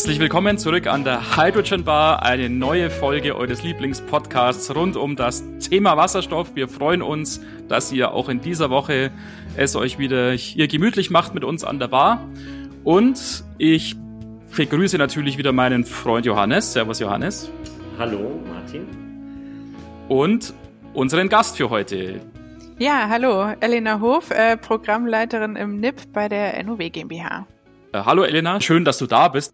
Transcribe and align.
Herzlich 0.00 0.18
willkommen 0.18 0.56
zurück 0.56 0.86
an 0.86 1.04
der 1.04 1.36
Hydrogen 1.36 1.84
Bar, 1.84 2.22
eine 2.22 2.48
neue 2.48 2.88
Folge 2.88 3.36
eures 3.36 3.62
Lieblingspodcasts 3.62 4.74
rund 4.74 4.96
um 4.96 5.14
das 5.14 5.44
Thema 5.58 5.98
Wasserstoff. 5.98 6.56
Wir 6.56 6.68
freuen 6.68 7.02
uns, 7.02 7.42
dass 7.68 7.92
ihr 7.92 8.12
auch 8.12 8.30
in 8.30 8.40
dieser 8.40 8.70
Woche 8.70 9.10
es 9.58 9.76
euch 9.76 9.98
wieder 9.98 10.32
hier 10.32 10.68
gemütlich 10.68 11.10
macht 11.10 11.34
mit 11.34 11.44
uns 11.44 11.64
an 11.64 11.78
der 11.78 11.88
Bar. 11.88 12.26
Und 12.82 13.44
ich 13.58 13.94
begrüße 14.56 14.96
natürlich 14.96 15.36
wieder 15.36 15.52
meinen 15.52 15.84
Freund 15.84 16.24
Johannes. 16.24 16.72
Servus 16.72 16.98
Johannes. 16.98 17.50
Hallo 17.98 18.40
Martin. 18.48 18.86
Und 20.08 20.54
unseren 20.94 21.28
Gast 21.28 21.58
für 21.58 21.68
heute. 21.68 22.22
Ja, 22.78 23.06
hallo, 23.10 23.52
Elena 23.60 24.00
Hof, 24.00 24.30
äh, 24.30 24.56
Programmleiterin 24.56 25.56
im 25.56 25.78
NIP 25.78 26.10
bei 26.14 26.30
der 26.30 26.64
NOW 26.64 26.78
GmbH. 26.90 27.46
Äh, 27.92 28.04
hallo 28.04 28.22
Elena, 28.22 28.60
schön, 28.62 28.86
dass 28.86 28.96
du 28.96 29.06
da 29.06 29.28
bist. 29.28 29.52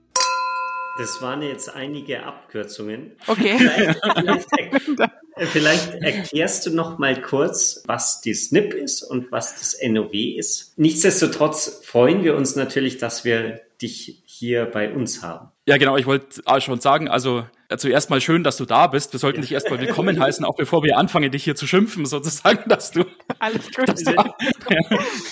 Das 0.98 1.20
waren 1.20 1.42
jetzt 1.42 1.74
einige 1.74 2.22
Abkürzungen. 2.22 3.12
Okay. 3.26 3.58
Vielleicht, 4.16 4.48
vielleicht, 4.54 5.50
vielleicht 5.52 5.94
erklärst 5.94 6.64
du 6.64 6.70
noch 6.70 6.98
mal 6.98 7.20
kurz, 7.20 7.82
was 7.86 8.22
die 8.22 8.32
SNP 8.32 8.74
ist 8.74 9.02
und 9.02 9.30
was 9.30 9.54
das 9.54 9.76
NOW 9.86 10.12
ist. 10.12 10.72
Nichtsdestotrotz 10.78 11.82
freuen 11.84 12.24
wir 12.24 12.34
uns 12.34 12.56
natürlich, 12.56 12.96
dass 12.96 13.24
wir 13.24 13.60
dich 13.82 14.22
hier 14.24 14.64
bei 14.64 14.90
uns 14.90 15.22
haben. 15.22 15.50
Ja, 15.66 15.76
genau, 15.76 15.98
ich 15.98 16.06
wollte 16.06 16.42
schon 16.60 16.80
sagen, 16.80 17.08
also 17.08 17.44
zuerst 17.76 18.08
mal 18.08 18.20
schön, 18.20 18.42
dass 18.44 18.56
du 18.56 18.64
da 18.64 18.86
bist. 18.86 19.12
Wir 19.12 19.20
sollten 19.20 19.42
dich 19.42 19.52
erstmal 19.52 19.80
willkommen 19.80 20.18
heißen, 20.18 20.44
auch 20.44 20.56
bevor 20.56 20.82
wir 20.82 20.96
anfangen, 20.96 21.30
dich 21.30 21.44
hier 21.44 21.56
zu 21.56 21.66
schimpfen, 21.66 22.06
sozusagen, 22.06 22.68
dass 22.68 22.92
du. 22.92 23.04
Alles 23.38 23.70
gut. 23.76 23.88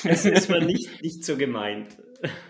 Das 0.05 0.25
ist 0.27 0.51
mal 0.51 0.61
nicht, 0.61 1.03
nicht 1.03 1.25
so 1.25 1.37
gemeint. 1.37 1.97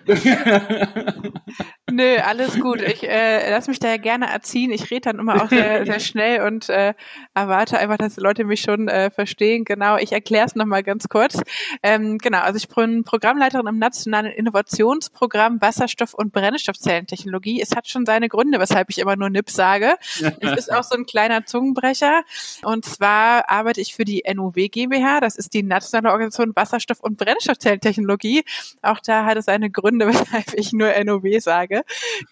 Nö, 1.91 2.17
alles 2.23 2.59
gut. 2.61 2.81
Ich 2.83 3.03
äh, 3.03 3.51
lass 3.51 3.69
mich 3.69 3.79
da 3.79 3.89
ja 3.89 3.97
gerne 3.97 4.27
erziehen. 4.27 4.71
Ich 4.71 4.91
rede 4.91 5.13
dann 5.13 5.19
immer 5.19 5.43
auch 5.43 5.49
sehr, 5.49 5.87
sehr 5.91 6.01
schnell 6.01 6.43
und 6.43 6.69
äh, 6.69 6.95
erwarte 7.35 7.79
einfach, 7.79 7.97
dass 7.97 8.17
die 8.17 8.21
Leute 8.21 8.45
mich 8.45 8.61
schon 8.61 8.89
äh, 8.89 9.11
verstehen. 9.11 9.65
Genau, 9.65 9.97
ich 9.97 10.13
erkläre 10.13 10.47
es 10.47 10.55
nochmal 10.55 10.83
ganz 10.83 11.09
kurz. 11.09 11.41
Ähm, 11.83 12.19
genau, 12.19 12.41
also 12.41 12.57
ich 12.57 12.69
bin 12.69 13.05
Programmleiterin 13.05 13.67
im 13.67 13.79
Nationalen 13.79 14.33
Innovationsprogramm 14.33 15.61
Wasserstoff- 15.61 16.15
und 16.15 16.33
Brennstoffzellentechnologie. 16.33 17.61
Es 17.61 17.75
hat 17.75 17.89
schon 17.89 18.07
seine 18.07 18.29
Gründe, 18.29 18.59
weshalb 18.61 18.91
ich 18.91 18.99
immer 18.99 19.17
nur 19.17 19.31
NIP 19.31 19.51
sage. 19.51 19.95
Es 20.41 20.67
ist 20.67 20.73
auch 20.73 20.83
so 20.83 20.97
ein 20.97 21.07
kleiner 21.07 21.47
Zungenbrecher. 21.47 22.23
Und 22.63 22.85
zwar 22.85 23.49
arbeite 23.51 23.81
ich 23.81 23.95
für 23.95 24.05
die 24.05 24.25
NUW 24.33 24.69
GmbH. 24.69 25.21
Das 25.21 25.37
ist 25.37 25.55
die 25.55 25.63
Nationale 25.63 26.13
Organisation 26.13 26.55
Wasserstoff- 26.55 27.01
und 27.01 27.17
Brennstoffzellentechnologie. 27.17 28.45
Auch 28.83 29.01
da 29.01 29.25
hat 29.25 29.37
es 29.37 29.49
eine 29.49 29.64
Gründe, 29.71 30.07
weshalb 30.09 30.55
ich 30.55 30.73
nur 30.73 30.93
NOW 31.05 31.41
sage. 31.41 31.83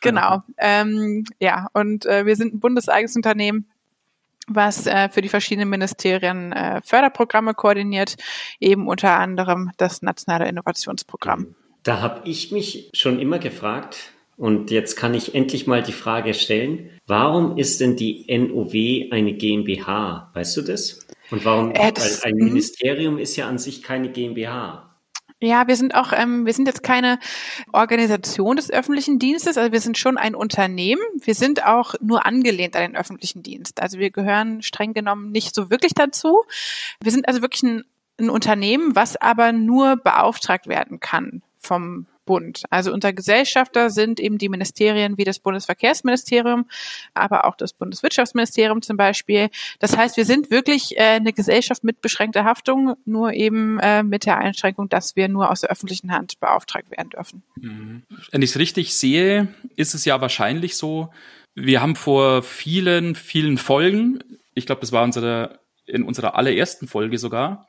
Genau. 0.01 0.43
Ähm, 0.59 1.25
ja, 1.41 1.69
und 1.73 2.07
äh, 2.07 2.27
wir 2.27 2.37
sind 2.37 2.55
ein 2.55 2.61
bundeseigenes 2.61 3.17
Unternehmen 3.17 3.67
was 4.49 4.89
äh, 4.89 5.09
für 5.09 5.23
die 5.23 5.29
verschiedenen 5.29 5.69
Ministerien 5.69 6.53
äh, 6.53 6.81
Förderprogramme 6.85 7.55
koordiniert, 7.55 8.17
eben 8.59 8.89
unter 8.89 9.13
anderem 9.19 9.71
das 9.77 10.03
Nationale 10.03 10.49
Innovationsprogramm. 10.49 11.55
Da 11.85 12.01
habe 12.01 12.29
ich 12.29 12.51
mich 12.51 12.91
schon 12.93 13.21
immer 13.21 13.39
gefragt, 13.39 14.13
und 14.37 14.71
jetzt 14.71 14.97
kann 14.97 15.15
ich 15.15 15.35
endlich 15.35 15.67
mal 15.67 15.83
die 15.83 15.93
Frage 15.93 16.35
stellen, 16.35 16.91
warum 17.07 17.59
ist 17.59 17.81
denn 17.81 17.97
die 17.97 18.27
NOW 18.29 19.13
eine 19.13 19.35
GmbH? 19.35 20.31
Weißt 20.35 20.57
du 20.57 20.63
das? 20.63 21.07
Und 21.31 21.45
warum, 21.45 21.71
äh, 21.73 21.93
das, 21.93 22.25
weil 22.25 22.33
ein 22.33 22.39
mhm. 22.39 22.45
Ministerium 22.47 23.19
ist 23.19 23.37
ja 23.37 23.49
an 23.49 23.59
sich 23.59 23.83
keine 23.83 24.11
GmbH. 24.11 24.92
Ja, 25.43 25.67
wir 25.67 25.75
sind 25.75 25.97
auch, 25.97 26.13
ähm, 26.13 26.47
wir 26.47 26.53
sind 26.53 26.67
jetzt 26.69 26.85
keine 26.85 27.19
Organisation 27.73 28.55
des 28.55 28.71
öffentlichen 28.71 29.19
Dienstes, 29.19 29.59
also 29.59 29.73
wir 29.73 29.81
sind 29.81 29.99
schon 29.99 30.17
ein 30.17 30.37
Unternehmen. 30.37 31.03
Wir 31.21 31.35
sind 31.35 31.67
auch 31.67 31.97
nur 32.01 32.25
angelehnt 32.25 32.77
an 32.77 32.83
den 32.83 32.97
öffentlichen 32.97 33.43
Dienst. 33.43 33.83
Also 33.83 33.99
wir 33.99 34.13
gehören 34.13 34.63
streng 34.63 34.95
genommen 34.95 35.33
nicht 35.33 35.53
so 35.53 35.69
wirklich 35.69 35.95
dazu. 35.95 36.45
Wir 37.01 37.11
sind 37.11 37.27
also 37.27 37.43
wirklich 37.43 37.65
ein, 37.65 37.83
ein 38.21 38.31
Unternehmen, 38.31 38.95
was 38.95 39.17
aber 39.17 39.51
nur 39.51 39.97
beauftragt 39.97 40.69
werden 40.69 41.01
kann 41.01 41.43
vom 41.59 42.07
Bund. 42.25 42.63
Also 42.71 42.93
unter 42.93 43.13
Gesellschafter 43.13 43.91
sind 43.91 44.21
eben 44.21 44.39
die 44.39 44.49
Ministerien 44.49 45.19
wie 45.19 45.25
das 45.25 45.39
Bundesverkehrsministerium, 45.39 46.67
aber 47.15 47.47
auch 47.47 47.57
das 47.57 47.73
Bundeswirtschaftsministerium 47.73 48.83
zum 48.83 48.97
Beispiel. 48.97 49.51
Das 49.79 49.97
heißt, 49.97 50.17
wir 50.17 50.25
sind 50.25 50.51
wirklich 50.51 50.97
äh, 50.97 51.03
eine 51.03 51.33
Gesellschaft 51.33 51.85
mit 51.85 52.01
beschränkter 52.01 52.45
Haftung, 52.45 52.95
nur 53.05 53.33
eben 53.33 53.79
äh, 53.81 54.03
mit 54.03 54.27
der 54.27 54.39
Einschränkung, 54.39 54.89
dass 54.89 55.17
wir 55.17 55.29
nur 55.29 55.51
aus 55.51 55.63
der 55.63 55.71
öffentlichen 55.71 56.13
Hand 56.13 56.39
beauftragt 56.41 56.91
werden 56.91 57.11
dürfen. 57.11 57.43
Mhm. 57.57 58.03
Wenn 58.31 58.43
ich 58.43 58.51
es 58.51 58.59
richtig 58.59 58.95
sehe, 58.95 59.49
ist 59.77 59.95
es 59.95 60.05
ja 60.05 60.21
wahrscheinlich 60.21 60.77
so, 60.77 61.11
wir 61.55 61.83
haben 61.83 61.97
vor 61.97 62.43
vielen, 62.43 63.15
vielen 63.15 63.59
Folgen, 63.59 64.23
ich 64.55 64.67
glaube, 64.67 64.81
das 64.81 64.93
war 64.93 65.03
unsere, 65.03 65.61
in 65.87 66.03
unserer 66.03 66.37
allerersten 66.37 66.89
Folge 66.89 67.19
sogar, 67.19 67.69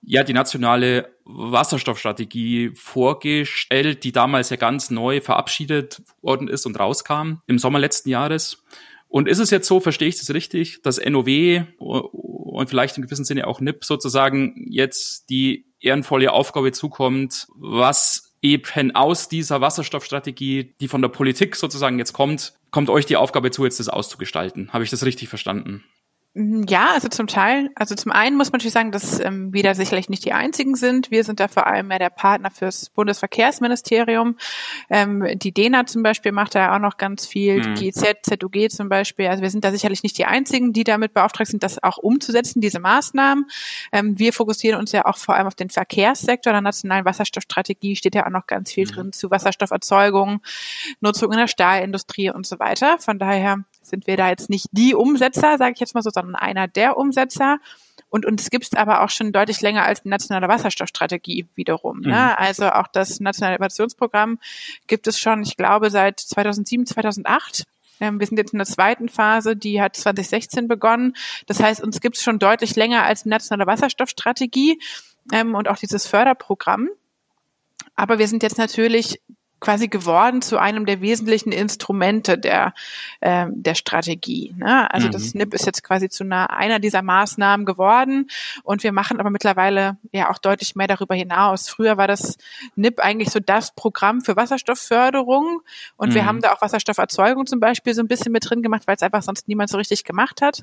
ja 0.00 0.22
die 0.22 0.32
nationale 0.32 1.16
Wasserstoffstrategie 1.24 2.72
vorgestellt, 2.74 4.04
die 4.04 4.12
damals 4.12 4.50
ja 4.50 4.56
ganz 4.56 4.90
neu 4.90 5.20
verabschiedet 5.20 6.02
worden 6.22 6.48
ist 6.48 6.66
und 6.66 6.78
rauskam 6.78 7.38
im 7.46 7.58
Sommer 7.58 7.78
letzten 7.78 8.10
Jahres. 8.10 8.64
Und 9.08 9.28
ist 9.28 9.38
es 9.38 9.50
jetzt 9.50 9.68
so, 9.68 9.80
verstehe 9.80 10.08
ich 10.08 10.18
das 10.18 10.32
richtig, 10.34 10.82
dass 10.82 11.00
NOW 11.04 11.62
und 11.78 12.70
vielleicht 12.70 12.96
im 12.96 13.04
gewissen 13.04 13.24
Sinne 13.24 13.46
auch 13.46 13.60
NIP 13.60 13.84
sozusagen 13.84 14.66
jetzt 14.70 15.30
die 15.30 15.66
ehrenvolle 15.80 16.32
Aufgabe 16.32 16.72
zukommt, 16.72 17.46
was 17.54 18.34
eben 18.42 18.94
aus 18.94 19.28
dieser 19.28 19.60
Wasserstoffstrategie, 19.60 20.74
die 20.80 20.88
von 20.88 21.02
der 21.02 21.08
Politik 21.08 21.56
sozusagen 21.56 21.98
jetzt 21.98 22.12
kommt, 22.12 22.54
kommt 22.70 22.90
euch 22.90 23.06
die 23.06 23.16
Aufgabe 23.16 23.50
zu, 23.50 23.64
jetzt 23.64 23.80
das 23.80 23.88
auszugestalten. 23.88 24.72
Habe 24.72 24.84
ich 24.84 24.90
das 24.90 25.04
richtig 25.04 25.28
verstanden? 25.28 25.84
Mhm, 26.36 26.66
ja, 26.68 26.90
also 26.92 27.08
zum 27.08 27.28
Teil. 27.28 27.70
Also 27.76 27.94
zum 27.94 28.12
einen 28.12 28.36
muss 28.36 28.52
man 28.52 28.58
natürlich 28.58 28.74
sagen, 28.74 28.92
dass 28.92 29.18
ähm, 29.20 29.54
wir 29.54 29.62
da 29.62 29.74
sicherlich 29.74 30.10
nicht 30.10 30.22
die 30.26 30.34
einzigen 30.34 30.76
sind. 30.76 31.10
Wir 31.10 31.24
sind 31.24 31.40
da 31.40 31.48
vor 31.48 31.66
allem 31.66 31.88
mehr 31.88 31.98
der 31.98 32.10
Partner 32.10 32.50
fürs 32.50 32.90
Bundesverkehrsministerium. 32.90 34.36
Ähm, 34.90 35.26
die 35.36 35.52
DENA 35.52 35.86
zum 35.86 36.02
Beispiel 36.02 36.32
macht 36.32 36.54
da 36.54 36.74
auch 36.74 36.78
noch 36.78 36.98
ganz 36.98 37.26
viel, 37.26 37.66
mhm. 37.66 37.74
die 37.76 37.90
GZ, 37.90 38.18
ZUG 38.22 38.70
zum 38.70 38.90
Beispiel. 38.90 39.28
Also 39.28 39.42
wir 39.42 39.48
sind 39.48 39.64
da 39.64 39.70
sicherlich 39.70 40.02
nicht 40.02 40.18
die 40.18 40.26
einzigen, 40.26 40.74
die 40.74 40.84
damit 40.84 41.14
beauftragt 41.14 41.48
sind, 41.48 41.62
das 41.62 41.82
auch 41.82 41.96
umzusetzen, 41.96 42.60
diese 42.60 42.80
Maßnahmen. 42.80 43.46
Ähm, 43.92 44.18
wir 44.18 44.34
fokussieren 44.34 44.78
uns 44.78 44.92
ja 44.92 45.06
auch 45.06 45.16
vor 45.16 45.36
allem 45.36 45.46
auf 45.46 45.54
den 45.54 45.70
Verkehrssektor. 45.70 46.50
In 46.50 46.56
der 46.56 46.60
nationalen 46.60 47.06
Wasserstoffstrategie 47.06 47.96
steht 47.96 48.14
ja 48.14 48.26
auch 48.26 48.30
noch 48.30 48.46
ganz 48.46 48.72
viel 48.72 48.86
mhm. 48.86 48.90
drin 48.90 49.12
zu 49.14 49.30
Wasserstofferzeugung, 49.30 50.42
Nutzung 51.00 51.32
in 51.32 51.38
der 51.38 51.48
Stahlindustrie 51.48 52.28
und 52.28 52.46
so 52.46 52.58
weiter. 52.58 52.98
Von 52.98 53.18
daher 53.18 53.64
sind 53.88 54.06
wir 54.06 54.16
da 54.16 54.28
jetzt 54.28 54.50
nicht 54.50 54.66
die 54.72 54.94
Umsetzer, 54.94 55.58
sage 55.58 55.72
ich 55.74 55.80
jetzt 55.80 55.94
mal 55.94 56.02
so, 56.02 56.10
sondern 56.10 56.34
einer 56.34 56.68
der 56.68 56.96
Umsetzer. 56.96 57.58
Und 58.08 58.24
uns 58.24 58.50
gibt 58.50 58.64
es 58.64 58.72
aber 58.74 59.02
auch 59.02 59.10
schon 59.10 59.32
deutlich 59.32 59.60
länger 59.60 59.84
als 59.84 60.02
die 60.02 60.08
nationale 60.08 60.48
Wasserstoffstrategie 60.48 61.46
wiederum. 61.54 62.00
Ne? 62.00 62.08
Mhm. 62.08 62.34
Also 62.36 62.70
auch 62.70 62.86
das 62.86 63.20
nationale 63.20 63.56
Innovationsprogramm 63.56 64.38
gibt 64.86 65.06
es 65.06 65.18
schon, 65.18 65.42
ich 65.42 65.56
glaube, 65.56 65.90
seit 65.90 66.20
2007, 66.20 66.86
2008. 66.86 67.64
Ähm, 68.00 68.20
wir 68.20 68.26
sind 68.26 68.38
jetzt 68.38 68.52
in 68.52 68.58
der 68.58 68.66
zweiten 68.66 69.08
Phase, 69.08 69.56
die 69.56 69.80
hat 69.80 69.96
2016 69.96 70.68
begonnen. 70.68 71.16
Das 71.46 71.60
heißt, 71.60 71.82
uns 71.82 72.00
gibt 72.00 72.16
es 72.16 72.22
schon 72.22 72.38
deutlich 72.38 72.76
länger 72.76 73.02
als 73.02 73.24
die 73.24 73.30
nationale 73.30 73.66
Wasserstoffstrategie 73.66 74.80
ähm, 75.32 75.54
und 75.54 75.68
auch 75.68 75.76
dieses 75.76 76.06
Förderprogramm. 76.06 76.88
Aber 77.96 78.18
wir 78.18 78.28
sind 78.28 78.42
jetzt 78.42 78.58
natürlich 78.58 79.20
quasi 79.60 79.88
geworden 79.88 80.42
zu 80.42 80.58
einem 80.58 80.84
der 80.86 81.00
wesentlichen 81.00 81.50
Instrumente 81.50 82.38
der, 82.38 82.74
äh, 83.20 83.46
der 83.50 83.74
Strategie. 83.74 84.54
Ne? 84.56 84.92
Also 84.92 85.08
mhm. 85.08 85.12
das 85.12 85.28
SNP 85.28 85.54
ist 85.54 85.66
jetzt 85.66 85.82
quasi 85.82 86.08
zu 86.08 86.24
einer, 86.24 86.50
einer 86.50 86.78
dieser 86.78 87.02
Maßnahmen 87.02 87.64
geworden 87.64 88.28
und 88.64 88.82
wir 88.82 88.92
machen 88.92 89.18
aber 89.18 89.30
mittlerweile 89.30 89.96
ja 90.12 90.30
auch 90.30 90.38
deutlich 90.38 90.76
mehr 90.76 90.86
darüber 90.86 91.14
hinaus. 91.14 91.68
Früher 91.68 91.96
war 91.96 92.06
das 92.06 92.36
NIP 92.74 93.00
eigentlich 93.00 93.30
so 93.30 93.40
das 93.40 93.74
Programm 93.74 94.20
für 94.20 94.36
Wasserstoffförderung 94.36 95.62
und 95.96 96.10
mhm. 96.10 96.14
wir 96.14 96.26
haben 96.26 96.40
da 96.40 96.52
auch 96.52 96.60
Wasserstofferzeugung 96.60 97.46
zum 97.46 97.60
Beispiel 97.60 97.94
so 97.94 98.02
ein 98.02 98.08
bisschen 98.08 98.32
mit 98.32 98.48
drin 98.48 98.62
gemacht, 98.62 98.82
weil 98.86 98.96
es 98.96 99.02
einfach 99.02 99.22
sonst 99.22 99.48
niemand 99.48 99.70
so 99.70 99.78
richtig 99.78 100.04
gemacht 100.04 100.42
hat. 100.42 100.62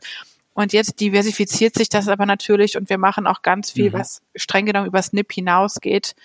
Und 0.54 0.72
jetzt 0.72 1.00
diversifiziert 1.00 1.74
sich 1.74 1.90
das 1.90 2.08
aber 2.08 2.26
natürlich 2.26 2.78
und 2.78 2.90
wir 2.90 2.98
machen 2.98 3.26
auch 3.26 3.42
ganz 3.42 3.72
viel, 3.72 3.90
mhm. 3.90 3.94
was 3.94 4.22
streng 4.36 4.66
genommen 4.66 4.88
über 4.88 5.02
SNP 5.02 5.34
hinausgeht. 5.34 6.16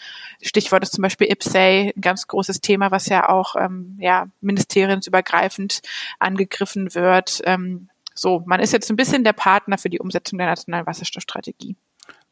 Stichwort 0.42 0.82
ist 0.82 0.92
zum 0.92 1.02
Beispiel 1.02 1.30
IPSAY, 1.30 1.92
ein 1.96 2.00
ganz 2.00 2.26
großes 2.26 2.60
Thema, 2.60 2.90
was 2.90 3.08
ja 3.08 3.28
auch 3.28 3.56
ähm, 3.56 3.96
ja, 3.98 4.28
ministeriensübergreifend 4.40 5.80
angegriffen 6.18 6.94
wird. 6.94 7.40
Ähm, 7.44 7.88
so, 8.14 8.42
man 8.46 8.60
ist 8.60 8.72
jetzt 8.72 8.90
ein 8.90 8.96
bisschen 8.96 9.24
der 9.24 9.32
Partner 9.32 9.78
für 9.78 9.88
die 9.88 10.00
Umsetzung 10.00 10.38
der 10.38 10.48
nationalen 10.48 10.86
Wasserstoffstrategie. 10.86 11.76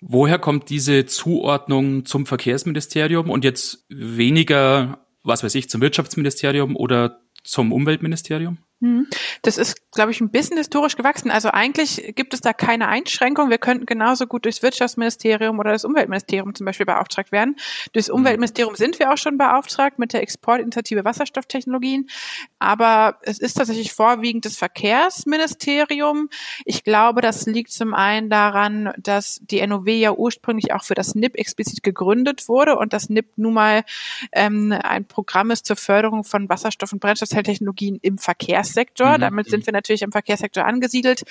Woher 0.00 0.38
kommt 0.38 0.68
diese 0.68 1.06
Zuordnung 1.06 2.04
zum 2.04 2.26
Verkehrsministerium 2.26 3.30
und 3.30 3.44
jetzt 3.44 3.86
weniger, 3.88 4.98
was 5.22 5.42
weiß 5.42 5.54
ich, 5.54 5.70
zum 5.70 5.80
Wirtschaftsministerium 5.80 6.76
oder 6.76 7.20
zum 7.44 7.72
Umweltministerium? 7.72 8.58
Hm. 8.82 9.06
Das 9.40 9.56
ist, 9.56 9.90
glaube 9.90 10.10
ich, 10.10 10.20
ein 10.20 10.28
bisschen 10.28 10.58
historisch 10.58 10.96
gewachsen. 10.96 11.30
Also 11.30 11.48
eigentlich 11.48 12.12
gibt 12.14 12.34
es 12.34 12.42
da 12.42 12.52
keine 12.52 12.88
Einschränkung. 12.88 13.48
Wir 13.48 13.56
könnten 13.56 13.86
genauso 13.86 14.26
gut 14.26 14.44
durchs 14.44 14.62
Wirtschaftsministerium 14.62 15.58
oder 15.58 15.72
das 15.72 15.86
Umweltministerium 15.86 16.54
zum 16.54 16.66
Beispiel 16.66 16.84
beauftragt 16.84 17.32
werden. 17.32 17.56
Durchs 17.94 18.08
mhm. 18.08 18.16
Umweltministerium 18.16 18.74
sind 18.74 18.98
wir 18.98 19.10
auch 19.10 19.16
schon 19.16 19.38
beauftragt 19.38 19.98
mit 19.98 20.12
der 20.12 20.22
Exportinitiative 20.22 21.06
Wasserstofftechnologien. 21.06 22.10
Aber 22.58 23.16
es 23.22 23.38
ist 23.38 23.54
tatsächlich 23.54 23.94
vorwiegend 23.94 24.44
das 24.44 24.58
Verkehrsministerium. 24.58 26.28
Ich 26.66 26.84
glaube, 26.84 27.22
das 27.22 27.46
liegt 27.46 27.72
zum 27.72 27.94
einen 27.94 28.28
daran, 28.28 28.92
dass 28.98 29.40
die 29.42 29.66
NOW 29.66 29.86
ja 29.86 30.12
ursprünglich 30.12 30.74
auch 30.74 30.84
für 30.84 30.94
das 30.94 31.14
NIP 31.14 31.36
explizit 31.36 31.82
gegründet 31.82 32.46
wurde 32.46 32.76
und 32.76 32.92
das 32.92 33.08
NIP 33.08 33.38
nun 33.38 33.54
mal 33.54 33.84
ähm, 34.32 34.72
ein 34.82 35.06
Programm 35.06 35.50
ist 35.50 35.64
zur 35.64 35.76
Förderung 35.76 36.24
von 36.24 36.50
Wasserstoff- 36.50 36.92
und 36.92 37.00
Brennstoffzelltechnologien 37.00 37.98
im 38.02 38.18
Verkehr 38.18 38.65
Verkehrssektor. 38.66 39.16
Mhm. 39.16 39.20
Damit 39.20 39.50
sind 39.50 39.66
wir 39.66 39.72
natürlich 39.72 40.02
im 40.02 40.12
Verkehrssektor 40.12 40.64
angesiedelt. 40.64 41.22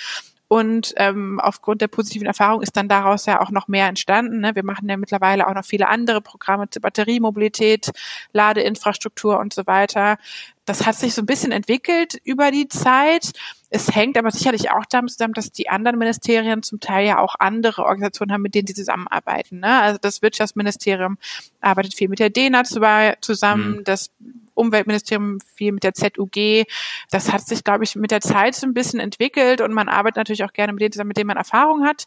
Und 0.47 0.93
ähm, 0.97 1.39
aufgrund 1.39 1.81
der 1.81 1.87
positiven 1.87 2.27
Erfahrung 2.27 2.61
ist 2.61 2.77
dann 2.77 2.87
daraus 2.87 3.25
ja 3.25 3.41
auch 3.41 3.49
noch 3.49 3.67
mehr 3.67 3.87
entstanden. 3.87 4.41
Ne? 4.41 4.51
Wir 4.53 4.63
machen 4.63 4.87
ja 4.87 4.95
mittlerweile 4.95 5.47
auch 5.47 5.55
noch 5.55 5.65
viele 5.65 5.87
andere 5.87 6.21
Programme 6.21 6.69
zur 6.69 6.83
Batteriemobilität, 6.83 7.91
Ladeinfrastruktur 8.31 9.39
und 9.39 9.53
so 9.53 9.65
weiter. 9.65 10.17
Das 10.65 10.85
hat 10.85 10.95
sich 10.95 11.13
so 11.13 11.21
ein 11.21 11.27
bisschen 11.27 11.51
entwickelt 11.51 12.19
über 12.23 12.51
die 12.51 12.67
Zeit. 12.67 13.31
Es 13.69 13.93
hängt 13.93 14.17
aber 14.17 14.31
sicherlich 14.31 14.71
auch 14.71 14.85
damit 14.89 15.11
zusammen, 15.11 15.33
dass 15.33 15.51
die 15.51 15.69
anderen 15.69 15.99
Ministerien 15.99 16.63
zum 16.63 16.79
Teil 16.79 17.05
ja 17.05 17.19
auch 17.19 17.35
andere 17.39 17.83
Organisationen 17.83 18.31
haben, 18.31 18.41
mit 18.41 18.55
denen 18.55 18.67
sie 18.67 18.73
zusammenarbeiten. 18.73 19.59
Ne? 19.59 19.81
Also 19.81 19.99
das 20.01 20.21
Wirtschaftsministerium 20.21 21.17
arbeitet 21.61 21.93
viel 21.93 22.09
mit 22.09 22.19
der 22.19 22.29
DENA 22.29 22.63
zusammen, 22.63 23.77
mhm. 23.77 23.83
das 23.83 24.11
Umweltministerium 24.55 25.39
viel 25.55 25.71
mit 25.71 25.83
der 25.83 25.93
ZUG. 25.93 26.65
Das 27.11 27.31
hat 27.31 27.45
sich, 27.45 27.63
glaube 27.63 27.83
ich, 27.83 27.95
mit 27.95 28.11
der 28.11 28.21
Zeit 28.21 28.55
so 28.55 28.65
ein 28.65 28.73
bisschen 28.73 28.99
entwickelt 28.99 29.61
und 29.61 29.73
man 29.73 29.89
arbeitet 29.89 30.17
natürlich 30.17 30.43
auch 30.43 30.53
gerne 30.53 30.73
mit 30.73 30.81
denen 30.81 30.93
zusammen, 30.93 31.09
mit 31.09 31.17
denen 31.17 31.27
man 31.27 31.37
Erfahrung 31.37 31.85
hat. 31.85 32.05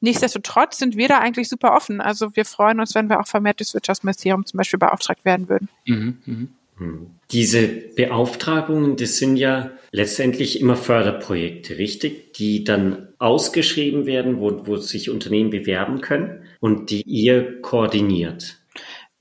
Nichtsdestotrotz 0.00 0.78
sind 0.78 0.96
wir 0.96 1.08
da 1.08 1.18
eigentlich 1.18 1.48
super 1.48 1.76
offen. 1.76 2.00
Also 2.00 2.34
wir 2.34 2.46
freuen 2.46 2.80
uns, 2.80 2.94
wenn 2.94 3.10
wir 3.10 3.20
auch 3.20 3.26
vermehrt 3.26 3.60
durchs 3.60 3.74
Wirtschaftsministerium 3.74 4.46
zum 4.46 4.56
Beispiel 4.56 4.78
beauftragt 4.78 5.24
werden 5.26 5.48
würden. 5.48 5.68
Mhm, 5.86 6.18
mh. 6.24 6.48
Diese 7.30 7.68
Beauftragungen, 7.68 8.96
das 8.96 9.18
sind 9.18 9.36
ja 9.36 9.70
letztendlich 9.92 10.60
immer 10.60 10.76
Förderprojekte, 10.76 11.78
richtig? 11.78 12.32
Die 12.34 12.64
dann 12.64 13.08
ausgeschrieben 13.18 14.06
werden, 14.06 14.40
wo, 14.40 14.66
wo 14.66 14.76
sich 14.76 15.10
Unternehmen 15.10 15.50
bewerben 15.50 16.00
können 16.00 16.42
und 16.60 16.90
die 16.90 17.02
ihr 17.02 17.60
koordiniert. 17.60 18.59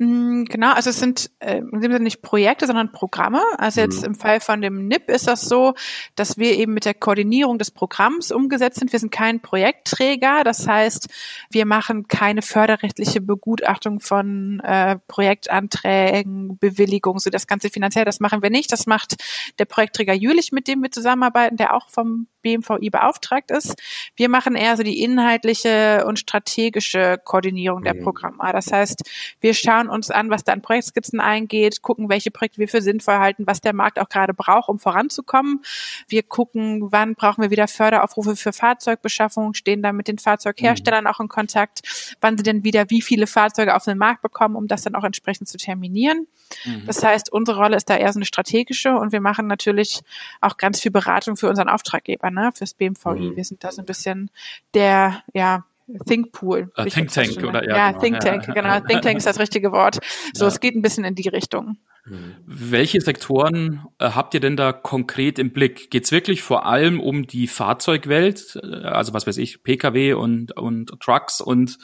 Mm, 0.01 0.46
genau, 0.46 0.72
also 0.72 0.92
es 0.92 1.00
sind 1.00 1.30
äh, 1.40 1.57
in 1.57 1.72
dem 1.72 1.92
Sinne 1.92 2.00
nicht 2.00 2.22
Projekte, 2.22 2.66
sondern 2.66 2.94
Programme. 2.94 3.42
Also 3.57 3.81
jetzt 3.81 4.00
mhm. 4.00 4.07
im 4.07 4.16
Fall 4.16 4.40
von 4.40 4.62
dem 4.62 4.88
NIP 4.88 5.10
ist 5.10 5.28
das 5.28 5.42
so, 5.42 5.74
dass 6.16 6.38
wir 6.38 6.57
eben 6.57 6.74
mit 6.74 6.86
der 6.86 6.94
Koordinierung 6.94 7.57
des 7.57 7.69
Programms 7.69 8.31
umgesetzt 8.31 8.80
sind. 8.80 8.94
Wir 8.94 9.00
sind 9.00 9.12
kein 9.12 9.42
Projektträger, 9.42 10.46
das 10.46 10.66
heißt, 10.66 11.10
wir 11.51 11.66
machen 11.66 12.07
keine 12.07 12.42
förderrechtliche 12.42 13.19
Begutachtung 13.19 14.00
von 14.00 14.62
äh, 14.62 14.98
Projektanträgen, 15.10 16.57
Bewilligung, 16.57 17.19
so 17.19 17.30
das 17.30 17.45
ganze 17.45 17.69
finanziell, 17.69 18.06
das 18.06 18.22
machen 18.22 18.42
wir 18.42 18.50
nicht. 18.50 18.72
Das 18.72 18.86
macht 18.88 19.18
der 19.60 19.66
Projektträger 19.66 20.13
Jülich, 20.13 20.54
mit 20.54 20.69
dem 20.69 20.81
wir 20.81 20.92
zusammenarbeiten, 20.92 21.57
der 21.57 21.74
auch 21.74 21.90
vom 21.90 22.28
BMVI 22.42 22.90
beauftragt 22.90 23.52
ist. 23.52 23.75
Wir 24.16 24.30
machen 24.30 24.56
eher 24.56 24.78
so 24.78 24.84
die 24.84 25.02
inhaltliche 25.02 26.06
und 26.07 26.19
strategische 26.19 27.19
Koordinierung 27.24 27.84
der 27.84 27.95
mhm. 27.95 28.04
Programme. 28.04 28.38
Das 28.54 28.72
heißt, 28.72 29.04
wir 29.42 29.54
schauen 29.54 29.89
uns 29.90 30.12
an, 30.12 30.30
was 30.30 30.44
da 30.44 30.54
an 30.54 30.62
Projektskizzen 30.62 31.20
eingeht, 31.20 31.82
gucken, 31.82 32.10
welche 32.10 32.32
Projekte 32.32 32.60
wir 32.60 32.68
für 32.68 32.82
sinnvoll 32.82 33.16
halten, 33.16 33.48
was 33.48 33.62
der 33.62 33.74
Markt 33.74 34.00
auch 34.00 34.10
gerade 34.10 34.34
braucht, 34.34 34.70
um 34.70 34.80
voranzukommen. 34.80 35.64
Wir 36.08 36.24
gucken, 36.24 36.92
wann 36.92 37.16
brauchen 37.16 37.42
wir 37.42 37.52
wieder 37.52 37.68
Förderaufrufe 37.68 38.36
für 38.36 38.54
Fahrzeugbeschaffung, 38.54 39.54
stehen 39.54 39.82
da 39.82 39.92
mit 39.92 40.08
den 40.08 40.18
Fahrzeugherstellern 40.18 41.06
mhm. 41.06 41.10
auch 41.10 41.20
in 41.20 41.28
Kontakt, 41.28 41.82
wann 42.22 42.38
sie 42.38 42.44
denn 42.44 42.64
wieder 42.64 42.90
wie 42.90 43.02
viele 43.02 43.28
Fahrzeuge 43.28 43.76
auf 43.76 43.86
den 43.86 43.98
Markt 43.98 44.22
bekommen, 44.22 44.56
um 44.56 44.68
das 44.68 44.84
dann 44.84 44.96
auch 44.96 45.04
entsprechend 45.04 45.48
zu 45.48 45.58
terminieren. 45.58 46.28
Mhm. 46.66 46.86
Das 46.86 47.04
heißt, 47.04 47.32
unsere 47.32 47.58
Rolle 47.58 47.78
ist 47.78 47.90
da 47.90 47.98
eher 47.98 48.12
so 48.14 48.20
eine 48.20 48.26
strategische 48.26 48.92
und 48.96 49.12
wir 49.12 49.22
machen 49.22 49.48
natürlich 49.48 50.02
auch 50.42 50.58
ganz 50.58 50.80
viel 50.80 50.92
Beratung 50.92 51.36
für 51.36 51.50
unseren 51.50 51.70
Auftraggeber, 51.70 52.32
ne, 52.32 52.52
fürs 52.54 52.74
BMVI. 52.74 53.32
Mhm. 53.32 53.36
Wir 53.36 53.44
sind 53.44 53.64
da 53.64 53.72
so 53.72 53.82
ein 53.82 53.86
bisschen 53.86 54.30
der, 54.74 55.24
ja, 55.34 55.66
Think 56.06 56.32
Pool. 56.32 56.72
Uh, 56.78 56.86
Think 56.86 57.12
Tank, 57.12 57.44
oder? 57.44 57.64
Ja, 57.68 57.76
ja 57.76 57.88
genau. 57.92 58.02
Think 58.02 58.20
Tank, 58.20 58.48
ja. 58.48 58.54
genau. 58.54 58.80
Think 58.82 59.02
Tank 59.02 59.18
ist 59.18 59.28
das 59.28 59.40
richtige 59.40 59.72
Wort. 59.72 60.00
So, 60.34 60.46
ja. 60.46 60.48
es 60.48 60.60
geht 60.60 60.76
ein 60.76 60.82
bisschen 60.82 61.04
in 61.06 61.16
die 61.16 61.28
Richtung. 61.28 61.78
Mhm. 62.06 62.36
Welche 62.46 63.02
Sektoren 63.02 63.86
äh, 64.00 64.12
habt 64.12 64.34
ihr 64.34 64.40
denn 64.40 64.58
da 64.58 64.72
konkret 64.72 65.40
im 65.40 65.52
Blick? 65.52 65.92
Geht 65.92 66.06
es 66.06 66.12
wirklich 66.12 66.42
vor 66.42 66.66
allem 66.66 67.00
um 67.00 67.28
die 67.28 67.48
Fahrzeugwelt, 67.48 68.60
äh, 68.62 68.68
also 68.86 69.14
was 69.14 69.28
weiß 69.28 69.38
ich, 69.38 69.64
Pkw 69.64 70.14
und, 70.14 70.56
und 70.58 71.00
Trucks 71.00 71.42
und 71.42 71.78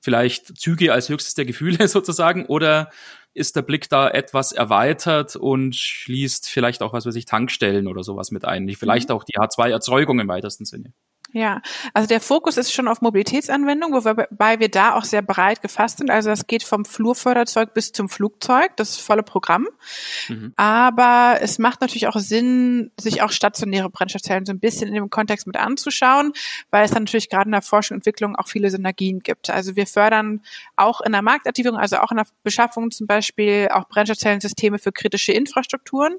vielleicht 0.00 0.58
Züge 0.58 0.92
als 0.92 1.08
höchstes 1.08 1.34
der 1.34 1.44
Gefühle 1.44 1.88
sozusagen? 1.88 2.46
Oder 2.46 2.90
ist 3.34 3.56
der 3.56 3.62
Blick 3.62 3.88
da 3.88 4.08
etwas 4.10 4.52
erweitert 4.52 5.36
und 5.36 5.74
schließt 5.74 6.48
vielleicht 6.48 6.82
auch, 6.82 6.92
was 6.92 7.06
weiß 7.06 7.14
ich, 7.16 7.24
Tankstellen 7.24 7.86
oder 7.86 8.02
sowas 8.02 8.30
mit 8.30 8.44
ein? 8.44 8.68
Vielleicht 8.68 9.08
mhm. 9.08 9.16
auch 9.16 9.24
die 9.24 9.38
H2-Erzeugung 9.38 10.20
im 10.20 10.28
weitesten 10.28 10.64
Sinne. 10.64 10.92
Ja, 11.32 11.62
also 11.94 12.06
der 12.06 12.20
Fokus 12.20 12.58
ist 12.58 12.72
schon 12.72 12.88
auf 12.88 13.00
Mobilitätsanwendung, 13.00 13.92
wobei 13.92 14.60
wir 14.60 14.68
da 14.68 14.94
auch 14.94 15.04
sehr 15.04 15.22
breit 15.22 15.62
gefasst 15.62 15.98
sind. 15.98 16.10
Also 16.10 16.28
das 16.28 16.46
geht 16.46 16.62
vom 16.62 16.84
Flurförderzeug 16.84 17.72
bis 17.72 17.92
zum 17.92 18.10
Flugzeug, 18.10 18.76
das 18.76 18.98
volle 18.98 19.22
Programm. 19.22 19.66
Mhm. 20.28 20.52
Aber 20.56 21.38
es 21.40 21.58
macht 21.58 21.80
natürlich 21.80 22.06
auch 22.06 22.18
Sinn, 22.18 22.90
sich 23.00 23.22
auch 23.22 23.30
stationäre 23.30 23.88
Brennstoffzellen 23.88 24.44
so 24.44 24.52
ein 24.52 24.60
bisschen 24.60 24.88
in 24.88 24.94
dem 24.94 25.08
Kontext 25.08 25.46
mit 25.46 25.56
anzuschauen, 25.56 26.32
weil 26.70 26.84
es 26.84 26.90
dann 26.90 27.04
natürlich 27.04 27.30
gerade 27.30 27.46
in 27.46 27.52
der 27.52 27.62
Forschung 27.62 27.94
und 27.94 28.00
Entwicklung 28.00 28.36
auch 28.36 28.48
viele 28.48 28.70
Synergien 28.70 29.20
gibt. 29.20 29.48
Also 29.48 29.74
wir 29.74 29.86
fördern 29.86 30.42
auch 30.76 31.00
in 31.00 31.12
der 31.12 31.22
Marktaktivierung, 31.22 31.78
also 31.78 31.96
auch 31.98 32.10
in 32.10 32.18
der 32.18 32.26
Beschaffung 32.42 32.90
zum 32.90 33.06
Beispiel 33.06 33.68
auch 33.72 33.88
Brennstoffzellensysteme 33.88 34.78
für 34.78 34.92
kritische 34.92 35.32
Infrastrukturen 35.32 36.16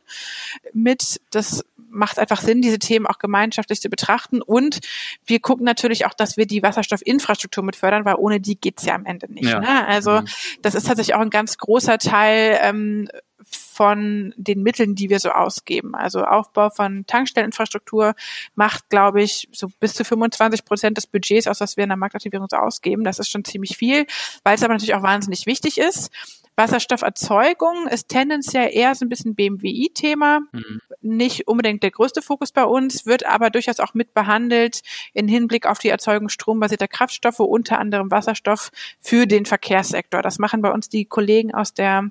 mit. 0.74 1.22
Das 1.30 1.64
macht 1.94 2.20
einfach 2.20 2.42
Sinn, 2.42 2.62
diese 2.62 2.80
Themen 2.80 3.06
auch 3.06 3.20
gemeinschaftlich 3.20 3.80
zu 3.80 3.90
betrachten. 3.90 4.42
Und 4.42 4.80
wir 5.26 5.40
gucken 5.40 5.66
natürlich 5.66 6.06
auch, 6.06 6.14
dass 6.14 6.38
wir 6.38 6.46
die 6.46 6.64
Wasserstoffinfrastruktur 6.64 7.64
mit 7.64 7.76
fördern, 7.76 8.06
weil 8.06 8.16
ohne 8.16 8.40
die 8.40 8.60
geht's 8.60 8.86
ja 8.86 8.96
am 8.96 9.06
Ende 9.06 9.32
nicht. 9.32 9.50
Ja. 9.50 9.60
Ne? 9.60 9.88
Also 9.88 10.22
mhm. 10.22 10.28
das 10.62 10.76
ist 10.76 10.88
tatsächlich 10.88 11.16
auch 11.16 11.22
ein 11.22 11.30
ganz 11.30 11.58
großer 11.58 11.98
Teil 11.98 12.60
ähm, 12.62 13.08
von 13.46 14.34
den 14.38 14.64
Mitteln, 14.64 14.96
die 14.96 15.10
wir 15.10 15.20
so 15.20 15.30
ausgeben. 15.30 15.96
Also 15.96 16.24
Aufbau 16.24 16.70
von 16.70 17.06
Tankstelleninfrastruktur 17.06 18.14
macht, 18.56 18.90
glaube 18.90 19.22
ich, 19.22 19.50
so 19.52 19.68
bis 19.80 19.94
zu 19.94 20.06
25 20.06 20.66
Prozent 20.66 20.98
des 20.98 21.08
Budgets 21.08 21.48
aus, 21.48 21.60
was 21.60 21.78
wir 21.78 21.84
in 21.84 21.90
der 21.90 21.98
Marktaktivierung 21.98 22.48
so 22.50 22.58
ausgeben. 22.58 23.04
Das 23.04 23.20
ist 23.20 23.30
schon 23.30 23.44
ziemlich 23.44 23.78
viel, 23.78 24.06
weil 24.44 24.56
es 24.56 24.64
aber 24.64 24.74
natürlich 24.74 24.96
auch 24.96 25.04
wahnsinnig 25.04 25.46
wichtig 25.46 25.78
ist. 25.78 26.12
Wasserstofferzeugung 26.56 27.88
ist 27.88 28.10
tendenziell 28.10 28.70
eher 28.72 28.94
so 28.96 29.06
ein 29.06 29.10
bisschen 29.10 29.36
BMWI-Thema. 29.36 30.42
Mhm. 30.52 30.82
Nicht 31.02 31.48
unbedingt 31.48 31.84
der 31.84 31.92
größte 31.92 32.22
Fokus 32.22 32.52
bei 32.52 32.64
uns, 32.64 33.06
wird 33.06 33.26
aber 33.26 33.50
durchaus 33.50 33.80
auch 33.80 33.94
mit 33.94 34.14
behandelt 34.14 34.82
in 35.14 35.28
Hinblick 35.28 35.66
auf 35.66 35.80
die 35.80 35.90
Erzeugung 35.90 36.30
strombasierter 36.30 36.88
Kraftstoffe, 36.88 37.40
unter 37.40 37.80
anderem 37.80 38.12
Wasserstoff 38.12 38.72
für 39.00 39.26
den 39.26 39.46
Verkehrssektor. 39.46 40.22
Das 40.22 40.40
machen 40.40 40.62
bei 40.62 40.72
uns 40.72 40.90
die 40.90 41.06
Kollegen 41.06 41.54
aus 41.54 41.74
der 41.74 42.10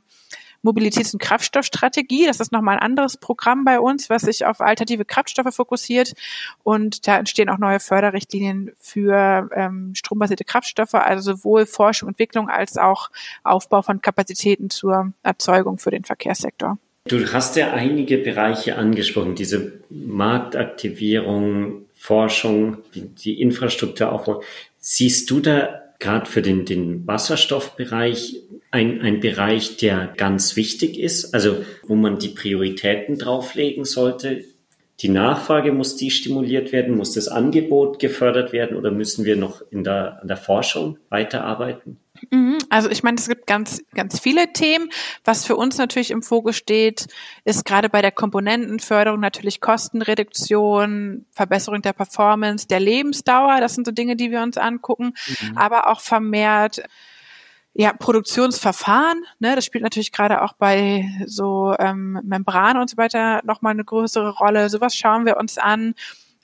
Mobilitäts- 0.62 1.12
und 1.12 1.20
Kraftstoffstrategie. 1.20 2.26
Das 2.26 2.40
ist 2.40 2.52
nochmal 2.52 2.76
ein 2.76 2.82
anderes 2.82 3.16
Programm 3.16 3.64
bei 3.64 3.80
uns, 3.80 4.10
was 4.10 4.22
sich 4.22 4.46
auf 4.46 4.60
alternative 4.60 5.04
Kraftstoffe 5.04 5.54
fokussiert. 5.54 6.14
Und 6.62 7.06
da 7.06 7.18
entstehen 7.18 7.48
auch 7.48 7.58
neue 7.58 7.80
Förderrichtlinien 7.80 8.72
für 8.78 9.50
ähm, 9.54 9.94
strombasierte 9.94 10.44
Kraftstoffe, 10.44 10.94
also 10.94 11.34
sowohl 11.34 11.66
Forschung, 11.66 12.08
Entwicklung 12.08 12.48
als 12.48 12.76
auch 12.76 13.10
Aufbau 13.44 13.82
von 13.82 14.00
Kapazitäten 14.00 14.70
zur 14.70 15.12
Erzeugung 15.22 15.78
für 15.78 15.90
den 15.90 16.04
Verkehrssektor. 16.04 16.78
Du 17.04 17.32
hast 17.32 17.56
ja 17.56 17.72
einige 17.72 18.18
Bereiche 18.18 18.76
angesprochen, 18.76 19.34
diese 19.34 19.80
Marktaktivierung, 19.90 21.86
Forschung, 21.94 22.78
die, 22.94 23.08
die 23.08 23.40
Infrastrukturaufbau. 23.40 24.42
Siehst 24.78 25.28
du 25.30 25.40
da 25.40 25.81
gerade 26.02 26.26
für 26.26 26.42
den, 26.42 26.66
den 26.66 27.06
Wasserstoffbereich 27.06 28.42
ein, 28.70 29.00
ein 29.00 29.20
Bereich, 29.20 29.76
der 29.76 30.12
ganz 30.16 30.56
wichtig 30.56 30.98
ist, 30.98 31.32
also 31.32 31.64
wo 31.84 31.94
man 31.94 32.18
die 32.18 32.28
Prioritäten 32.28 33.16
drauflegen 33.18 33.84
sollte. 33.84 34.44
Die 35.00 35.08
Nachfrage 35.08 35.72
muss 35.72 35.96
die 35.96 36.10
stimuliert 36.10 36.72
werden, 36.72 36.96
muss 36.96 37.12
das 37.12 37.28
Angebot 37.28 37.98
gefördert 37.98 38.52
werden 38.52 38.76
oder 38.76 38.90
müssen 38.90 39.24
wir 39.24 39.36
noch 39.36 39.62
in 39.70 39.84
der, 39.84 40.20
an 40.20 40.28
der 40.28 40.36
Forschung 40.36 40.98
weiterarbeiten? 41.08 41.98
Mhm. 42.30 42.58
Also 42.70 42.90
ich 42.90 43.02
meine, 43.02 43.18
es 43.18 43.28
gibt 43.28 43.46
ganz, 43.46 43.82
ganz 43.94 44.20
viele 44.20 44.52
Themen. 44.52 44.90
Was 45.24 45.44
für 45.44 45.56
uns 45.56 45.78
natürlich 45.78 46.10
im 46.10 46.22
Fokus 46.22 46.56
steht, 46.56 47.06
ist 47.44 47.64
gerade 47.64 47.88
bei 47.88 48.02
der 48.02 48.12
Komponentenförderung 48.12 49.20
natürlich 49.20 49.60
Kostenreduktion, 49.60 51.26
Verbesserung 51.30 51.82
der 51.82 51.92
Performance, 51.92 52.66
der 52.66 52.80
Lebensdauer. 52.80 53.60
Das 53.60 53.74
sind 53.74 53.86
so 53.86 53.92
Dinge, 53.92 54.16
die 54.16 54.30
wir 54.30 54.42
uns 54.42 54.56
angucken. 54.56 55.14
Mhm. 55.40 55.58
Aber 55.58 55.88
auch 55.88 56.00
vermehrt 56.00 56.82
ja, 57.74 57.92
Produktionsverfahren, 57.94 59.24
ne, 59.38 59.56
das 59.56 59.64
spielt 59.64 59.82
natürlich 59.82 60.12
gerade 60.12 60.42
auch 60.42 60.52
bei 60.52 61.08
so 61.26 61.74
ähm, 61.78 62.20
Membran 62.22 62.76
und 62.76 62.90
so 62.90 62.98
weiter 62.98 63.40
nochmal 63.44 63.72
eine 63.72 63.84
größere 63.84 64.28
Rolle. 64.28 64.68
Sowas 64.68 64.94
schauen 64.94 65.24
wir 65.24 65.38
uns 65.38 65.56
an. 65.56 65.94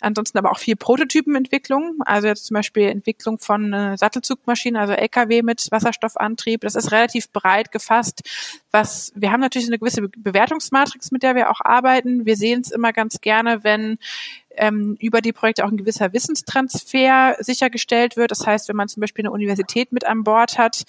Ansonsten 0.00 0.38
aber 0.38 0.52
auch 0.52 0.58
viel 0.58 0.76
Prototypenentwicklung, 0.76 1.96
also 2.04 2.28
jetzt 2.28 2.46
zum 2.46 2.54
Beispiel 2.54 2.88
Entwicklung 2.88 3.38
von 3.38 3.72
äh, 3.72 3.96
Sattelzugmaschinen, 3.96 4.80
also 4.80 4.92
LKW 4.92 5.42
mit 5.42 5.66
Wasserstoffantrieb. 5.70 6.60
Das 6.60 6.74
ist 6.74 6.92
relativ 6.92 7.32
breit 7.32 7.72
gefasst. 7.72 8.22
Was 8.70 9.12
wir 9.16 9.32
haben 9.32 9.40
natürlich 9.40 9.68
eine 9.68 9.78
gewisse 9.78 10.02
Bewertungsmatrix, 10.02 11.10
mit 11.10 11.22
der 11.22 11.34
wir 11.34 11.50
auch 11.50 11.60
arbeiten. 11.60 12.26
Wir 12.26 12.36
sehen 12.36 12.60
es 12.60 12.70
immer 12.70 12.92
ganz 12.92 13.20
gerne, 13.20 13.64
wenn 13.64 13.98
ähm, 14.58 14.96
über 15.00 15.20
die 15.20 15.32
Projekte 15.32 15.64
auch 15.64 15.70
ein 15.70 15.76
gewisser 15.76 16.12
Wissenstransfer 16.12 17.36
sichergestellt 17.40 18.16
wird. 18.16 18.30
Das 18.30 18.46
heißt, 18.46 18.68
wenn 18.68 18.76
man 18.76 18.88
zum 18.88 19.00
Beispiel 19.00 19.24
eine 19.24 19.32
Universität 19.32 19.92
mit 19.92 20.04
an 20.04 20.24
Bord 20.24 20.58
hat, 20.58 20.84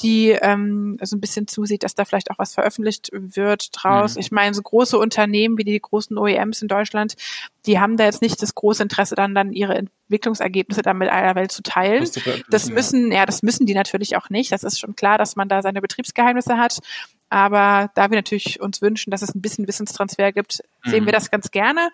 die 0.00 0.30
ähm, 0.30 0.98
so 1.02 1.16
ein 1.16 1.20
bisschen 1.20 1.46
zusieht, 1.46 1.82
dass 1.82 1.94
da 1.94 2.04
vielleicht 2.04 2.30
auch 2.30 2.38
was 2.38 2.54
veröffentlicht 2.54 3.10
wird 3.12 3.70
draus. 3.72 4.14
Mhm. 4.14 4.20
Ich 4.20 4.32
meine, 4.32 4.54
so 4.54 4.62
große 4.62 4.98
Unternehmen 4.98 5.58
wie 5.58 5.64
die 5.64 5.80
großen 5.80 6.16
OEMs 6.18 6.62
in 6.62 6.68
Deutschland, 6.68 7.14
die 7.66 7.78
haben 7.78 7.96
da 7.96 8.04
jetzt 8.04 8.22
nicht 8.22 8.40
das 8.42 8.54
große 8.54 8.82
Interesse, 8.82 9.14
dann 9.14 9.34
dann 9.34 9.52
ihre 9.52 9.74
Entwicklungsergebnisse 9.74 10.82
dann 10.82 10.98
mit 10.98 11.10
aller 11.10 11.34
Welt 11.34 11.52
zu 11.52 11.62
teilen. 11.62 12.08
Das 12.48 12.70
müssen, 12.70 13.12
ja, 13.12 13.26
das 13.26 13.42
müssen 13.42 13.66
die 13.66 13.74
natürlich 13.74 14.16
auch 14.16 14.30
nicht. 14.30 14.52
Das 14.52 14.64
ist 14.64 14.78
schon 14.78 14.96
klar, 14.96 15.18
dass 15.18 15.36
man 15.36 15.48
da 15.48 15.62
seine 15.62 15.80
Betriebsgeheimnisse 15.80 16.56
hat. 16.56 16.78
Aber 17.30 17.90
da 17.94 18.10
wir 18.10 18.18
natürlich 18.18 18.60
uns 18.60 18.82
wünschen, 18.82 19.12
dass 19.12 19.22
es 19.22 19.34
ein 19.34 19.40
bisschen 19.40 19.68
Wissenstransfer 19.68 20.32
gibt, 20.32 20.58
mhm. 20.84 20.90
sehen 20.90 21.04
wir 21.06 21.12
mhm. 21.12 21.16
das 21.16 21.30
ganz 21.30 21.52
gerne. 21.52 21.90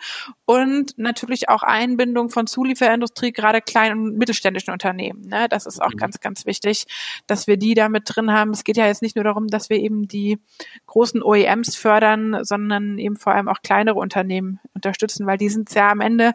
Und 0.46 0.96
natürlich 0.96 1.50
auch 1.50 1.62
Einbindung 1.62 2.30
von 2.30 2.46
Zulieferindustrie, 2.46 3.32
gerade 3.32 3.60
kleinen 3.60 4.00
und 4.00 4.18
mittelständischen 4.18 4.72
Unternehmen. 4.72 5.28
Ne? 5.28 5.46
Das 5.50 5.66
ist 5.66 5.80
auch 5.80 5.92
mhm. 5.92 5.98
ganz, 5.98 6.20
ganz 6.20 6.46
wichtig, 6.46 6.86
dass 7.26 7.46
wir 7.46 7.58
die 7.58 7.74
da 7.74 7.90
mit 7.90 8.04
drin 8.06 8.32
haben. 8.32 8.50
Es 8.50 8.64
geht 8.64 8.78
ja 8.78 8.86
jetzt 8.86 9.02
nicht 9.02 9.14
nur 9.14 9.24
darum, 9.24 9.48
dass 9.48 9.68
wir 9.68 9.78
eben 9.78 10.08
die 10.08 10.38
großen 10.86 11.22
OEMs 11.22 11.76
fördern, 11.76 12.38
sondern 12.42 12.98
eben 12.98 13.16
vor 13.16 13.34
allem 13.34 13.48
auch 13.48 13.60
kleinere 13.62 13.98
Unternehmen 13.98 14.58
unterstützen, 14.74 15.26
weil 15.26 15.36
die 15.36 15.50
sind 15.50 15.72
ja 15.74 15.90
am 15.90 16.00
Ende, 16.00 16.32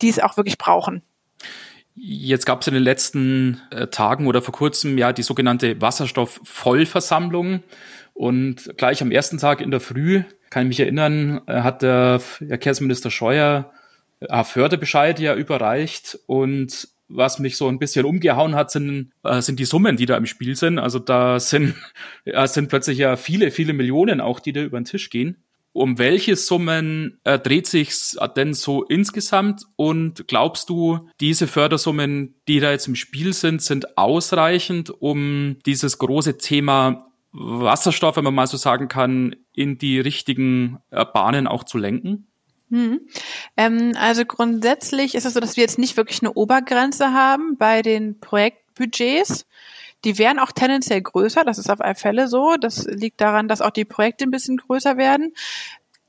die 0.00 0.08
es 0.08 0.20
auch 0.20 0.36
wirklich 0.36 0.58
brauchen. 0.58 1.02
Jetzt 2.00 2.46
gab 2.46 2.60
es 2.60 2.68
in 2.68 2.74
den 2.74 2.82
letzten 2.84 3.60
äh, 3.70 3.88
Tagen 3.88 4.28
oder 4.28 4.40
vor 4.40 4.54
kurzem 4.54 4.96
ja 4.98 5.12
die 5.12 5.24
sogenannte 5.24 5.80
Wasserstoffvollversammlung. 5.80 7.64
Und 8.18 8.76
gleich 8.76 9.00
am 9.00 9.12
ersten 9.12 9.38
Tag 9.38 9.60
in 9.60 9.70
der 9.70 9.78
Früh, 9.78 10.24
kann 10.50 10.64
ich 10.64 10.68
mich 10.70 10.80
erinnern, 10.80 11.40
äh, 11.46 11.60
hat 11.60 11.82
der 11.82 12.18
Verkehrsminister 12.18 13.12
Scheuer 13.12 13.70
äh, 14.18 14.42
Förderbescheid 14.42 15.20
ja 15.20 15.36
überreicht 15.36 16.18
und 16.26 16.88
was 17.06 17.38
mich 17.38 17.56
so 17.56 17.68
ein 17.68 17.78
bisschen 17.78 18.04
umgehauen 18.04 18.56
hat, 18.56 18.72
sind, 18.72 19.12
äh, 19.22 19.40
sind 19.40 19.60
die 19.60 19.64
Summen, 19.64 19.96
die 19.96 20.06
da 20.06 20.16
im 20.16 20.26
Spiel 20.26 20.56
sind. 20.56 20.80
Also 20.80 20.98
da 20.98 21.38
sind, 21.38 21.76
äh, 22.24 22.44
sind 22.48 22.68
plötzlich 22.68 22.98
ja 22.98 23.14
viele, 23.14 23.52
viele 23.52 23.72
Millionen 23.72 24.20
auch, 24.20 24.40
die 24.40 24.52
da 24.52 24.62
über 24.62 24.80
den 24.80 24.84
Tisch 24.84 25.10
gehen. 25.10 25.36
Um 25.72 25.98
welche 25.98 26.34
Summen 26.34 27.20
äh, 27.22 27.38
dreht 27.38 27.68
sich's 27.68 28.18
denn 28.34 28.52
so 28.52 28.82
insgesamt? 28.82 29.62
Und 29.76 30.26
glaubst 30.26 30.70
du, 30.70 31.08
diese 31.20 31.46
Fördersummen, 31.46 32.34
die 32.48 32.58
da 32.58 32.72
jetzt 32.72 32.88
im 32.88 32.96
Spiel 32.96 33.32
sind, 33.32 33.62
sind 33.62 33.96
ausreichend, 33.96 34.90
um 34.90 35.58
dieses 35.66 35.98
große 35.98 36.36
Thema 36.38 37.07
Wasserstoff, 37.32 38.16
wenn 38.16 38.24
man 38.24 38.34
mal 38.34 38.46
so 38.46 38.56
sagen 38.56 38.88
kann, 38.88 39.36
in 39.52 39.78
die 39.78 40.00
richtigen 40.00 40.78
äh, 40.90 41.04
Bahnen 41.04 41.46
auch 41.46 41.64
zu 41.64 41.78
lenken? 41.78 42.26
Hm. 42.70 43.00
Ähm, 43.56 43.94
also 43.98 44.24
grundsätzlich 44.24 45.14
ist 45.14 45.24
es 45.24 45.34
so, 45.34 45.40
dass 45.40 45.56
wir 45.56 45.62
jetzt 45.62 45.78
nicht 45.78 45.96
wirklich 45.96 46.22
eine 46.22 46.32
Obergrenze 46.32 47.12
haben 47.12 47.56
bei 47.56 47.82
den 47.82 48.20
Projektbudgets. 48.20 49.46
Die 50.04 50.18
wären 50.18 50.38
auch 50.38 50.52
tendenziell 50.52 51.00
größer, 51.00 51.44
das 51.44 51.58
ist 51.58 51.70
auf 51.70 51.80
alle 51.80 51.94
Fälle 51.94 52.28
so. 52.28 52.56
Das 52.56 52.84
liegt 52.86 53.20
daran, 53.20 53.48
dass 53.48 53.60
auch 53.60 53.70
die 53.70 53.84
Projekte 53.84 54.24
ein 54.24 54.30
bisschen 54.30 54.58
größer 54.58 54.96
werden. 54.96 55.32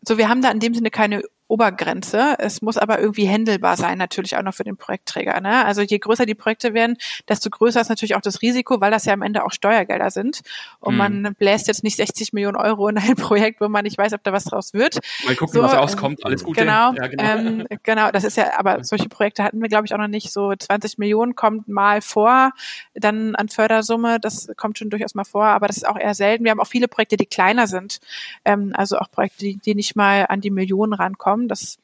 So, 0.07 0.17
wir 0.17 0.29
haben 0.29 0.41
da 0.41 0.51
in 0.51 0.59
dem 0.59 0.73
Sinne 0.73 0.91
keine 0.91 1.23
Obergrenze. 1.49 2.35
Es 2.37 2.61
muss 2.61 2.77
aber 2.77 2.99
irgendwie 2.99 3.25
händelbar 3.25 3.75
sein, 3.75 3.97
natürlich 3.97 4.37
auch 4.37 4.43
noch 4.43 4.53
für 4.53 4.63
den 4.63 4.77
Projektträger. 4.77 5.41
Ne? 5.41 5.65
Also 5.65 5.81
je 5.81 5.97
größer 5.97 6.27
die 6.27 6.35
Projekte 6.35 6.75
werden, 6.75 6.95
desto 7.27 7.49
größer 7.49 7.81
ist 7.81 7.89
natürlich 7.89 8.15
auch 8.15 8.21
das 8.21 8.43
Risiko, 8.43 8.79
weil 8.81 8.91
das 8.91 9.05
ja 9.05 9.13
am 9.13 9.23
Ende 9.23 9.43
auch 9.43 9.51
Steuergelder 9.51 10.11
sind. 10.11 10.41
Und 10.79 10.91
hm. 10.91 10.97
man 10.97 11.35
bläst 11.39 11.67
jetzt 11.67 11.83
nicht 11.83 11.97
60 11.97 12.33
Millionen 12.33 12.55
Euro 12.55 12.87
in 12.87 12.99
ein 12.99 13.15
Projekt, 13.15 13.61
wo 13.61 13.67
man 13.67 13.83
nicht 13.83 13.97
weiß, 13.97 14.13
ob 14.13 14.23
da 14.23 14.31
was 14.31 14.43
draus 14.43 14.73
wird. 14.75 14.99
Mal 15.25 15.35
gucken, 15.35 15.55
so, 15.55 15.63
was 15.63 15.73
rauskommt. 15.73 16.23
Alles 16.23 16.43
Gute. 16.43 16.61
Genau, 16.61 16.93
ja, 16.93 17.07
genau. 17.07 17.23
Ähm, 17.23 17.67
genau, 17.81 18.11
das 18.11 18.23
ist 18.23 18.37
ja, 18.37 18.59
aber 18.59 18.83
solche 18.83 19.09
Projekte 19.09 19.43
hatten 19.43 19.59
wir, 19.59 19.69
glaube 19.69 19.87
ich, 19.87 19.93
auch 19.95 19.97
noch 19.97 20.07
nicht. 20.07 20.31
So 20.31 20.53
20 20.55 20.99
Millionen 20.99 21.35
kommt 21.35 21.67
mal 21.67 22.01
vor, 22.01 22.51
dann 22.93 23.33
an 23.33 23.49
Fördersumme. 23.49 24.19
Das 24.19 24.51
kommt 24.55 24.77
schon 24.77 24.91
durchaus 24.91 25.15
mal 25.15 25.23
vor, 25.23 25.45
aber 25.45 25.65
das 25.65 25.77
ist 25.77 25.87
auch 25.87 25.97
eher 25.97 26.13
selten. 26.13 26.43
Wir 26.43 26.51
haben 26.51 26.59
auch 26.59 26.67
viele 26.67 26.87
Projekte, 26.87 27.17
die 27.17 27.25
kleiner 27.25 27.65
sind. 27.65 27.99
Ähm, 28.45 28.71
also 28.75 28.99
auch 28.99 29.09
Projekte, 29.09 29.39
die, 29.39 29.57
die 29.57 29.73
nicht 29.73 29.95
mal 29.95 30.27
an 30.29 30.41
die 30.41 30.51
Millionen 30.51 30.93
rankommen 30.93 31.38
kommen. 31.39 31.47
Das 31.47 31.77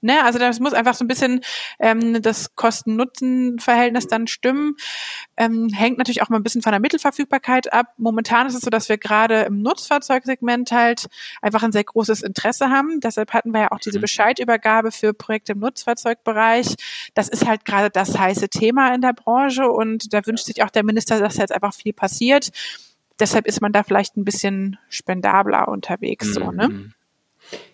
Ne, 0.00 0.22
also 0.22 0.38
das 0.38 0.60
muss 0.60 0.74
einfach 0.74 0.92
so 0.92 1.02
ein 1.02 1.08
bisschen 1.08 1.40
ähm, 1.78 2.20
das 2.20 2.54
Kosten-Nutzen-Verhältnis 2.56 4.06
dann 4.06 4.26
stimmen. 4.26 4.76
Ähm, 5.38 5.70
hängt 5.72 5.96
natürlich 5.96 6.20
auch 6.20 6.28
mal 6.28 6.36
ein 6.36 6.42
bisschen 6.42 6.60
von 6.60 6.72
der 6.72 6.80
Mittelverfügbarkeit 6.80 7.72
ab. 7.72 7.86
Momentan 7.96 8.46
ist 8.46 8.54
es 8.54 8.60
so, 8.60 8.68
dass 8.68 8.90
wir 8.90 8.98
gerade 8.98 9.44
im 9.44 9.62
Nutzfahrzeugsegment 9.62 10.72
halt 10.72 11.06
einfach 11.40 11.62
ein 11.62 11.72
sehr 11.72 11.84
großes 11.84 12.20
Interesse 12.20 12.68
haben. 12.68 13.00
Deshalb 13.00 13.32
hatten 13.32 13.52
wir 13.52 13.62
ja 13.62 13.72
auch 13.72 13.78
diese 13.78 13.96
mhm. 13.96 14.02
Bescheidübergabe 14.02 14.92
für 14.92 15.14
Projekte 15.14 15.52
im 15.52 15.60
Nutzfahrzeugbereich. 15.60 16.74
Das 17.14 17.30
ist 17.30 17.46
halt 17.46 17.64
gerade 17.64 17.88
das 17.88 18.18
heiße 18.18 18.50
Thema 18.50 18.94
in 18.94 19.00
der 19.00 19.14
Branche 19.14 19.70
und 19.70 20.12
da 20.12 20.26
wünscht 20.26 20.44
sich 20.44 20.62
auch 20.62 20.70
der 20.70 20.84
Minister, 20.84 21.18
dass 21.18 21.38
jetzt 21.38 21.52
einfach 21.52 21.72
viel 21.72 21.94
passiert. 21.94 22.50
Deshalb 23.20 23.46
ist 23.46 23.62
man 23.62 23.72
da 23.72 23.82
vielleicht 23.82 24.18
ein 24.18 24.26
bisschen 24.26 24.76
spendabler 24.90 25.68
unterwegs, 25.68 26.26
mhm. 26.26 26.32
so, 26.34 26.50
ne? 26.50 26.92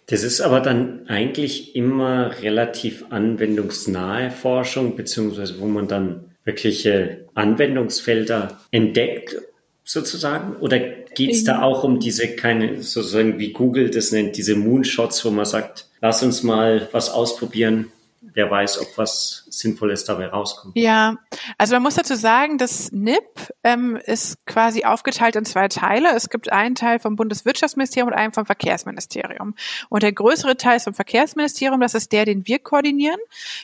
Das 0.07 0.25
ist 0.25 0.41
aber 0.41 0.61
dann 0.61 1.07
eigentlich 1.09 1.77
immer 1.77 2.43
relativ 2.43 3.05
anwendungsnahe 3.11 4.31
Forschung, 4.31 4.97
beziehungsweise 4.97 5.61
wo 5.61 5.67
man 5.67 5.87
dann 5.87 6.31
wirkliche 6.45 7.29
Anwendungsfelder 7.35 8.59
entdeckt, 8.71 9.37
sozusagen? 9.85 10.57
Oder 10.57 10.79
geht 10.79 11.31
es 11.31 11.45
da 11.45 11.62
auch 11.62 11.85
um 11.85 12.00
diese 12.00 12.35
keine, 12.35 12.83
sozusagen 12.83 13.39
wie 13.39 13.53
Google 13.53 13.91
das 13.91 14.12
nennt, 14.12 14.37
diese 14.37 14.57
Moonshots, 14.57 15.25
wo 15.25 15.31
man 15.31 15.45
sagt, 15.45 15.87
lass 16.00 16.23
uns 16.23 16.43
mal 16.43 16.89
was 16.93 17.11
ausprobieren, 17.11 17.93
wer 18.21 18.50
weiß, 18.50 18.81
ob 18.81 18.99
was 18.99 19.47
Sinnvolles 19.49 20.05
dabei 20.05 20.27
rauskommt. 20.27 20.77
Ja, 20.77 21.17
also 21.59 21.75
man 21.75 21.83
muss 21.83 21.95
dazu 21.95 22.15
sagen, 22.15 22.59
das 22.59 22.93
NIP 22.93 23.23
ähm, 23.65 23.97
ist 23.97 24.45
quasi 24.47 24.85
aufgeteilt 24.85 25.37
in 25.37 25.45
zwei 25.45 25.69
Teile. 25.69 26.11
Es 26.15 26.29
gibt 26.29 26.53
einen 26.53 26.75
Teil 26.75 26.99
vom 26.99 27.17
Bundeswirtschaftsministerium 27.17 28.09
und 28.09 28.15
einen 28.15 28.33
vom 28.33 28.47
Verkehrsministerium. 28.47 29.55
Und 29.89 30.03
der 30.03 30.12
größere 30.12 30.57
Teil 30.57 30.77
ist 30.77 30.85
vom 30.85 30.95
Verkehrsministerium, 30.95 31.81
das 31.81 31.95
ist 31.95 32.12
der, 32.12 32.25
den 32.25 32.47
wir 32.47 32.59
koordinieren. 32.59 33.21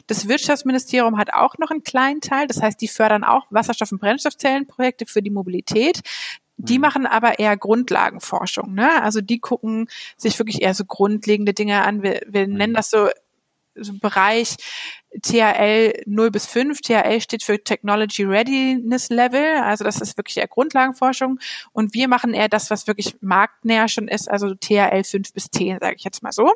Das 0.07 0.29
Wirtschaftsministerium 0.29 1.19
hat 1.19 1.33
auch 1.33 1.59
noch 1.59 1.71
einen 1.71 1.83
kleinen 1.83 2.21
Teil, 2.21 2.47
das 2.47 2.63
heißt, 2.63 2.81
die 2.81 2.89
fördern 2.89 3.25
auch 3.25 3.47
Wasserstoff- 3.51 3.93
und 3.93 4.01
Brennstoffzellenprojekte 4.01 5.07
für 5.07 5.23
die 5.23 5.31
Mobilität. 5.31 6.01
Die 6.59 6.79
mhm. 6.79 6.83
machen 6.83 7.07
aber 7.07 7.39
eher 7.39 7.57
Grundlagenforschung. 7.59 8.73
Ne? 8.73 9.03
Also 9.03 9.21
die 9.21 9.39
gucken 9.39 9.89
sich 10.17 10.39
wirklich 10.39 10.63
eher 10.63 10.73
so 10.73 10.87
grundlegende 10.87 11.53
Dinge 11.53 11.83
an. 11.83 12.03
Wir, 12.03 12.23
wir 12.27 12.47
nennen 12.47 12.73
mhm. 12.73 12.77
das 12.77 12.89
so 12.89 12.97
so 12.97 13.11
Bereich 14.01 14.57
THL 15.23 16.03
0 16.07 16.31
bis 16.31 16.47
5. 16.47 16.81
THL 16.81 17.21
steht 17.21 17.43
für 17.43 17.63
Technology 17.63 18.25
Readiness 18.25 19.09
Level, 19.09 19.59
also 19.63 19.85
das 19.85 20.01
ist 20.01 20.17
wirklich 20.17 20.37
eher 20.37 20.49
Grundlagenforschung. 20.49 21.39
Und 21.73 21.95
wir 21.95 22.09
machen 22.09 22.35
eher 22.35 22.49
das, 22.49 22.71
was 22.71 22.87
wirklich 22.87 23.17
marktnäher 23.21 23.89
schon 23.89 24.09
ist, 24.09 24.31
also 24.31 24.55
THL 24.55 25.05
5 25.05 25.33
bis 25.33 25.51
10, 25.51 25.79
sage 25.81 25.97
ich 25.97 26.05
jetzt 26.05 26.23
mal 26.23 26.33
so. 26.33 26.53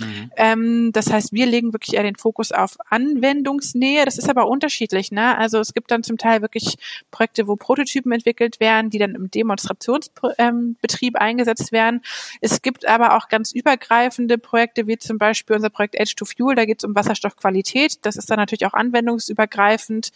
Mhm. 0.00 0.30
Ähm, 0.36 0.90
das 0.92 1.12
heißt, 1.12 1.32
wir 1.32 1.46
legen 1.46 1.72
wirklich 1.72 1.94
eher 1.94 2.02
den 2.02 2.16
Fokus 2.16 2.52
auf 2.52 2.76
Anwendungsnähe. 2.88 4.04
Das 4.04 4.18
ist 4.18 4.28
aber 4.28 4.48
unterschiedlich. 4.48 5.12
Ne? 5.12 5.36
Also 5.36 5.58
es 5.58 5.74
gibt 5.74 5.90
dann 5.90 6.02
zum 6.02 6.18
Teil 6.18 6.40
wirklich 6.42 6.76
Projekte, 7.10 7.46
wo 7.46 7.56
Prototypen 7.56 8.12
entwickelt 8.12 8.60
werden, 8.60 8.90
die 8.90 8.98
dann 8.98 9.14
im 9.14 9.30
Demonstrationsbetrieb 9.30 11.14
ähm, 11.14 11.20
eingesetzt 11.20 11.72
werden. 11.72 12.02
Es 12.40 12.62
gibt 12.62 12.86
aber 12.86 13.16
auch 13.16 13.28
ganz 13.28 13.52
übergreifende 13.52 14.38
Projekte, 14.38 14.86
wie 14.86 14.98
zum 14.98 15.18
Beispiel 15.18 15.56
unser 15.56 15.70
Projekt 15.70 15.94
Edge 15.96 16.14
to 16.16 16.24
Fuel. 16.24 16.54
Da 16.54 16.64
geht 16.64 16.78
es 16.78 16.84
um 16.84 16.94
Wasserstoffqualität 16.94 17.87
das 18.00 18.16
ist 18.16 18.30
dann 18.30 18.38
natürlich 18.38 18.66
auch 18.66 18.74
anwendungsübergreifend, 18.74 20.10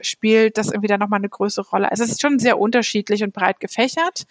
spielt 0.00 0.58
das 0.58 0.68
irgendwie 0.68 0.88
dann 0.88 1.00
nochmal 1.00 1.18
eine 1.18 1.28
größere 1.28 1.68
Rolle. 1.68 1.90
Also 1.90 2.04
es 2.04 2.10
ist 2.10 2.22
schon 2.22 2.38
sehr 2.38 2.58
unterschiedlich 2.58 3.22
und 3.22 3.32
breit 3.32 3.60
gefächert. 3.60 4.26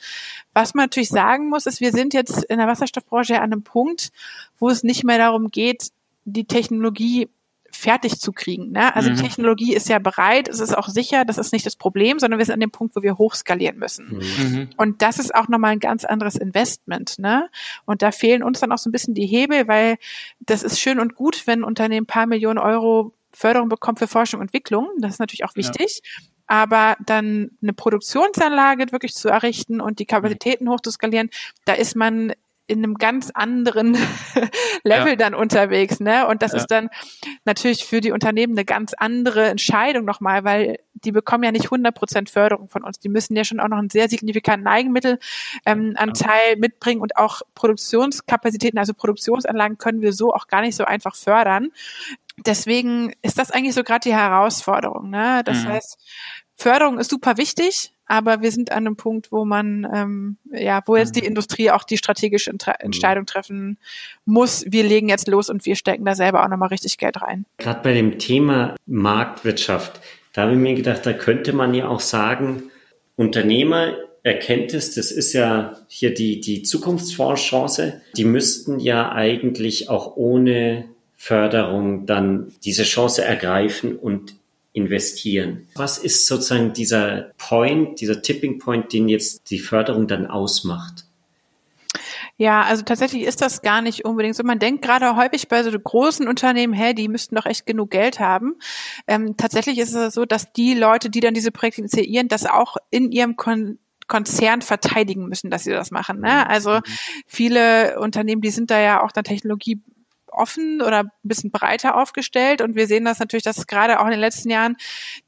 Was 0.54 0.74
man 0.74 0.86
natürlich 0.86 1.10
sagen 1.10 1.50
muss, 1.50 1.66
ist, 1.66 1.82
wir 1.82 1.92
sind 1.92 2.14
jetzt 2.14 2.44
in 2.46 2.58
der 2.58 2.68
Wasserstoffbranche 2.68 3.38
an 3.38 3.52
einem 3.52 3.64
Punkt, 3.64 4.12
wo 4.60 4.70
es 4.70 4.84
nicht 4.84 5.04
mehr 5.04 5.18
darum 5.18 5.50
geht, 5.50 5.92
die 6.26 6.46
Technologie 6.46 7.30
fertig 7.78 8.20
zu 8.20 8.32
kriegen. 8.32 8.72
Ne? 8.72 8.96
Also 8.96 9.10
mhm. 9.10 9.16
die 9.16 9.22
Technologie 9.22 9.74
ist 9.74 9.88
ja 9.88 10.00
bereit, 10.00 10.48
es 10.48 10.60
ist 10.60 10.76
auch 10.76 10.88
sicher, 10.88 11.26
das 11.26 11.38
ist 11.38 11.54
nicht 11.54 11.66
das 11.66 11.76
Problem, 11.76 12.20
sondern 12.20 12.40
wir 12.40 12.46
sind 12.46 12.56
an 12.56 12.60
dem 12.60 12.72
Punkt, 12.72 12.96
wo 12.96 13.04
wir 13.04 13.18
hochskalieren 13.18 13.78
müssen. 13.78 14.18
Mhm. 14.18 14.70
Und 14.78 15.02
das 15.02 15.20
ist 15.20 15.34
auch 15.34 15.48
nochmal 15.48 15.72
ein 15.72 15.80
ganz 15.80 16.04
anderes 16.04 16.36
Investment. 16.36 17.20
Ne? 17.20 17.50
Und 17.86 18.02
da 18.02 18.12
fehlen 18.12 18.44
uns 18.44 18.60
dann 18.60 18.72
auch 18.72 18.78
so 18.78 18.90
ein 18.90 18.92
bisschen 18.92 19.14
die 19.14 19.28
Hebel, 19.28 19.68
weil 19.68 19.98
das 20.40 20.64
ist 20.64 20.80
schön 20.80 21.00
und 21.00 21.16
gut, 21.16 21.46
wenn 21.46 21.60
ein 21.60 21.64
Unternehmen 21.64 22.04
ein 22.04 22.08
paar 22.08 22.26
Millionen 22.26 22.60
Euro 22.60 23.14
Förderung 23.32 23.70
bekommt 23.70 24.00
für 24.00 24.08
Forschung 24.08 24.40
und 24.40 24.48
Entwicklung. 24.48 24.90
Das 25.00 25.14
ist 25.14 25.20
natürlich 25.20 25.46
auch 25.46 25.56
wichtig. 25.56 26.02
Ja. 26.04 26.26
aber 26.50 26.96
dann 27.06 27.52
eine 27.62 27.74
Produktionsanlage 27.74 28.92
wirklich 28.92 29.14
zu 29.14 29.28
errichten 29.28 29.82
und 29.82 30.00
die 30.00 30.06
Kapazitäten 30.06 30.70
hochzuskalieren, 30.70 31.30
da 31.66 31.74
ist 31.74 31.96
man 31.96 32.32
in 32.68 32.84
einem 32.84 32.96
ganz 32.96 33.32
anderen 33.32 33.98
Level 34.84 35.12
ja. 35.12 35.16
dann 35.16 35.34
unterwegs, 35.34 36.00
ne? 36.00 36.28
Und 36.28 36.42
das 36.42 36.52
ja. 36.52 36.60
ist 36.60 36.68
dann 36.68 36.90
natürlich 37.46 37.86
für 37.86 38.02
die 38.02 38.12
Unternehmen 38.12 38.54
eine 38.54 38.66
ganz 38.66 38.94
andere 38.94 39.48
Entscheidung 39.48 40.04
nochmal, 40.06 40.44
weil 40.44 40.80
die 40.94 41.12
bekommen 41.12 41.44
ja 41.44 41.52
nicht 41.52 41.66
100 41.66 41.96
Prozent 41.96 42.30
Förderung 42.30 42.68
von 42.70 42.84
uns. 42.84 43.00
Die 43.00 43.10
müssen 43.10 43.36
ja 43.36 43.44
schon 43.44 43.60
auch 43.60 43.70
noch 43.70 43.78
einen 43.78 43.90
sehr 43.90 44.10
signifikanten 44.10 44.68
Eigenmittelanteil 44.68 45.20
ähm, 45.66 46.60
mitbringen 46.60 47.02
und 47.02 47.16
auch 47.16 47.42
Produktionskapazitäten, 47.56 48.78
also 48.78 48.94
Produktionsanlagen 48.94 49.78
können 49.78 50.02
wir 50.02 50.12
so 50.12 50.34
auch 50.34 50.48
gar 50.48 50.62
nicht 50.62 50.76
so 50.76 50.84
einfach 50.84 51.16
fördern. 51.16 51.70
Deswegen 52.46 53.14
ist 53.22 53.40
das 53.40 53.50
eigentlich 53.50 53.76
so 53.76 53.84
gerade 53.84 54.10
die 54.10 54.16
Herausforderung. 54.16 55.10
Ne? 55.10 55.42
Das 55.46 55.64
mhm. 55.64 55.70
heißt, 55.70 55.98
Förderung 56.58 56.98
ist 56.98 57.12
super 57.12 57.38
wichtig, 57.38 57.94
aber 58.08 58.42
wir 58.42 58.52
sind 58.52 58.72
an 58.72 58.88
einem 58.88 58.96
Punkt, 58.96 59.32
wo 59.32 59.46
man, 59.46 59.88
ähm, 59.94 60.38
ja, 60.52 60.82
wo 60.88 60.96
jetzt 60.96 61.16
die 61.16 61.22
mhm. 61.22 61.28
Industrie 61.28 61.70
auch 61.70 61.84
die 61.84 61.98
strategische 61.98 62.52
mhm. 62.52 62.58
Entscheidung 62.80 63.26
treffen 63.26 63.78
muss. 64.26 64.66
Wir 64.68 64.84
legen 64.84 65.08
jetzt 65.08 65.28
los 65.28 65.50
und 65.50 65.66
wir 65.66 65.76
stecken 65.76 66.06
da 66.06 66.16
selber 66.16 66.44
auch 66.44 66.50
nochmal 66.50 66.70
richtig 66.70 66.98
Geld 66.98 67.22
rein. 67.22 67.46
Gerade 67.58 67.82
bei 67.84 67.94
dem 67.94 68.18
Thema 68.18 68.76
Marktwirtschaft, 68.88 70.02
da 70.34 70.44
habe 70.44 70.54
ich 70.54 70.58
mir 70.58 70.74
gedacht, 70.74 71.06
da 71.06 71.14
könnte 71.14 71.54
man 71.54 71.74
ja 71.74 71.88
auch 71.88 72.00
sagen, 72.00 72.64
Unternehmer 73.16 73.94
erkennt 74.24 74.74
es, 74.74 74.96
das 74.96 75.12
ist 75.12 75.34
ja 75.34 75.78
hier 75.88 76.14
die, 76.14 76.42
die 76.42 76.64
Zukunftsfonds-Chance, 76.64 78.02
die 78.16 78.26
müssten 78.26 78.80
ja 78.80 79.12
eigentlich 79.12 79.90
auch 79.90 80.18
ohne 80.18 80.86
Förderung 81.16 82.06
dann 82.06 82.54
diese 82.64 82.84
Chance 82.84 83.24
ergreifen 83.24 83.96
und 83.98 84.36
investieren. 84.78 85.68
Was 85.76 85.98
ist 85.98 86.28
sozusagen 86.28 86.72
dieser 86.72 87.32
Point, 87.38 88.00
dieser 88.00 88.22
Tipping 88.22 88.60
Point, 88.60 88.94
den 88.94 89.10
jetzt 89.10 89.50
die 89.50 89.60
Förderung 89.60 90.08
dann 90.08 90.28
ausmacht? 90.28 91.06
Ja, 92.38 92.62
also 92.62 92.84
tatsächlich 92.84 93.24
ist 93.24 93.42
das 93.42 93.64
gar 93.64 93.82
nicht 93.82 94.06
unbedingt 94.06 94.36
so. 94.36 94.44
Man 94.44 94.60
denkt 94.60 94.84
gerade 94.84 95.16
häufig 95.16 95.48
bei 95.48 95.64
so 95.64 95.72
großen 95.72 96.28
Unternehmen, 96.28 96.74
hey, 96.74 96.94
die 96.94 97.08
müssten 97.08 97.36
doch 97.36 97.48
echt 97.48 97.66
genug 97.66 97.90
Geld 97.90 98.20
haben. 98.20 98.54
Ähm, 99.08 99.36
tatsächlich 99.38 99.80
ist 99.80 99.96
es 99.96 100.14
so, 100.14 100.26
dass 100.26 100.54
die 100.54 100.76
Leute, 100.76 101.10
die 101.10 101.20
dann 101.20 101.34
diese 101.34 101.52
Projekte 101.52 101.82
initiieren, 101.82 102.28
das 102.28 102.46
auch 102.46 102.78
in 102.92 103.12
ihrem 103.12 103.36
Kon 103.36 103.80
Konzern 104.08 104.62
verteidigen 104.62 105.28
müssen, 105.28 105.52
dass 105.52 105.66
sie 105.66 105.72
das 105.72 105.92
machen. 105.92 106.22
Ne? 106.22 106.30
Mhm. 106.30 106.50
Also 106.50 106.76
mhm. 106.76 106.82
viele 107.26 108.00
Unternehmen, 108.00 108.42
die 108.42 108.52
sind 108.52 108.72
da 108.72 108.80
ja 108.80 109.04
auch 109.04 109.12
dann 109.12 109.26
Technologie 109.26 109.82
offen 110.32 110.82
oder 110.82 111.00
ein 111.04 111.12
bisschen 111.24 111.52
breiter 111.52 111.96
aufgestellt. 111.96 112.62
Und 112.62 112.76
wir 112.76 112.88
sehen 112.88 113.06
das 113.06 113.20
natürlich, 113.20 113.44
dass 113.44 113.68
gerade 113.68 114.00
auch 114.00 114.06
in 114.06 114.12
den 114.12 114.20
letzten 114.20 114.50
Jahren 114.50 114.78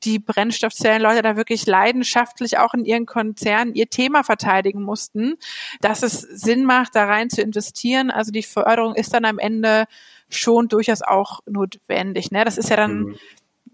die 0.03 0.19
Brennstoffzellenleute 0.19 1.21
da 1.21 1.35
wirklich 1.35 1.65
leidenschaftlich 1.65 2.57
auch 2.57 2.73
in 2.73 2.85
ihren 2.85 3.05
Konzernen 3.05 3.73
ihr 3.75 3.89
Thema 3.89 4.23
verteidigen 4.23 4.81
mussten, 4.81 5.35
dass 5.81 6.03
es 6.03 6.21
Sinn 6.21 6.65
macht, 6.65 6.95
da 6.95 7.05
rein 7.05 7.29
zu 7.29 7.41
investieren. 7.41 8.11
Also 8.11 8.31
die 8.31 8.43
Förderung 8.43 8.95
ist 8.95 9.13
dann 9.13 9.25
am 9.25 9.39
Ende 9.39 9.85
schon 10.29 10.67
durchaus 10.67 11.01
auch 11.01 11.39
notwendig. 11.47 12.31
Ne? 12.31 12.45
Das 12.45 12.57
ist 12.57 12.69
ja 12.69 12.75
dann, 12.75 12.99
mhm. 12.99 13.15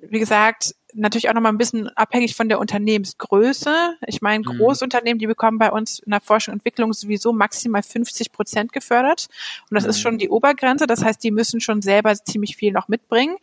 Wie 0.09 0.19
gesagt, 0.19 0.75
natürlich 0.93 1.29
auch 1.29 1.33
nochmal 1.33 1.51
ein 1.51 1.57
bisschen 1.57 1.89
abhängig 1.89 2.35
von 2.35 2.49
der 2.49 2.59
Unternehmensgröße. 2.59 3.97
Ich 4.07 4.21
meine, 4.21 4.39
mhm. 4.39 4.57
Großunternehmen, 4.57 5.19
die 5.19 5.27
bekommen 5.27 5.57
bei 5.57 5.71
uns 5.71 5.99
in 5.99 6.11
der 6.11 6.21
Forschung 6.21 6.53
und 6.53 6.59
Entwicklung 6.59 6.93
sowieso 6.93 7.33
maximal 7.33 7.83
50 7.83 8.31
Prozent 8.31 8.73
gefördert. 8.73 9.27
Und 9.69 9.75
das 9.75 9.83
mhm. 9.83 9.89
ist 9.89 9.99
schon 9.99 10.17
die 10.17 10.29
Obergrenze. 10.29 10.87
Das 10.87 11.03
heißt, 11.03 11.23
die 11.23 11.31
müssen 11.31 11.59
schon 11.59 11.81
selber 11.81 12.15
ziemlich 12.15 12.55
viel 12.55 12.71
noch 12.71 12.87
mitbringen. 12.87 13.37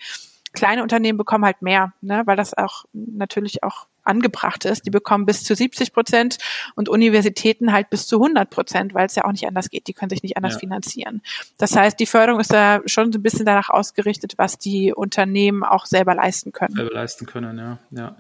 Kleine 0.53 0.83
Unternehmen 0.83 1.19
bekommen 1.19 1.45
halt 1.45 1.63
mehr, 1.63 1.93
ne, 2.01 2.23
weil 2.27 2.37
das 2.37 2.57
auch 2.57 2.85
natürlich 2.93 3.63
auch 3.63 3.87
angebracht 4.05 4.65
ist. 4.65 4.87
Die 4.87 4.91
bekommen 4.91 5.27
bis 5.27 5.45
zu 5.45 5.55
70 5.55 5.93
Prozent 5.93 6.39
und 6.75 6.89
Universitäten 6.89 7.73
halt 7.73 7.91
bis 7.91 8.07
zu 8.07 8.17
100 8.17 8.51
Prozent, 8.51 8.95
weil 8.95 9.07
es 9.07 9.15
ja 9.15 9.25
auch 9.25 9.33
nicht 9.33 9.47
anders 9.47 9.71
geht. 9.71 9.87
Die 9.87 9.93
können 9.93 10.11
sich 10.11 10.23
nicht 10.23 10.37
anders 10.37 10.55
ja. 10.55 10.59
finanzieren. 10.61 11.23
Das 11.59 11.77
heißt, 11.77 11.99
die 11.99 12.07
Förderung 12.07 12.41
ist 12.41 12.53
da 12.53 12.81
schon 12.87 13.13
so 13.13 13.19
ein 13.19 13.23
bisschen 13.23 13.47
danach 13.47 13.71
ausgerichtet, 13.71 14.35
was 14.37 14.59
die 14.59 14.93
Unternehmen 14.93 15.63
auch 15.65 15.87
selber 15.87 16.15
leisten 16.15 16.53
können. 16.53 16.75
Selber 16.75 16.95
leisten 16.95 17.27
können, 17.27 17.59
ja. 17.59 17.79
ja. 17.91 18.17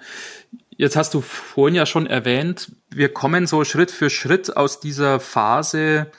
Jetzt 0.76 0.96
hast 0.96 1.14
du 1.14 1.20
vorhin 1.20 1.74
ja 1.74 1.86
schon 1.86 2.06
erwähnt, 2.06 2.72
wir 2.90 3.12
kommen 3.12 3.46
so 3.46 3.64
Schritt 3.64 3.90
für 3.90 4.10
Schritt 4.10 4.56
aus 4.56 4.80
dieser 4.80 5.20
Phase, 5.20 6.10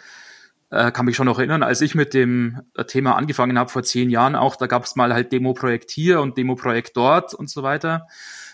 äh, 0.74 0.92
kann 0.92 1.06
mich 1.06 1.16
schon 1.16 1.28
noch 1.28 1.38
erinnern, 1.38 1.62
als 1.62 1.82
ich 1.82 1.94
mit 1.94 2.14
dem 2.14 2.62
Thema 2.88 3.16
angefangen 3.16 3.60
habe 3.60 3.70
vor 3.70 3.84
zehn 3.84 4.10
Jahren 4.10 4.36
auch, 4.36 4.56
da 4.56 4.66
gab 4.66 4.86
es 4.86 4.96
mal 4.96 5.14
halt 5.14 5.32
Demo-Projekt 5.32 5.92
hier 5.92 6.20
und 6.20 6.38
Demo-Projekt 6.38 6.98
dort 6.98 7.34
und 7.34 7.50
so 7.50 7.62
weiter. 7.62 8.08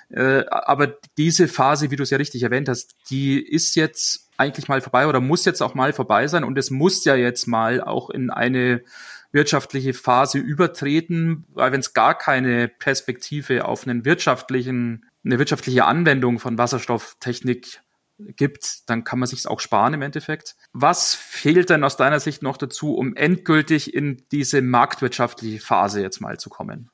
Äh, 0.10 0.43
aber 0.49 0.97
diese 1.17 1.47
Phase, 1.47 1.91
wie 1.91 1.95
du 1.95 2.03
es 2.03 2.10
ja 2.10 2.17
richtig 2.17 2.43
erwähnt 2.43 2.67
hast, 2.67 2.95
die 3.10 3.41
ist 3.41 3.75
jetzt 3.75 4.29
eigentlich 4.38 4.67
mal 4.67 4.82
vorbei 4.82 5.08
oder 5.08 5.21
muss 5.21 5.45
jetzt 5.45 5.62
auch 5.62 5.75
mal 5.75 5.93
vorbei 5.93 6.27
sein 6.27 6.43
und 6.43 6.58
es 6.58 6.71
muss 6.71 7.05
ja 7.05 7.15
jetzt 7.15 7.47
mal 7.47 7.82
auch 7.82 8.10
in 8.10 8.29
eine 8.29 8.82
wirtschaftliche 9.32 9.93
Phase 9.93 10.39
übertreten, 10.39 11.45
weil 11.53 11.71
wenn 11.71 11.82
es 11.82 11.93
gar 11.93 12.17
keine 12.17 12.67
Perspektive 12.67 13.65
auf 13.65 13.86
einen 13.86 14.03
wirtschaftlichen, 14.03 15.05
eine 15.23 15.39
wirtschaftliche 15.39 15.86
Anwendung 15.86 16.39
von 16.39 16.58
Wasserstofftechnik 16.58 17.82
gibt, 18.36 18.89
dann 18.89 19.03
kann 19.03 19.19
man 19.19 19.27
sich 19.27 19.47
auch 19.47 19.60
sparen 19.60 19.93
im 19.93 20.01
Endeffekt. 20.01 20.55
Was 20.73 21.15
fehlt 21.15 21.69
denn 21.69 21.84
aus 21.84 21.97
deiner 21.97 22.19
Sicht 22.19 22.41
noch 22.41 22.58
dazu, 22.58 22.95
um 22.95 23.15
endgültig 23.15 23.93
in 23.93 24.23
diese 24.32 24.62
marktwirtschaftliche 24.62 25.60
Phase 25.60 26.01
jetzt 26.01 26.19
mal 26.19 26.39
zu 26.39 26.49
kommen? 26.49 26.89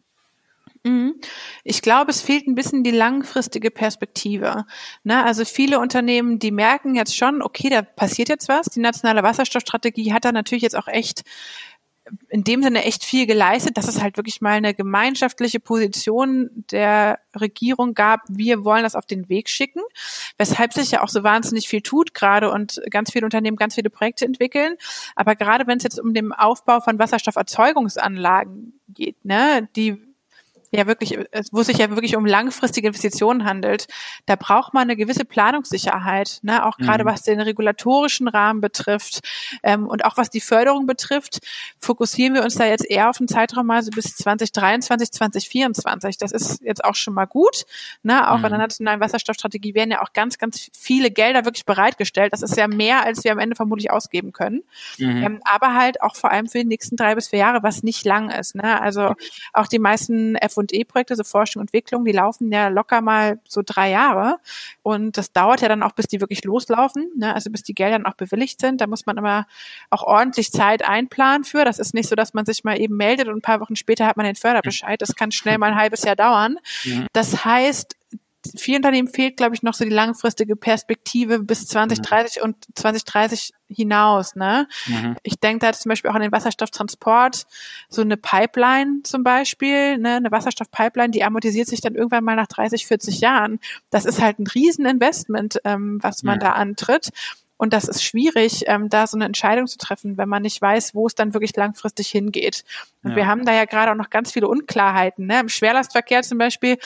Mhm. 0.86 1.16
Ich 1.64 1.82
glaube, 1.82 2.12
es 2.12 2.22
fehlt 2.22 2.48
ein 2.48 2.54
bisschen 2.54 2.84
die 2.84 2.92
langfristige 2.92 3.72
Perspektive. 3.72 4.66
Ne? 5.04 5.26
Also 5.26 5.44
viele 5.44 5.80
Unternehmen, 5.80 6.38
die 6.38 6.52
merken 6.52 6.94
jetzt 6.94 7.18
schon, 7.18 7.42
okay, 7.42 7.70
da 7.70 7.82
passiert 7.82 8.30
jetzt 8.30 8.48
was. 8.48 8.68
Die 8.68 8.80
nationale 8.80 9.24
Wasserstoffstrategie 9.24 10.14
hat 10.14 10.26
da 10.26 10.32
natürlich 10.32 10.62
jetzt 10.62 10.76
auch 10.76 10.88
echt 10.88 11.24
in 12.30 12.44
dem 12.44 12.62
Sinne 12.62 12.84
echt 12.84 13.04
viel 13.04 13.26
geleistet, 13.26 13.78
dass 13.78 13.88
es 13.88 14.02
halt 14.02 14.18
wirklich 14.18 14.42
mal 14.42 14.54
eine 14.54 14.74
gemeinschaftliche 14.74 15.60
Position 15.60 16.50
der 16.72 17.20
Regierung 17.36 17.94
gab. 17.94 18.22
Wir 18.28 18.64
wollen 18.64 18.84
das 18.84 18.96
auf 18.96 19.06
den 19.06 19.30
Weg 19.30 19.50
schicken, 19.50 19.82
weshalb 20.38 20.74
sich 20.74 20.92
ja 20.92 21.04
auch 21.04 21.10
so 21.10 21.24
wahnsinnig 21.24 21.68
viel 21.68 21.82
tut 21.82 22.14
gerade 22.14 22.52
und 22.52 22.82
ganz 22.92 23.12
viele 23.12 23.26
Unternehmen 23.26 23.58
ganz 23.58 23.76
viele 23.76 23.90
Projekte 23.90 24.26
entwickeln. 24.26 24.76
Aber 25.16 25.36
gerade 25.36 25.66
wenn 25.68 25.78
es 25.78 25.84
jetzt 25.84 26.00
um 26.00 26.14
den 26.14 26.32
Aufbau 26.32 26.80
von 26.80 27.00
Wasserstofferzeugungsanlagen 27.00 28.80
geht, 28.90 29.24
ne, 29.26 29.68
die 29.76 30.05
ja 30.78 30.88
wirklich, 30.88 31.18
wo 31.52 31.62
es 31.62 31.68
sich 31.68 31.78
ja 31.78 31.90
wirklich 31.90 32.16
um 32.16 32.26
langfristige 32.26 32.88
Investitionen 32.88 33.46
handelt, 33.46 33.88
da 34.26 34.36
braucht 34.36 34.74
man 34.74 34.84
eine 34.84 34.96
gewisse 34.96 35.26
Planungssicherheit, 35.26 36.40
ne? 36.42 36.66
auch 36.66 36.78
gerade 36.78 37.04
mhm. 37.04 37.10
was 37.10 37.24
den 37.24 37.40
regulatorischen 37.40 38.28
Rahmen 38.28 38.62
betrifft 38.62 39.22
ähm, 39.64 39.88
und 39.88 40.06
auch 40.06 40.18
was 40.18 40.30
die 40.30 40.42
Förderung 40.42 40.88
betrifft, 40.88 41.40
fokussieren 41.80 42.34
wir 42.34 42.44
uns 42.44 42.56
da 42.56 42.66
jetzt 42.66 42.90
eher 42.90 43.10
auf 43.10 43.18
den 43.18 43.28
Zeitraum 43.28 43.68
mal 43.68 43.84
so 43.84 43.92
bis 43.92 44.16
2023, 44.16 45.12
2024. 45.12 46.18
Das 46.18 46.32
ist 46.32 46.62
jetzt 46.62 46.84
auch 46.84 46.96
schon 46.96 47.14
mal 47.14 47.26
gut. 47.26 47.66
Ne? 48.04 48.30
Auch 48.30 48.40
mhm. 48.40 48.46
in 48.46 48.50
der 48.52 48.60
nationalen 48.60 49.00
Wasserstoffstrategie 49.00 49.74
werden 49.76 49.92
ja 49.92 50.02
auch 50.02 50.14
ganz, 50.14 50.38
ganz 50.38 50.70
viele 50.78 51.12
Gelder 51.12 51.46
wirklich 51.46 51.66
bereitgestellt. 51.66 52.34
Das 52.34 52.42
ist 52.42 52.58
ja 52.58 52.68
mehr, 52.68 53.04
als 53.04 53.24
wir 53.24 53.32
am 53.32 53.40
Ende 53.40 53.56
vermutlich 53.56 53.92
ausgeben 53.92 54.34
können. 54.34 54.64
Mhm. 54.98 55.24
Ähm, 55.24 55.40
aber 55.44 55.76
halt 55.76 56.02
auch 56.02 56.16
vor 56.16 56.32
allem 56.32 56.48
für 56.48 56.60
die 56.60 56.66
nächsten 56.66 56.96
drei 56.96 57.16
bis 57.16 57.30
vier 57.30 57.40
Jahre, 57.40 57.64
was 57.64 57.84
nicht 57.84 58.06
lang 58.06 58.30
ist. 58.30 58.56
Ne? 58.56 58.82
Also 58.82 59.16
auch 59.54 59.68
die 59.68 59.80
meisten 59.80 60.36
F 60.36 60.58
E-Projekte, 60.74 61.16
so 61.16 61.24
Forschung 61.24 61.62
und 61.62 61.68
Entwicklung, 61.68 62.06
die 62.06 62.12
laufen 62.12 62.52
ja 62.52 62.68
locker 62.68 63.02
mal 63.02 63.40
so 63.48 63.62
drei 63.66 63.90
Jahre. 63.92 64.38
Und 64.84 65.18
das 65.18 65.32
dauert 65.32 65.62
ja 65.62 65.68
dann 65.68 65.84
auch, 65.84 65.92
bis 65.92 66.08
die 66.08 66.22
wirklich 66.22 66.44
loslaufen, 66.44 67.10
ne? 67.18 67.34
also 67.34 67.50
bis 67.50 67.64
die 67.64 67.74
Gelder 67.74 67.98
dann 67.98 68.06
auch 68.06 68.16
bewilligt 68.16 68.60
sind. 68.62 68.82
Da 68.82 68.88
muss 68.88 69.06
man 69.06 69.18
immer 69.18 69.48
auch 69.90 70.04
ordentlich 70.04 70.52
Zeit 70.52 70.88
einplanen 70.88 71.44
für. 71.44 71.66
Das 71.66 71.80
ist 71.80 71.94
nicht 71.94 72.10
so, 72.10 72.16
dass 72.16 72.34
man 72.34 72.46
sich 72.46 72.64
mal 72.64 72.80
eben 72.80 72.96
meldet 72.96 73.28
und 73.28 73.38
ein 73.38 73.42
paar 73.42 73.60
Wochen 73.60 73.76
später 73.76 74.06
hat 74.06 74.18
man 74.18 74.26
den 74.26 74.36
Förderbescheid. 74.36 75.02
Das 75.02 75.16
kann 75.16 75.32
schnell 75.32 75.58
mal 75.58 75.72
ein 75.72 75.78
halbes 75.78 76.04
Jahr 76.04 76.16
dauern. 76.16 76.58
Das 77.14 77.46
heißt, 77.46 77.95
vielen 78.58 78.78
Unternehmen 78.78 79.08
fehlt, 79.08 79.38
glaube 79.38 79.56
ich, 79.56 79.64
noch 79.64 79.74
so 79.74 79.84
die 79.84 79.92
langfristige 79.92 80.56
Perspektive 80.56 81.40
bis 81.40 81.68
2030 81.68 82.42
mhm. 82.42 82.44
und 82.44 82.56
2030 82.76 83.52
hinaus. 83.68 84.36
Ne? 84.36 84.68
Mhm. 84.88 85.18
Ich 85.24 85.40
denke 85.40 85.66
da 85.66 85.74
zum 85.74 85.90
Beispiel 85.90 86.12
auch 86.12 86.16
an 86.16 86.22
den 86.22 86.32
Wasserstofftransport, 86.32 87.46
so 87.90 88.02
eine 88.02 88.18
Pipeline 88.18 89.02
zum 89.04 89.24
Beispiel, 89.24 89.98
ne? 89.98 90.16
eine 90.16 90.32
Wasserstoffpipeline, 90.32 91.12
die 91.12 91.24
amortisiert 91.24 91.68
sich 91.68 91.82
dann 91.82 91.96
irgendwann 91.96 92.24
mal 92.24 92.36
nach 92.36 92.48
30, 92.48 92.86
40 92.88 93.22
Jahren. 93.22 93.60
Das 93.90 94.06
ist 94.06 94.22
halt 94.22 94.40
ein 94.40 94.48
Rieseninvestment, 94.48 95.60
ähm, 95.64 96.00
was 96.02 96.24
man 96.24 96.36
mhm. 96.36 96.42
da 96.42 96.52
antritt. 96.52 97.10
Und 97.58 97.72
das 97.72 97.88
ist 97.88 98.04
schwierig, 98.04 98.64
ähm, 98.68 98.90
da 98.90 99.08
so 99.08 99.18
eine 99.18 99.26
Entscheidung 99.26 99.68
zu 99.68 99.78
treffen, 99.78 100.18
wenn 100.18 100.28
man 100.28 100.42
nicht 100.42 100.62
weiß, 100.62 100.94
wo 100.94 101.08
es 101.08 101.16
dann 101.16 101.34
wirklich 101.34 101.56
langfristig 101.56 102.10
hingeht. 102.10 102.66
Und 103.04 103.12
ja. 103.12 103.18
wir 103.18 103.28
haben 103.28 103.46
da 103.46 103.54
ja 103.54 103.66
gerade 103.66 103.92
auch 103.92 103.96
noch 103.96 104.10
ganz 104.10 104.32
viele 104.32 104.48
Unklarheiten. 104.48 105.28
Ne? 105.28 105.40
Im 105.40 105.48
Schwerlastverkehr 105.48 106.24
zum 106.24 106.38
Beispiel, 106.38 106.78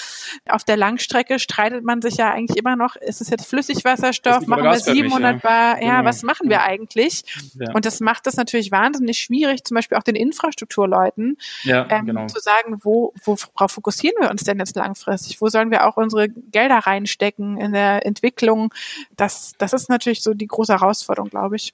auf 0.47 0.63
der 0.63 0.77
Langstrecke 0.77 1.39
streitet 1.39 1.83
man 1.83 2.01
sich 2.01 2.17
ja 2.17 2.31
eigentlich 2.31 2.57
immer 2.57 2.75
noch, 2.75 2.97
ist 2.97 3.21
es 3.21 3.29
jetzt 3.29 3.47
Flüssigwasserstoff, 3.47 4.45
machen 4.45 4.63
wir 4.63 4.79
700 4.79 5.41
Bar, 5.41 5.79
ja, 5.79 5.87
ja 5.87 5.95
genau. 5.97 6.09
was 6.09 6.21
machen 6.23 6.49
wir 6.49 6.61
eigentlich? 6.61 7.23
Ja. 7.57 7.73
Und 7.73 7.85
das 7.85 7.99
macht 7.99 8.27
es 8.27 8.35
natürlich 8.35 8.71
wahnsinnig 8.71 9.17
schwierig, 9.17 9.63
zum 9.63 9.75
Beispiel 9.75 9.97
auch 9.97 10.03
den 10.03 10.15
Infrastrukturleuten, 10.15 11.37
ähm, 11.65 12.05
genau. 12.05 12.27
zu 12.27 12.39
sagen, 12.39 12.79
wo, 12.83 13.13
worauf 13.23 13.71
fokussieren 13.71 14.17
wir 14.19 14.29
uns 14.29 14.43
denn 14.43 14.59
jetzt 14.59 14.75
langfristig? 14.75 15.41
Wo 15.41 15.47
sollen 15.47 15.71
wir 15.71 15.87
auch 15.87 15.97
unsere 15.97 16.29
Gelder 16.29 16.79
reinstecken 16.79 17.57
in 17.57 17.71
der 17.71 18.05
Entwicklung? 18.05 18.73
Das, 19.15 19.53
das 19.57 19.73
ist 19.73 19.89
natürlich 19.89 20.21
so 20.21 20.33
die 20.33 20.47
große 20.47 20.58
Herausforderung, 20.67 21.29
glaube 21.29 21.55
ich. 21.55 21.73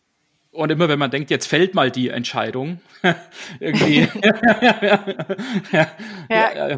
Und 0.55 0.71
immer 0.71 0.87
wenn 0.87 0.99
man 0.99 1.11
denkt, 1.11 1.31
jetzt 1.31 1.47
fällt 1.47 1.75
mal 1.75 1.91
die 1.91 2.07
Entscheidung, 2.07 2.79
irgendwie. 3.59 4.07
ja, 5.71 5.87
ja. 6.29 6.69
ja, 6.69 6.77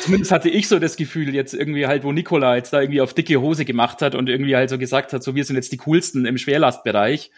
Zumindest 0.00 0.30
hatte 0.30 0.48
ich 0.48 0.68
so 0.68 0.78
das 0.78 0.96
Gefühl, 0.96 1.34
jetzt 1.34 1.54
irgendwie 1.54 1.88
halt, 1.88 2.04
wo 2.04 2.12
Nikola 2.12 2.54
jetzt 2.54 2.72
da 2.72 2.80
irgendwie 2.80 3.00
auf 3.00 3.14
dicke 3.14 3.40
Hose 3.40 3.64
gemacht 3.64 4.00
hat 4.00 4.14
und 4.14 4.28
irgendwie 4.28 4.54
halt 4.54 4.70
so 4.70 4.78
gesagt 4.78 5.12
hat, 5.12 5.24
so 5.24 5.34
wir 5.34 5.44
sind 5.44 5.56
jetzt 5.56 5.72
die 5.72 5.78
coolsten 5.78 6.24
im 6.24 6.38
Schwerlastbereich. 6.38 7.32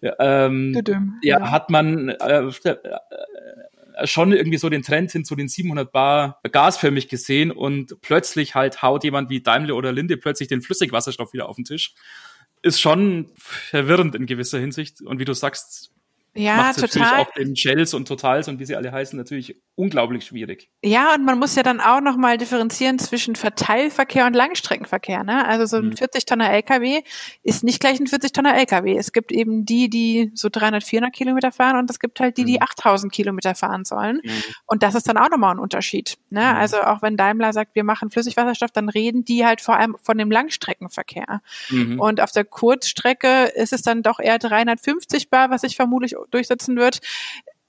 Ähm, 0.00 0.80
ja, 1.22 1.40
ja, 1.40 1.50
hat 1.50 1.70
man 1.70 2.08
äh, 2.08 2.50
schon 4.04 4.32
irgendwie 4.32 4.58
so 4.58 4.70
den 4.70 4.82
Trend 4.82 5.10
hin 5.10 5.24
zu 5.24 5.36
den 5.36 5.48
700 5.48 5.92
Bar 5.92 6.40
gasförmig 6.50 7.08
gesehen 7.08 7.50
und 7.50 8.00
plötzlich 8.00 8.54
halt 8.54 8.80
haut 8.80 9.04
jemand 9.04 9.28
wie 9.28 9.42
Daimler 9.42 9.74
oder 9.76 9.92
Linde 9.92 10.16
plötzlich 10.16 10.48
den 10.48 10.62
Flüssigwasserstoff 10.62 11.32
wieder 11.32 11.48
auf 11.48 11.56
den 11.56 11.64
Tisch 11.64 11.94
ist 12.62 12.80
schon 12.80 13.30
verwirrend 13.36 14.14
in 14.14 14.26
gewisser 14.26 14.58
Hinsicht. 14.58 15.00
Und 15.00 15.18
wie 15.18 15.24
du 15.24 15.32
sagst, 15.32 15.92
ja, 16.34 16.56
macht 16.56 16.78
total. 16.78 17.02
natürlich 17.02 17.26
auch 17.26 17.34
den 17.34 17.56
Shells 17.56 17.94
und 17.94 18.06
Totals 18.06 18.48
und 18.48 18.58
wie 18.60 18.64
sie 18.64 18.76
alle 18.76 18.92
heißen 18.92 19.16
natürlich 19.16 19.60
unglaublich 19.74 20.24
schwierig. 20.24 20.68
Ja, 20.82 21.14
und 21.14 21.24
man 21.24 21.38
muss 21.38 21.54
ja 21.54 21.62
dann 21.62 21.80
auch 21.80 22.00
nochmal 22.00 22.36
differenzieren 22.36 22.98
zwischen 22.98 23.36
Verteilverkehr 23.36 24.26
und 24.26 24.34
Langstreckenverkehr. 24.34 25.22
Ne? 25.24 25.46
Also 25.46 25.66
so 25.66 25.76
ein 25.76 25.94
40-Tonner 25.94 26.48
mhm. 26.48 26.54
LKW 26.54 27.02
ist 27.44 27.62
nicht 27.64 27.80
gleich 27.80 28.00
ein 28.00 28.06
40-Tonner 28.06 28.56
LKW. 28.56 28.96
Es 28.96 29.12
gibt 29.12 29.30
eben 29.32 29.64
die, 29.64 29.88
die 29.88 30.32
so 30.34 30.48
300, 30.50 30.82
400 30.82 31.14
Kilometer 31.14 31.52
fahren 31.52 31.76
und 31.76 31.88
es 31.90 32.00
gibt 32.00 32.18
halt 32.18 32.36
die, 32.38 32.44
die 32.44 32.60
8000 32.60 33.10
mhm. 33.10 33.14
Kilometer 33.14 33.54
fahren 33.54 33.84
sollen. 33.84 34.20
Mhm. 34.22 34.42
Und 34.66 34.82
das 34.82 34.94
ist 34.94 35.08
dann 35.08 35.16
auch 35.16 35.30
nochmal 35.30 35.54
ein 35.54 35.60
Unterschied. 35.60 36.18
Ne? 36.30 36.40
Mhm. 36.40 36.56
Also 36.58 36.78
auch 36.82 37.00
wenn 37.00 37.16
Daimler 37.16 37.52
sagt, 37.52 37.74
wir 37.74 37.84
machen 37.84 38.10
Flüssigwasserstoff, 38.10 38.72
dann 38.72 38.88
reden 38.88 39.24
die 39.24 39.46
halt 39.46 39.60
vor 39.60 39.76
allem 39.76 39.96
von 40.02 40.18
dem 40.18 40.30
Langstreckenverkehr. 40.30 41.40
Mhm. 41.70 42.00
Und 42.00 42.20
auf 42.20 42.32
der 42.32 42.44
Kurzstrecke 42.44 43.44
ist 43.54 43.72
es 43.72 43.82
dann 43.82 44.02
doch 44.02 44.18
eher 44.18 44.38
350 44.38 45.30
Bar, 45.30 45.50
was 45.50 45.62
ich 45.62 45.76
vermutlich 45.76 46.16
durchsetzen 46.30 46.76
wird 46.76 47.00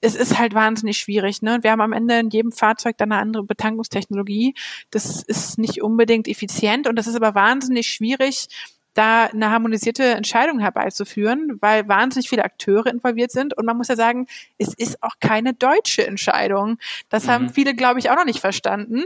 es 0.00 0.14
ist 0.14 0.38
halt 0.38 0.54
wahnsinnig 0.54 0.98
schwierig. 0.98 1.42
Ne? 1.42 1.58
Wir 1.62 1.72
haben 1.72 1.80
am 1.80 1.92
Ende 1.92 2.18
in 2.18 2.30
jedem 2.30 2.52
Fahrzeug 2.52 2.96
dann 2.96 3.12
eine 3.12 3.20
andere 3.20 3.44
Betankungstechnologie. 3.44 4.54
Das 4.90 5.22
ist 5.22 5.58
nicht 5.58 5.82
unbedingt 5.82 6.26
effizient 6.26 6.88
und 6.88 6.96
das 6.96 7.06
ist 7.06 7.16
aber 7.16 7.34
wahnsinnig 7.34 7.88
schwierig, 7.88 8.48
da 8.94 9.26
eine 9.26 9.50
harmonisierte 9.50 10.04
Entscheidung 10.04 10.58
herbeizuführen, 10.58 11.58
weil 11.60 11.86
wahnsinnig 11.88 12.28
viele 12.28 12.44
Akteure 12.44 12.86
involviert 12.86 13.30
sind. 13.30 13.56
Und 13.56 13.64
man 13.64 13.76
muss 13.76 13.88
ja 13.88 13.96
sagen, 13.96 14.26
es 14.58 14.74
ist 14.74 15.02
auch 15.02 15.14
keine 15.20 15.54
deutsche 15.54 16.06
Entscheidung. 16.06 16.78
Das 17.08 17.26
mhm. 17.26 17.30
haben 17.30 17.48
viele, 17.50 17.74
glaube 17.74 18.00
ich, 18.00 18.10
auch 18.10 18.16
noch 18.16 18.24
nicht 18.24 18.40
verstanden. 18.40 19.04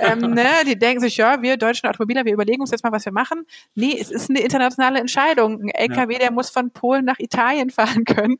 ähm, 0.00 0.18
ne? 0.34 0.46
Die 0.66 0.78
denken 0.78 1.00
sich, 1.00 1.16
ja, 1.16 1.42
wir 1.42 1.56
deutschen 1.56 1.88
Automobiler, 1.88 2.24
wir 2.24 2.32
überlegen 2.32 2.60
uns 2.60 2.70
jetzt 2.70 2.82
mal, 2.82 2.92
was 2.92 3.04
wir 3.04 3.12
machen. 3.12 3.46
Nee, 3.74 3.96
es 3.98 4.10
ist 4.10 4.30
eine 4.30 4.40
internationale 4.40 4.98
Entscheidung. 4.98 5.62
Ein 5.62 5.68
LKW, 5.68 6.14
ja. 6.14 6.18
der 6.18 6.32
muss 6.32 6.50
von 6.50 6.70
Polen 6.70 7.04
nach 7.04 7.18
Italien 7.18 7.70
fahren 7.70 8.04
können. 8.04 8.38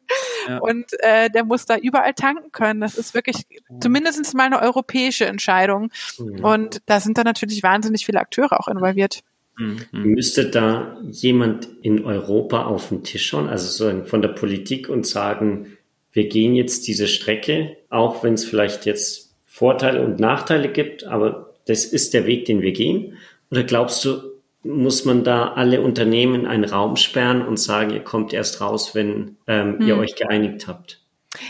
Ja. 0.48 0.58
Und 0.58 0.86
äh, 1.00 1.30
der 1.30 1.44
muss 1.44 1.66
da 1.66 1.76
überall 1.76 2.14
tanken 2.14 2.50
können. 2.50 2.80
Das 2.80 2.98
ist 2.98 3.14
wirklich 3.14 3.44
mhm. 3.68 3.80
zumindest 3.80 4.34
mal 4.34 4.44
eine 4.44 4.60
europäische 4.60 5.26
Entscheidung. 5.26 5.90
Mhm. 6.18 6.44
Und 6.44 6.82
da 6.86 6.98
sind 7.00 7.16
dann 7.16 7.24
natürlich 7.24 7.62
wahnsinnig 7.62 8.04
viele 8.04 8.20
Akteure 8.20 8.58
auch 8.58 8.68
involviert. 8.68 9.22
Mhm. 9.60 9.86
Müsste 9.92 10.46
da 10.50 10.96
jemand 11.10 11.68
in 11.82 12.04
Europa 12.04 12.64
auf 12.64 12.88
den 12.88 13.04
Tisch 13.04 13.26
schauen, 13.26 13.48
also 13.48 13.68
so 13.68 14.04
von 14.04 14.22
der 14.22 14.28
Politik 14.28 14.88
und 14.88 15.06
sagen, 15.06 15.76
wir 16.12 16.28
gehen 16.28 16.54
jetzt 16.54 16.88
diese 16.88 17.06
Strecke, 17.06 17.76
auch 17.90 18.24
wenn 18.24 18.34
es 18.34 18.44
vielleicht 18.44 18.86
jetzt 18.86 19.34
Vorteile 19.44 20.02
und 20.02 20.18
Nachteile 20.18 20.70
gibt, 20.70 21.04
aber 21.04 21.54
das 21.66 21.84
ist 21.84 22.14
der 22.14 22.26
Weg, 22.26 22.46
den 22.46 22.62
wir 22.62 22.72
gehen? 22.72 23.18
Oder 23.50 23.62
glaubst 23.64 24.04
du, 24.04 24.22
muss 24.62 25.04
man 25.04 25.24
da 25.24 25.52
alle 25.52 25.82
Unternehmen 25.82 26.46
einen 26.46 26.64
Raum 26.64 26.96
sperren 26.96 27.46
und 27.46 27.58
sagen, 27.58 27.90
ihr 27.90 28.00
kommt 28.00 28.32
erst 28.32 28.60
raus, 28.60 28.94
wenn 28.94 29.36
ähm, 29.46 29.78
hm. 29.78 29.86
ihr 29.86 29.96
euch 29.98 30.16
geeinigt 30.16 30.66
habt? 30.66 31.00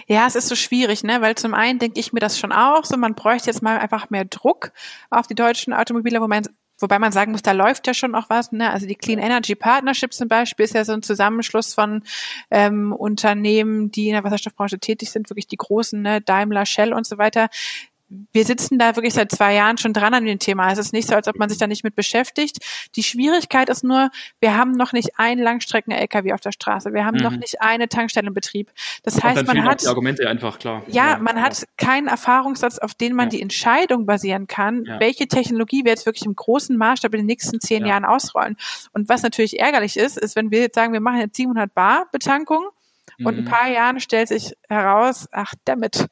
Ja, 0.07 0.27
es 0.27 0.35
ist 0.35 0.49
so 0.49 0.57
schwierig, 0.57 1.05
ne? 1.05 1.23
Weil 1.23 1.37
zum 1.37 1.55
einen 1.55 1.79
denke 1.79 1.99
ich 1.99 2.13
mir 2.13 2.21
das 2.21 2.39
schon 2.39 2.53
auch, 2.53 2.85
so 2.85 2.97
man 2.97 3.15
bräuchte 3.15 3.49
jetzt 3.49 3.63
mal 3.63 3.79
einfach 3.79 4.11
mehr 4.11 4.27
Druck 4.27 4.73
auf 5.09 5.27
die 5.27 5.35
deutschen 5.35 5.73
Automobile, 5.73 6.21
wo 6.21 6.29
man 6.29 6.45
Wobei 6.81 6.99
man 6.99 7.13
sagen 7.13 7.33
muss, 7.33 7.43
da 7.43 7.53
läuft 7.53 7.87
ja 7.87 7.95
schon 7.95 8.15
auch 8.15 8.29
was. 8.29 8.53
Ne? 8.53 8.71
Also 8.71 8.87
die 8.87 8.95
Clean 8.95 9.19
Energy 9.19 9.55
Partnership 9.55 10.13
zum 10.13 10.29
Beispiel 10.29 10.65
ist 10.65 10.75
ja 10.75 10.85
so 10.85 10.93
ein 10.93 11.03
Zusammenschluss 11.03 11.75
von 11.75 12.03
ähm, 12.51 12.93
Unternehmen, 12.93 13.91
die 13.91 14.09
in 14.09 14.15
der 14.15 14.25
Wasserstoffbranche 14.25 14.79
tätig 14.79 15.11
sind, 15.11 15.31
wirklich 15.31 15.47
die 15.47 15.57
großen, 15.57 16.01
ne? 16.01 16.21
Daimler, 16.21 16.67
Shell 16.67 16.93
und 16.93 17.07
so 17.07 17.19
weiter, 17.19 17.49
wir 18.33 18.45
sitzen 18.45 18.79
da 18.79 18.97
wirklich 18.97 19.15
seit 19.15 19.31
zwei 19.31 19.55
Jahren 19.55 19.79
schon 19.79 19.93
dran 19.93 20.15
an 20.15 20.25
dem 20.25 20.39
Thema. 20.39 20.73
Es 20.73 20.79
ist 20.79 20.93
nicht 20.93 21.09
so, 21.09 21.15
als 21.15 21.29
ob 21.29 21.39
man 21.39 21.49
sich 21.49 21.59
da 21.59 21.67
nicht 21.67 21.85
mit 21.85 21.95
beschäftigt. 21.95 22.59
Die 22.97 23.03
Schwierigkeit 23.03 23.69
ist 23.69 23.85
nur, 23.85 24.11
wir 24.41 24.57
haben 24.57 24.73
noch 24.73 24.93
nicht 24.93 25.19
einen 25.19 25.41
Langstrecken-LKW 25.41 26.33
auf 26.33 26.41
der 26.41 26.53
Straße. 26.53 26.93
Wir 26.93 27.05
haben 27.05 27.19
mhm. 27.19 27.23
noch 27.23 27.37
nicht 27.37 27.61
eine 27.61 27.89
Tankstelle 27.89 28.29
in 28.29 28.35
Betrieb. 28.35 28.71
Das 29.05 29.23
heißt, 29.23 29.47
man 29.47 29.65
hat 29.65 29.83
die 29.83 29.87
Argumente 29.87 30.29
einfach 30.29 30.59
klar. 30.59 30.83
Ja, 30.89 31.13
ja 31.13 31.19
man 31.19 31.37
ja. 31.37 31.43
hat 31.43 31.65
keinen 31.77 32.09
Erfahrungssatz, 32.09 32.79
auf 32.79 32.95
den 32.95 33.15
man 33.15 33.27
ja. 33.27 33.31
die 33.31 33.43
Entscheidung 33.43 34.07
basieren 34.07 34.47
kann, 34.49 34.85
welche 34.99 35.29
Technologie 35.29 35.85
wir 35.85 35.93
jetzt 35.93 36.07
wirklich 36.07 36.27
im 36.27 36.35
großen 36.35 36.77
Maßstab 36.77 37.15
in 37.15 37.21
den 37.21 37.27
nächsten 37.27 37.61
zehn 37.61 37.87
Jahren 37.87 38.05
ausrollen. 38.05 38.57
Und 38.93 39.09
was 39.09 39.23
natürlich 39.23 39.61
ärgerlich 39.61 39.97
ist, 39.97 40.19
ist, 40.19 40.35
wenn 40.35 40.51
wir 40.51 40.61
jetzt 40.61 40.75
sagen, 40.75 40.93
wir 40.93 41.01
machen 41.01 41.21
jetzt 41.21 41.37
700 41.37 41.73
Bar 41.73 42.07
Betankung 42.13 42.67
und 43.19 43.39
ein 43.39 43.45
mhm. 43.45 43.49
paar 43.49 43.69
Jahren 43.69 44.01
stellt 44.01 44.29
sich 44.29 44.55
heraus, 44.69 45.29
ach 45.33 45.55
damit, 45.65 46.07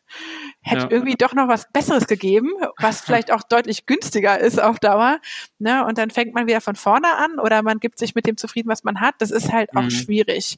hätte 0.60 0.82
ja. 0.82 0.90
irgendwie 0.90 1.14
doch 1.14 1.34
noch 1.34 1.48
was 1.48 1.70
Besseres 1.72 2.06
gegeben, 2.06 2.50
was 2.78 3.00
vielleicht 3.04 3.32
auch 3.32 3.42
deutlich 3.42 3.86
günstiger 3.86 4.38
ist 4.38 4.60
auf 4.60 4.78
Dauer. 4.78 5.18
Ne? 5.58 5.84
Und 5.84 5.98
dann 5.98 6.10
fängt 6.10 6.34
man 6.34 6.46
wieder 6.46 6.60
von 6.60 6.76
vorne 6.76 7.16
an 7.16 7.38
oder 7.38 7.62
man 7.62 7.78
gibt 7.80 7.98
sich 7.98 8.14
mit 8.14 8.26
dem 8.26 8.36
zufrieden, 8.36 8.68
was 8.68 8.84
man 8.84 9.00
hat. 9.00 9.16
Das 9.18 9.30
ist 9.30 9.52
halt 9.52 9.70
auch 9.76 9.82
mhm. 9.82 9.90
schwierig. 9.90 10.56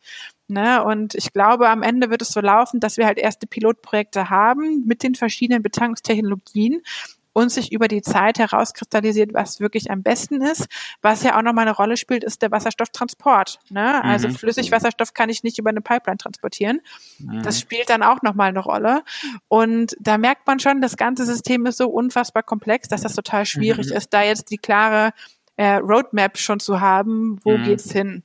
Ne? 0.49 0.83
Und 0.83 1.15
ich 1.15 1.33
glaube, 1.33 1.69
am 1.69 1.83
Ende 1.83 2.11
wird 2.11 2.23
es 2.23 2.31
so 2.31 2.41
laufen, 2.41 2.81
dass 2.81 2.97
wir 2.97 3.07
halt 3.07 3.19
erste 3.19 3.47
Pilotprojekte 3.47 4.31
haben 4.31 4.85
mit 4.87 5.03
den 5.03 5.15
verschiedenen 5.15 5.63
Betankungstechnologien 5.63 6.83
und 7.33 7.51
sich 7.51 7.73
über 7.73 7.89
die 7.89 8.03
Zeit 8.03 8.39
herauskristallisiert, 8.39 9.33
was 9.35 9.61
wirklich 9.61 9.91
am 9.91 10.03
besten 10.03 10.43
ist. 10.43 10.67
Was 11.03 11.23
ja 11.23 11.39
auch 11.39 11.43
nochmal 11.43 11.67
eine 11.67 11.77
Rolle 11.77 11.97
spielt, 11.97 12.25
ist 12.25 12.43
der 12.43 12.51
Wasserstofftransport. 12.51 13.59
Ne? 13.71 14.03
Also 14.03 14.29
mhm. 14.29 14.35
Flüssigwasserstoff 14.35 15.15
kann 15.15 15.29
ich 15.29 15.43
nicht 15.43 15.59
über 15.59 15.71
eine 15.71 15.81
Pipeline 15.81 16.19
transportieren. 16.19 16.81
Mhm. 17.19 17.43
Das 17.43 17.61
spielt 17.61 17.89
dann 17.89 18.03
auch 18.03 18.23
nochmal 18.23 18.49
eine 18.49 18.61
Rolle. 18.61 19.03
Und 19.49 19.97
da 20.01 20.19
merkt 20.19 20.47
man 20.47 20.59
schon, 20.59 20.81
das 20.81 20.97
ganze 20.97 21.25
System 21.25 21.67
ist 21.67 21.79
so 21.79 21.89
unfassbar 21.89 22.43
komplex, 22.43 22.89
dass 22.89 23.03
das 23.03 23.15
total 23.15 23.47
schwierig 23.47 23.91
mhm. 23.91 23.97
ist, 23.97 24.13
da 24.13 24.23
jetzt 24.23 24.51
die 24.51 24.59
klare 24.59 25.13
äh, 25.57 25.77
Roadmap 25.77 26.39
schon 26.39 26.59
zu 26.59 26.81
haben, 26.81 27.39
wo 27.45 27.57
mhm. 27.57 27.65
geht's 27.65 27.93
hin. 27.93 28.25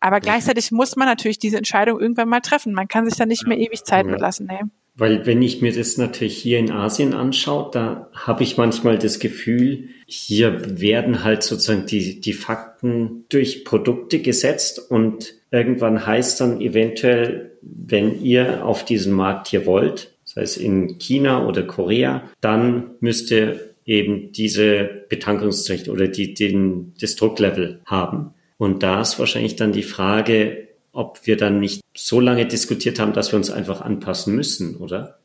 Aber 0.00 0.20
gleichzeitig 0.20 0.70
muss 0.70 0.96
man 0.96 1.08
natürlich 1.08 1.38
diese 1.38 1.56
Entscheidung 1.56 1.98
irgendwann 1.98 2.28
mal 2.28 2.40
treffen. 2.40 2.74
Man 2.74 2.88
kann 2.88 3.08
sich 3.08 3.16
da 3.16 3.26
nicht 3.26 3.46
mehr 3.46 3.58
ewig 3.58 3.84
Zeit 3.84 4.06
mitlassen. 4.06 4.46
Nee. 4.46 4.60
Weil 4.96 5.26
wenn 5.26 5.42
ich 5.42 5.60
mir 5.60 5.72
das 5.72 5.96
natürlich 5.96 6.36
hier 6.36 6.58
in 6.60 6.70
Asien 6.70 7.14
anschaue, 7.14 7.70
da 7.72 8.10
habe 8.12 8.44
ich 8.44 8.56
manchmal 8.56 8.96
das 8.96 9.18
Gefühl, 9.18 9.88
hier 10.06 10.80
werden 10.80 11.24
halt 11.24 11.42
sozusagen 11.42 11.86
die, 11.86 12.20
die 12.20 12.32
Fakten 12.32 13.24
durch 13.28 13.64
Produkte 13.64 14.20
gesetzt 14.20 14.90
und 14.90 15.34
irgendwann 15.50 16.06
heißt 16.06 16.40
dann 16.40 16.60
eventuell, 16.60 17.52
wenn 17.62 18.22
ihr 18.22 18.64
auf 18.64 18.84
diesen 18.84 19.14
Markt 19.14 19.48
hier 19.48 19.66
wollt, 19.66 20.14
sei 20.24 20.42
es 20.42 20.56
in 20.56 20.98
China 20.98 21.46
oder 21.46 21.64
Korea, 21.64 22.30
dann 22.40 22.92
müsste 23.00 23.74
eben 23.84 24.32
diese 24.32 24.88
Betankungstechnik 25.08 25.92
oder 25.92 26.08
die, 26.08 26.34
den, 26.34 26.94
das 27.00 27.16
Drucklevel 27.16 27.80
haben. 27.84 28.34
Und 28.56 28.82
da 28.82 29.00
ist 29.00 29.18
wahrscheinlich 29.18 29.56
dann 29.56 29.72
die 29.72 29.82
Frage, 29.82 30.68
ob 30.94 31.26
wir 31.26 31.36
dann 31.36 31.60
nicht 31.60 31.82
so 31.94 32.20
lange 32.20 32.46
diskutiert 32.46 32.98
haben, 32.98 33.12
dass 33.12 33.32
wir 33.32 33.36
uns 33.36 33.50
einfach 33.50 33.80
anpassen 33.80 34.34
müssen, 34.34 34.76
oder? 34.76 35.18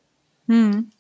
Hm. 0.47 0.91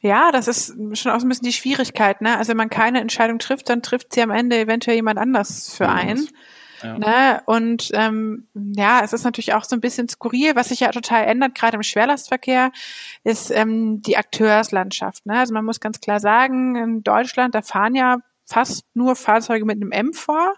Ja, 0.00 0.32
das 0.32 0.48
ist 0.48 0.74
schon 0.94 1.12
auch 1.12 1.20
so 1.20 1.26
ein 1.26 1.28
bisschen 1.28 1.46
die 1.46 1.52
Schwierigkeit. 1.52 2.20
Ne? 2.20 2.36
Also 2.36 2.50
wenn 2.50 2.56
man 2.56 2.70
keine 2.70 3.00
Entscheidung 3.00 3.38
trifft, 3.38 3.68
dann 3.68 3.82
trifft 3.82 4.12
sie 4.12 4.22
am 4.22 4.30
Ende 4.30 4.58
eventuell 4.58 4.96
jemand 4.96 5.18
anders 5.18 5.74
für 5.74 5.88
einen. 5.88 6.28
Ja. 6.82 6.98
Ne? 6.98 7.42
Und 7.44 7.90
ähm, 7.92 8.46
ja, 8.54 9.02
es 9.04 9.12
ist 9.12 9.24
natürlich 9.24 9.52
auch 9.52 9.64
so 9.64 9.76
ein 9.76 9.80
bisschen 9.80 10.08
skurril, 10.08 10.56
was 10.56 10.68
sich 10.70 10.80
ja 10.80 10.90
total 10.90 11.24
ändert, 11.24 11.54
gerade 11.54 11.76
im 11.76 11.82
Schwerlastverkehr, 11.82 12.72
ist 13.24 13.50
ähm, 13.50 14.00
die 14.02 14.16
Akteurslandschaft. 14.16 15.26
Ne? 15.26 15.38
Also 15.38 15.52
man 15.52 15.64
muss 15.64 15.80
ganz 15.80 16.00
klar 16.00 16.20
sagen, 16.20 16.76
in 16.76 17.02
Deutschland, 17.02 17.54
da 17.54 17.62
fahren 17.62 17.94
ja 17.94 18.18
fast 18.48 18.84
nur 18.94 19.14
Fahrzeuge 19.14 19.66
mit 19.66 19.76
einem 19.76 19.92
M 19.92 20.12
vor, 20.14 20.54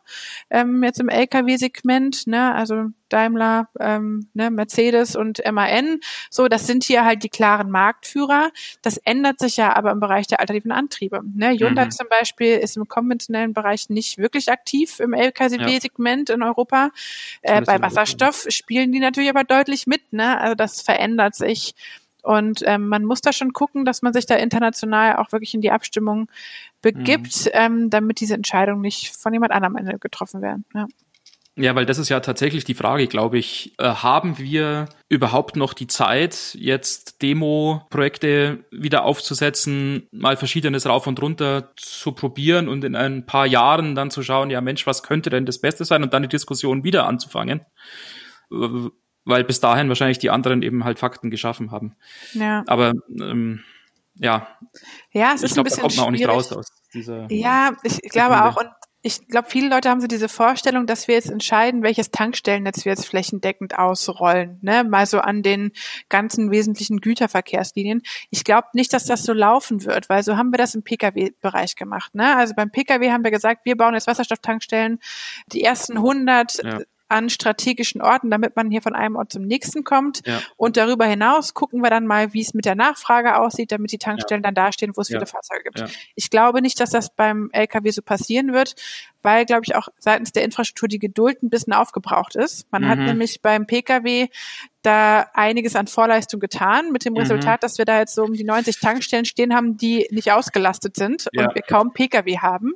ähm, 0.48 0.82
jetzt 0.84 1.00
im 1.00 1.08
Lkw-Segment, 1.08 2.26
ne, 2.28 2.54
also 2.54 2.86
Daimler, 3.08 3.68
ähm, 3.80 4.28
ne, 4.32 4.50
Mercedes 4.50 5.16
und 5.16 5.42
MAN. 5.52 5.98
So, 6.30 6.48
das 6.48 6.66
sind 6.66 6.84
hier 6.84 7.04
halt 7.04 7.22
die 7.24 7.28
klaren 7.28 7.70
Marktführer. 7.70 8.50
Das 8.82 8.96
ändert 8.98 9.40
sich 9.40 9.56
ja 9.56 9.76
aber 9.76 9.90
im 9.90 10.00
Bereich 10.00 10.28
der 10.28 10.40
alternativen 10.40 10.70
Antriebe. 10.72 11.20
Ne? 11.34 11.50
Hyundai 11.50 11.86
mhm. 11.86 11.90
zum 11.90 12.08
Beispiel 12.08 12.56
ist 12.56 12.76
im 12.76 12.88
konventionellen 12.88 13.52
Bereich 13.52 13.90
nicht 13.90 14.18
wirklich 14.18 14.50
aktiv 14.50 15.00
im 15.00 15.12
LKW-Segment 15.12 16.28
ja. 16.28 16.36
in 16.36 16.42
Europa. 16.42 16.90
Äh, 17.42 17.62
bei 17.62 17.82
Wasserstoff 17.82 18.46
spielen 18.48 18.92
die 18.92 19.00
natürlich 19.00 19.30
aber 19.30 19.44
deutlich 19.44 19.86
mit. 19.86 20.12
Ne? 20.12 20.38
Also 20.40 20.54
das 20.54 20.80
verändert 20.80 21.34
sich. 21.34 21.74
Und 22.22 22.62
ähm, 22.66 22.88
man 22.88 23.04
muss 23.04 23.20
da 23.20 23.32
schon 23.32 23.52
gucken, 23.52 23.84
dass 23.84 24.02
man 24.02 24.12
sich 24.12 24.26
da 24.26 24.36
international 24.36 25.16
auch 25.16 25.32
wirklich 25.32 25.54
in 25.54 25.60
die 25.60 25.70
Abstimmung 25.70 26.28
begibt, 26.82 27.46
mhm. 27.46 27.50
ähm, 27.52 27.90
damit 27.90 28.20
diese 28.20 28.34
Entscheidungen 28.34 28.82
nicht 28.82 29.16
von 29.16 29.32
jemand 29.32 29.52
anderem 29.52 29.76
Ende 29.76 29.98
getroffen 29.98 30.42
werden. 30.42 30.64
Ja. 30.74 30.86
Ja, 31.56 31.74
weil 31.74 31.84
das 31.84 31.98
ist 31.98 32.08
ja 32.08 32.20
tatsächlich 32.20 32.64
die 32.64 32.74
Frage, 32.74 33.06
glaube 33.06 33.38
ich. 33.38 33.74
Äh, 33.78 33.88
haben 33.88 34.38
wir 34.38 34.88
überhaupt 35.08 35.56
noch 35.56 35.74
die 35.74 35.88
Zeit, 35.88 36.56
jetzt 36.58 37.20
Demo-Projekte 37.22 38.64
wieder 38.70 39.04
aufzusetzen, 39.04 40.08
mal 40.10 40.36
verschiedenes 40.36 40.86
rauf 40.86 41.06
und 41.06 41.20
runter 41.20 41.72
zu 41.76 42.12
probieren 42.12 42.68
und 42.68 42.84
in 42.84 42.96
ein 42.96 43.26
paar 43.26 43.46
Jahren 43.46 43.94
dann 43.94 44.10
zu 44.10 44.22
schauen, 44.22 44.48
ja 44.48 44.60
Mensch, 44.60 44.86
was 44.86 45.02
könnte 45.02 45.28
denn 45.28 45.44
das 45.44 45.60
Beste 45.60 45.84
sein 45.84 46.02
und 46.02 46.14
dann 46.14 46.22
die 46.22 46.28
Diskussion 46.28 46.84
wieder 46.84 47.06
anzufangen? 47.06 47.60
Weil 49.24 49.44
bis 49.44 49.60
dahin 49.60 49.88
wahrscheinlich 49.88 50.18
die 50.18 50.30
anderen 50.30 50.62
eben 50.62 50.84
halt 50.84 50.98
Fakten 50.98 51.30
geschaffen 51.30 51.70
haben. 51.70 51.96
Ja. 52.32 52.64
Aber 52.66 52.92
ähm, 53.08 53.62
ja. 54.16 54.48
Ja, 55.12 55.32
es 55.34 55.42
ist 55.42 55.54
glaub, 55.54 55.64
ein 55.64 55.70
bisschen 55.70 55.82
da 55.82 55.82
kommt 55.82 55.96
man 55.96 56.06
auch 56.06 56.10
nicht 56.10 56.28
raus 56.28 56.52
aus 56.52 56.68
dieser. 56.92 57.30
Ja, 57.30 57.72
ich 57.82 58.00
glaube 58.02 58.44
auch 58.44 58.56
und 58.56 58.68
ich 59.02 59.28
glaube, 59.28 59.48
viele 59.48 59.70
Leute 59.70 59.88
haben 59.88 60.02
so 60.02 60.06
diese 60.06 60.28
Vorstellung, 60.28 60.86
dass 60.86 61.08
wir 61.08 61.14
jetzt 61.14 61.30
entscheiden, 61.30 61.82
welches 61.82 62.10
Tankstellennetz 62.10 62.84
wir 62.84 62.92
jetzt 62.92 63.06
flächendeckend 63.06 63.78
ausrollen, 63.78 64.58
ne? 64.60 64.84
mal 64.84 65.06
so 65.06 65.20
an 65.20 65.42
den 65.42 65.72
ganzen 66.10 66.50
wesentlichen 66.50 67.00
Güterverkehrslinien. 67.00 68.02
Ich 68.28 68.44
glaube 68.44 68.68
nicht, 68.74 68.92
dass 68.92 69.06
das 69.06 69.22
so 69.22 69.32
laufen 69.32 69.86
wird, 69.86 70.10
weil 70.10 70.22
so 70.22 70.36
haben 70.36 70.52
wir 70.52 70.58
das 70.58 70.74
im 70.74 70.82
Pkw-Bereich 70.82 71.76
gemacht. 71.76 72.14
Ne? 72.14 72.36
Also 72.36 72.52
beim 72.54 72.70
Pkw 72.70 73.10
haben 73.10 73.24
wir 73.24 73.30
gesagt, 73.30 73.64
wir 73.64 73.76
bauen 73.76 73.94
jetzt 73.94 74.06
Wasserstofftankstellen. 74.06 75.00
Die 75.46 75.62
ersten 75.62 75.96
100 75.96 76.62
ja 76.62 76.80
an 77.10 77.28
strategischen 77.28 78.00
Orten, 78.00 78.30
damit 78.30 78.56
man 78.56 78.70
hier 78.70 78.82
von 78.82 78.94
einem 78.94 79.16
Ort 79.16 79.32
zum 79.32 79.42
nächsten 79.42 79.84
kommt. 79.84 80.26
Ja. 80.26 80.40
Und 80.56 80.76
darüber 80.76 81.06
hinaus 81.06 81.54
gucken 81.54 81.80
wir 81.82 81.90
dann 81.90 82.06
mal, 82.06 82.32
wie 82.32 82.40
es 82.40 82.54
mit 82.54 82.64
der 82.64 82.76
Nachfrage 82.76 83.36
aussieht, 83.36 83.72
damit 83.72 83.92
die 83.92 83.98
Tankstellen 83.98 84.42
ja. 84.42 84.48
dann 84.50 84.54
dastehen, 84.54 84.92
wo 84.96 85.00
es 85.00 85.08
ja. 85.08 85.18
viele 85.18 85.26
Fahrzeuge 85.26 85.64
gibt. 85.64 85.84
Ich 86.14 86.30
glaube 86.30 86.62
nicht, 86.62 86.78
dass 86.78 86.90
das 86.90 87.10
beim 87.10 87.50
LKW 87.52 87.90
so 87.90 88.02
passieren 88.02 88.52
wird, 88.52 88.76
weil, 89.22 89.44
glaube 89.44 89.62
ich, 89.66 89.74
auch 89.74 89.88
seitens 89.98 90.32
der 90.32 90.44
Infrastruktur 90.44 90.88
die 90.88 90.98
Geduld 90.98 91.42
ein 91.42 91.50
bisschen 91.50 91.72
aufgebraucht 91.72 92.36
ist. 92.36 92.70
Man 92.70 92.84
mhm. 92.84 92.88
hat 92.88 92.98
nämlich 92.98 93.42
beim 93.42 93.66
Pkw 93.66 94.28
da 94.82 95.26
einiges 95.34 95.76
an 95.76 95.86
Vorleistung 95.86 96.40
getan, 96.40 96.90
mit 96.90 97.04
dem 97.04 97.12
mhm. 97.12 97.20
Resultat, 97.20 97.62
dass 97.62 97.78
wir 97.78 97.84
da 97.84 97.98
jetzt 97.98 98.14
so 98.14 98.24
um 98.24 98.32
die 98.32 98.44
90 98.44 98.80
Tankstellen 98.80 99.24
stehen 99.24 99.54
haben, 99.54 99.76
die 99.76 100.08
nicht 100.10 100.32
ausgelastet 100.32 100.96
sind 100.96 101.28
ja. 101.32 101.48
und 101.48 101.54
wir 101.54 101.62
kaum 101.62 101.92
Pkw 101.92 102.38
haben. 102.38 102.72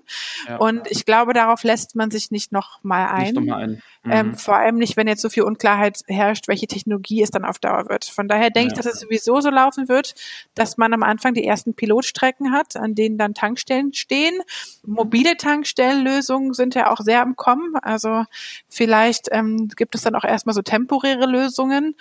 Ja. 0.46 0.56
Und 0.56 0.90
ich 0.90 1.06
glaube, 1.06 1.32
darauf 1.32 1.62
lässt 1.64 1.96
man 1.96 2.10
sich 2.10 2.30
nicht 2.30 2.52
noch 2.52 2.82
mal 2.82 3.06
ein. 3.06 3.22
Nicht 3.22 3.34
noch 3.34 3.42
mal 3.42 3.62
ein. 3.62 3.82
Mhm. 4.02 4.12
Ähm, 4.12 4.34
vor 4.34 4.56
allem 4.56 4.76
nicht, 4.76 4.96
wenn 4.98 5.08
jetzt 5.08 5.22
so 5.22 5.30
viel 5.30 5.44
Unklarheit 5.44 6.00
herrscht, 6.06 6.46
welche 6.46 6.66
Technologie 6.66 7.22
es 7.22 7.30
dann 7.30 7.44
auf 7.44 7.58
Dauer 7.58 7.88
wird. 7.88 8.04
Von 8.04 8.28
daher 8.28 8.50
denke 8.50 8.74
ja. 8.74 8.78
ich, 8.78 8.84
dass 8.84 8.94
es 8.94 9.00
sowieso 9.00 9.40
so 9.40 9.48
laufen 9.48 9.88
wird, 9.88 10.14
dass 10.54 10.76
man 10.76 10.92
am 10.92 11.02
Anfang 11.02 11.32
die 11.32 11.44
ersten 11.44 11.74
Pilotstrecken 11.74 12.52
hat, 12.52 12.76
an 12.76 12.94
denen 12.94 13.16
dann 13.16 13.32
Tankstellen 13.32 13.94
stehen. 13.94 14.40
Mobile 14.84 15.38
Tankstellenlösungen 15.38 16.52
sind 16.52 16.74
ja 16.74 16.90
auch 16.90 17.00
sehr 17.00 17.22
am 17.22 17.36
Kommen. 17.36 17.76
Also 17.76 18.24
vielleicht 18.68 19.28
ähm, 19.32 19.68
gibt 19.68 19.94
es 19.94 20.02
dann 20.02 20.14
auch 20.14 20.24
erstmal 20.24 20.54
so 20.54 20.60
temporäre 20.60 21.24
Lösungen 21.24 21.93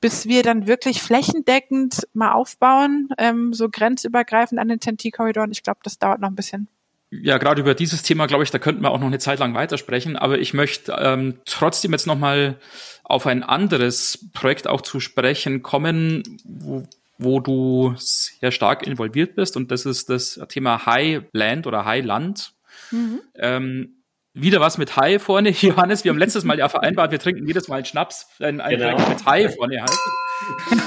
bis 0.00 0.26
wir 0.26 0.42
dann 0.42 0.66
wirklich 0.66 1.02
flächendeckend 1.02 2.06
mal 2.12 2.32
aufbauen, 2.32 3.08
ähm, 3.18 3.52
so 3.52 3.68
grenzübergreifend 3.68 4.60
an 4.60 4.68
den 4.68 4.80
TNT-Korridoren. 4.80 5.52
Ich 5.52 5.62
glaube, 5.62 5.80
das 5.82 5.98
dauert 5.98 6.20
noch 6.20 6.28
ein 6.28 6.34
bisschen. 6.34 6.68
Ja, 7.12 7.38
gerade 7.38 7.60
über 7.60 7.74
dieses 7.74 8.02
Thema, 8.02 8.26
glaube 8.26 8.44
ich, 8.44 8.50
da 8.50 8.60
könnten 8.60 8.82
wir 8.82 8.92
auch 8.92 9.00
noch 9.00 9.08
eine 9.08 9.18
Zeit 9.18 9.40
lang 9.40 9.52
weitersprechen. 9.54 10.16
Aber 10.16 10.38
ich 10.38 10.54
möchte 10.54 10.96
ähm, 10.96 11.38
trotzdem 11.44 11.92
jetzt 11.92 12.06
noch 12.06 12.18
mal 12.18 12.58
auf 13.02 13.26
ein 13.26 13.42
anderes 13.42 14.30
Projekt 14.32 14.68
auch 14.68 14.80
zu 14.80 15.00
sprechen 15.00 15.62
kommen, 15.62 16.22
wo, 16.44 16.84
wo 17.18 17.40
du 17.40 17.94
sehr 17.96 18.52
stark 18.52 18.86
involviert 18.86 19.34
bist. 19.34 19.56
Und 19.56 19.72
das 19.72 19.86
ist 19.86 20.08
das 20.08 20.40
Thema 20.48 20.86
Highland 20.86 21.66
oder 21.66 21.84
Highland. 21.84 22.52
Mhm. 22.92 23.20
Ähm, 23.34 23.99
wieder 24.34 24.60
was 24.60 24.78
mit 24.78 24.96
Hai 24.96 25.18
vorne. 25.18 25.50
Johannes, 25.60 26.04
wir 26.04 26.10
haben 26.10 26.18
letztes 26.18 26.44
Mal 26.44 26.58
ja 26.58 26.68
vereinbart, 26.68 27.10
wir 27.10 27.18
trinken 27.18 27.46
jedes 27.46 27.68
Mal 27.68 27.76
einen 27.76 27.84
Schnaps, 27.84 28.28
wenn 28.38 28.60
ein 28.60 28.78
genau. 28.78 29.08
mit 29.08 29.24
Hai 29.26 29.48
vorne 29.48 29.80
halt. 29.82 29.98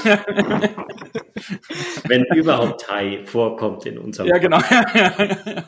wenn 2.08 2.24
überhaupt 2.34 2.90
Hai 2.90 3.24
vorkommt 3.24 3.86
in 3.86 3.98
unserem 3.98 4.28
Ja, 4.28 4.38
genau. 4.38 4.58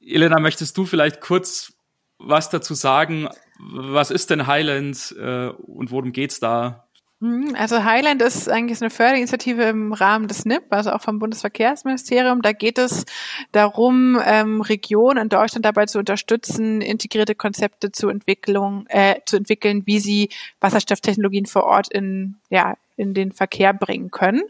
Elena, 0.00 0.40
möchtest 0.40 0.76
du 0.76 0.84
vielleicht 0.84 1.20
kurz 1.20 1.72
was 2.18 2.50
dazu 2.50 2.74
sagen? 2.74 3.28
Was 3.58 4.10
ist 4.10 4.30
denn 4.30 4.46
Highland 4.46 5.14
äh, 5.18 5.48
und 5.48 5.90
worum 5.90 6.12
geht's 6.12 6.40
da? 6.40 6.89
Mhm, 7.22 7.54
also 7.54 7.84
Highland 7.84 8.22
ist 8.22 8.48
eigentlich 8.48 8.80
eine 8.80 8.88
Förderinitiative 8.88 9.64
im 9.64 9.92
Rahmen 9.92 10.26
des 10.26 10.46
NIP, 10.46 10.64
also 10.70 10.90
auch 10.90 11.02
vom 11.02 11.18
Bundesverkehrsministerium. 11.18 12.40
Da 12.40 12.52
geht 12.52 12.78
es 12.78 13.04
darum, 13.52 14.18
ähm, 14.24 14.62
Regionen 14.62 15.24
in 15.24 15.28
Deutschland 15.28 15.66
dabei 15.66 15.84
zu 15.84 15.98
unterstützen, 15.98 16.80
integrierte 16.80 17.34
Konzepte 17.34 17.92
zu 17.92 18.08
Entwicklung, 18.08 18.86
äh, 18.88 19.16
zu 19.26 19.36
entwickeln, 19.36 19.82
wie 19.84 20.00
sie 20.00 20.30
Wasserstofftechnologien 20.60 21.44
vor 21.44 21.64
Ort 21.64 21.92
in 21.92 22.36
ja 22.48 22.74
in 23.00 23.14
den 23.14 23.32
Verkehr 23.32 23.72
bringen 23.72 24.10
können. 24.10 24.42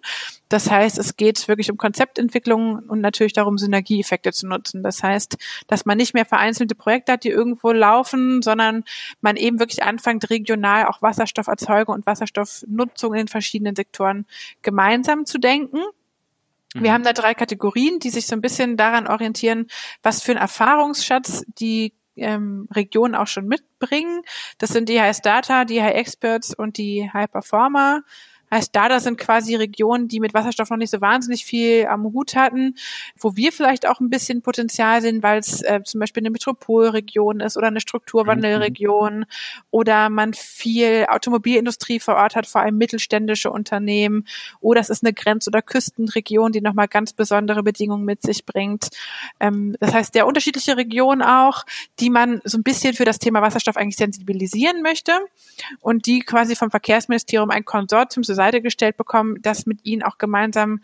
Das 0.49 0.71
heißt, 0.71 0.99
es 0.99 1.17
geht 1.17 1.47
wirklich 1.47 1.71
um 1.71 1.77
Konzeptentwicklung 1.77 2.81
und 2.81 3.01
natürlich 3.01 3.33
darum, 3.33 3.57
Synergieeffekte 3.57 4.33
zu 4.33 4.49
nutzen. 4.49 4.83
Das 4.83 5.03
heißt, 5.03 5.37
dass 5.69 5.87
man 5.87 5.97
nicht 5.97 6.13
mehr 6.13 6.25
vereinzelte 6.25 6.75
Projekte 6.75 7.13
hat, 7.13 7.25
die 7.25 7.29
irgendwo 7.29 7.71
laufen, 7.71 8.43
sondern 8.43 8.85
man 9.21 9.37
eben 9.37 9.61
wirklich 9.61 9.85
anfängt, 9.85 10.29
regional 10.29 10.87
auch 10.87 11.03
Wasserstofferzeugung 11.03 11.95
und 11.95 12.07
Wasserstoffnutzung 12.07 13.15
in 13.15 13.19
den 13.19 13.29
verschiedenen 13.29 13.77
Sektoren 13.77 14.27
gemeinsam 14.63 15.25
zu 15.25 15.39
denken. 15.39 15.79
Wir 16.75 16.91
mhm. 16.91 16.95
haben 16.95 17.05
da 17.05 17.13
drei 17.13 17.35
Kategorien, 17.35 17.99
die 18.01 18.11
sich 18.11 18.27
so 18.27 18.35
ein 18.35 18.41
bisschen 18.41 18.77
daran 18.77 19.07
orientieren, 19.07 19.69
was 20.03 20.23
für 20.23 20.33
ein 20.33 20.39
Erfahrungsschatz 20.39 21.45
die 21.59 21.93
ähm, 22.17 22.69
Regionen 22.73 23.15
auch 23.15 23.27
schon 23.27 23.47
mitbringen. 23.47 24.23
Das 24.59 24.71
sind 24.71 24.89
die 24.89 25.01
High 25.01 25.21
Data, 25.21 25.65
die 25.65 25.83
High 25.83 25.95
Experts 25.95 26.55
und 26.55 26.77
die 26.77 27.11
High 27.13 27.31
Performer. 27.31 28.03
Heißt, 28.53 28.75
da, 28.75 28.89
das 28.89 29.05
sind 29.05 29.17
quasi 29.17 29.55
Regionen, 29.55 30.09
die 30.09 30.19
mit 30.19 30.35
Wasserstoff 30.35 30.71
noch 30.71 30.77
nicht 30.77 30.91
so 30.91 31.01
wahnsinnig 31.01 31.45
viel 31.45 31.87
am 31.87 32.03
Hut 32.03 32.35
hatten, 32.35 32.75
wo 33.17 33.37
wir 33.37 33.53
vielleicht 33.53 33.87
auch 33.87 34.01
ein 34.01 34.11
bisschen 34.11 34.43
Potenzial 34.43 35.01
sehen, 35.03 35.23
weil 35.23 35.39
es 35.39 35.63
äh, 35.63 35.81
zum 35.85 36.01
Beispiel 36.01 36.23
eine 36.23 36.31
Metropolregion 36.31 37.39
ist 37.39 37.57
oder 37.57 37.69
eine 37.69 37.81
Strukturwandelregion 37.81 39.25
oder 39.71 40.11
man 40.11 40.35
viel 40.35 41.07
Automobilindustrie 41.09 42.01
vor 42.01 42.17
Ort 42.17 42.35
hat, 42.35 42.47
vor 42.49 42.61
allem 42.61 42.77
mittelständische 42.77 43.53
Unternehmen 43.53 44.27
oder 44.61 44.81
es 44.81 44.91
ist 44.91 45.05
eine 45.05 45.13
Grenz- 45.13 45.47
oder 45.47 45.63
Küstenregion, 45.63 46.51
die 46.51 46.61
nochmal 46.61 46.89
ganz 46.89 47.13
besondere 47.13 47.63
Bedingungen 47.63 48.05
mit 48.05 48.23
sich 48.23 48.45
bringt. 48.45 48.89
Ähm, 49.39 49.77
das 49.79 49.95
heißt, 49.95 50.13
der 50.17 50.27
unterschiedliche 50.27 50.77
Regionen 50.77 51.23
auch, 51.23 51.65
die 52.01 52.11
man 52.11 52.41
so 52.43 52.59
ein 52.59 52.65
bisschen 52.65 52.95
für 52.95 53.05
das 53.05 53.21
Thema 53.21 53.43
Wasserstoff 53.43 53.77
eigentlich 53.77 53.97
sensibilisieren 53.97 54.83
möchte 54.83 55.13
und 55.79 56.07
die 56.07 56.19
quasi 56.19 56.57
vom 56.57 56.73
Verkehrsministerium 56.73 57.51
ein 57.51 57.65
Konsortium 57.65 58.25
zusammen 58.25 58.40
Seite 58.41 58.63
gestellt 58.63 58.97
bekommen, 58.97 59.37
das 59.43 59.67
mit 59.67 59.85
ihnen 59.85 60.03
auch 60.03 60.19
gemeinsam 60.19 60.81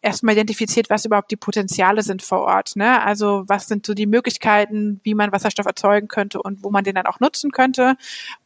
erstmal 0.00 0.34
identifiziert, 0.34 0.88
was 0.90 1.04
überhaupt 1.04 1.30
die 1.30 1.36
Potenziale 1.36 2.02
sind 2.02 2.22
vor 2.22 2.40
Ort. 2.40 2.76
Ne? 2.76 3.02
Also 3.02 3.44
was 3.46 3.68
sind 3.68 3.84
so 3.84 3.94
die 3.94 4.06
Möglichkeiten, 4.06 5.00
wie 5.02 5.14
man 5.14 5.32
Wasserstoff 5.32 5.66
erzeugen 5.66 6.08
könnte 6.08 6.40
und 6.40 6.62
wo 6.62 6.70
man 6.70 6.84
den 6.84 6.94
dann 6.94 7.06
auch 7.06 7.20
nutzen 7.20 7.50
könnte 7.50 7.96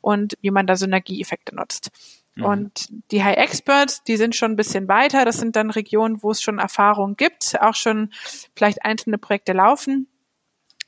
und 0.00 0.36
wie 0.40 0.50
man 0.50 0.66
da 0.66 0.76
Synergieeffekte 0.76 1.54
nutzt. 1.54 1.90
Mhm. 2.34 2.44
Und 2.44 2.88
die 3.10 3.22
High 3.22 3.36
Experts, 3.36 4.02
die 4.04 4.16
sind 4.16 4.34
schon 4.34 4.52
ein 4.52 4.56
bisschen 4.56 4.88
weiter. 4.88 5.24
Das 5.24 5.38
sind 5.38 5.56
dann 5.56 5.70
Regionen, 5.70 6.22
wo 6.22 6.30
es 6.30 6.42
schon 6.42 6.58
Erfahrung 6.58 7.16
gibt, 7.16 7.60
auch 7.60 7.74
schon 7.74 8.10
vielleicht 8.56 8.84
einzelne 8.84 9.18
Projekte 9.18 9.52
laufen. 9.52 10.08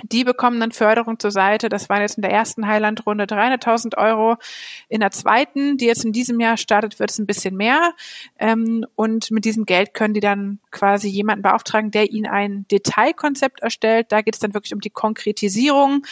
Die 0.04 0.24
bekommen 0.24 0.60
dann 0.60 0.72
Förderung 0.72 1.18
zur 1.18 1.30
Seite. 1.30 1.68
Das 1.68 1.88
waren 1.88 2.02
jetzt 2.02 2.16
in 2.16 2.22
der 2.22 2.30
ersten 2.30 2.66
Highland-Runde 2.66 3.24
300.000 3.24 3.96
Euro. 3.96 4.36
In 4.88 5.00
der 5.00 5.10
zweiten, 5.10 5.76
die 5.76 5.86
jetzt 5.86 6.04
in 6.04 6.12
diesem 6.12 6.40
Jahr 6.40 6.56
startet, 6.56 6.98
wird 6.98 7.10
es 7.10 7.18
ein 7.18 7.26
bisschen 7.26 7.56
mehr. 7.56 7.92
Ähm, 8.38 8.86
und 8.96 9.30
mit 9.30 9.44
diesem 9.44 9.64
Geld 9.64 9.94
können 9.94 10.14
die 10.14 10.20
dann 10.20 10.58
quasi 10.70 11.08
jemanden 11.08 11.42
beauftragen, 11.42 11.90
der 11.90 12.10
ihnen 12.10 12.26
ein 12.26 12.66
Detailkonzept 12.70 13.60
erstellt. 13.60 14.06
Da 14.10 14.22
geht 14.22 14.34
es 14.34 14.40
dann 14.40 14.54
wirklich 14.54 14.74
um 14.74 14.80
die 14.80 14.90
Konkretisierung 14.90 16.04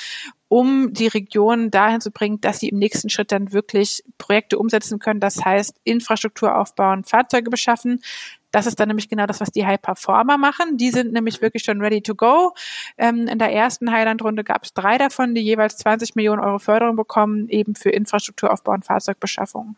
um 0.48 0.94
die 0.94 1.08
Region 1.08 1.70
dahin 1.70 2.00
zu 2.00 2.10
bringen, 2.10 2.40
dass 2.40 2.60
sie 2.60 2.70
im 2.70 2.78
nächsten 2.78 3.10
Schritt 3.10 3.32
dann 3.32 3.52
wirklich 3.52 4.02
Projekte 4.16 4.58
umsetzen 4.58 4.98
können. 4.98 5.20
Das 5.20 5.44
heißt, 5.44 5.78
Infrastruktur 5.84 6.56
aufbauen, 6.56 7.04
Fahrzeuge 7.04 7.50
beschaffen. 7.50 8.00
Das 8.50 8.66
ist 8.66 8.80
dann 8.80 8.88
nämlich 8.88 9.08
genau 9.08 9.26
das, 9.26 9.40
was 9.40 9.50
die 9.50 9.66
High 9.66 9.80
Performer 9.80 10.38
machen. 10.38 10.76
Die 10.76 10.90
sind 10.90 11.12
nämlich 11.12 11.42
wirklich 11.42 11.64
schon 11.64 11.80
ready 11.80 12.00
to 12.00 12.14
go. 12.14 12.54
Ähm, 12.96 13.26
in 13.26 13.38
der 13.38 13.52
ersten 13.52 13.90
Highland-Runde 13.90 14.44
gab 14.44 14.64
es 14.64 14.72
drei 14.72 14.98
davon, 14.98 15.34
die 15.34 15.42
jeweils 15.42 15.76
20 15.76 16.14
Millionen 16.14 16.40
Euro 16.40 16.58
Förderung 16.58 16.96
bekommen, 16.96 17.48
eben 17.48 17.74
für 17.74 17.90
Infrastrukturaufbau 17.90 18.72
und 18.72 18.84
Fahrzeugbeschaffung. 18.84 19.76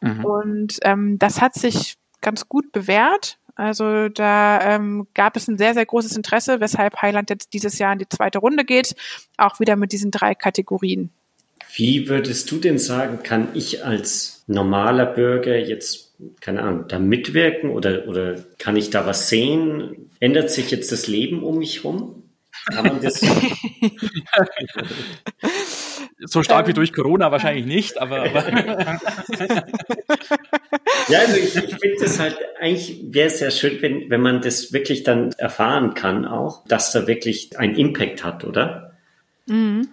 Mhm. 0.00 0.24
Und 0.24 0.78
ähm, 0.82 1.18
das 1.18 1.40
hat 1.40 1.54
sich 1.54 1.96
ganz 2.20 2.48
gut 2.48 2.72
bewährt. 2.72 3.38
Also 3.54 4.08
da 4.08 4.60
ähm, 4.62 5.06
gab 5.14 5.36
es 5.36 5.46
ein 5.48 5.58
sehr, 5.58 5.74
sehr 5.74 5.84
großes 5.84 6.16
Interesse, 6.16 6.60
weshalb 6.60 7.02
Highland 7.02 7.28
jetzt 7.28 7.52
dieses 7.52 7.78
Jahr 7.78 7.92
in 7.92 7.98
die 7.98 8.08
zweite 8.08 8.38
Runde 8.38 8.64
geht, 8.64 8.94
auch 9.36 9.60
wieder 9.60 9.76
mit 9.76 9.92
diesen 9.92 10.10
drei 10.10 10.34
Kategorien. 10.34 11.10
Wie 11.74 12.08
würdest 12.08 12.50
du 12.50 12.58
denn 12.58 12.78
sagen, 12.78 13.22
kann 13.22 13.48
ich 13.54 13.84
als 13.84 14.44
normaler 14.46 15.06
Bürger 15.06 15.56
jetzt, 15.56 16.14
keine 16.40 16.62
Ahnung, 16.62 16.84
da 16.88 16.98
mitwirken 16.98 17.70
oder, 17.70 18.06
oder 18.08 18.36
kann 18.58 18.76
ich 18.76 18.90
da 18.90 19.06
was 19.06 19.28
sehen? 19.28 20.10
Ändert 20.20 20.50
sich 20.50 20.70
jetzt 20.70 20.92
das 20.92 21.06
Leben 21.06 21.42
um 21.42 21.58
mich 21.58 21.84
herum? 21.84 22.22
Kann 22.66 22.86
man 22.86 23.00
das? 23.00 23.20
so 26.20 26.42
stark 26.42 26.68
wie 26.68 26.72
durch 26.72 26.92
Corona 26.92 27.32
wahrscheinlich 27.32 27.66
nicht, 27.66 27.98
aber. 27.98 28.22
aber 28.22 28.48
ja, 31.08 31.18
also 31.18 31.36
ich, 31.36 31.56
ich 31.56 31.76
finde 31.76 31.96
das 32.00 32.18
halt, 32.20 32.36
eigentlich 32.60 33.00
wäre 33.10 33.26
es 33.28 33.40
ja 33.40 33.50
schön, 33.50 33.82
wenn, 33.82 34.10
wenn 34.10 34.20
man 34.20 34.42
das 34.42 34.72
wirklich 34.72 35.02
dann 35.02 35.32
erfahren 35.32 35.94
kann 35.94 36.24
auch, 36.24 36.64
dass 36.66 36.92
da 36.92 37.06
wirklich 37.06 37.58
ein 37.58 37.74
Impact 37.74 38.22
hat, 38.22 38.44
oder? 38.44 38.92
Mhm. 39.46 39.88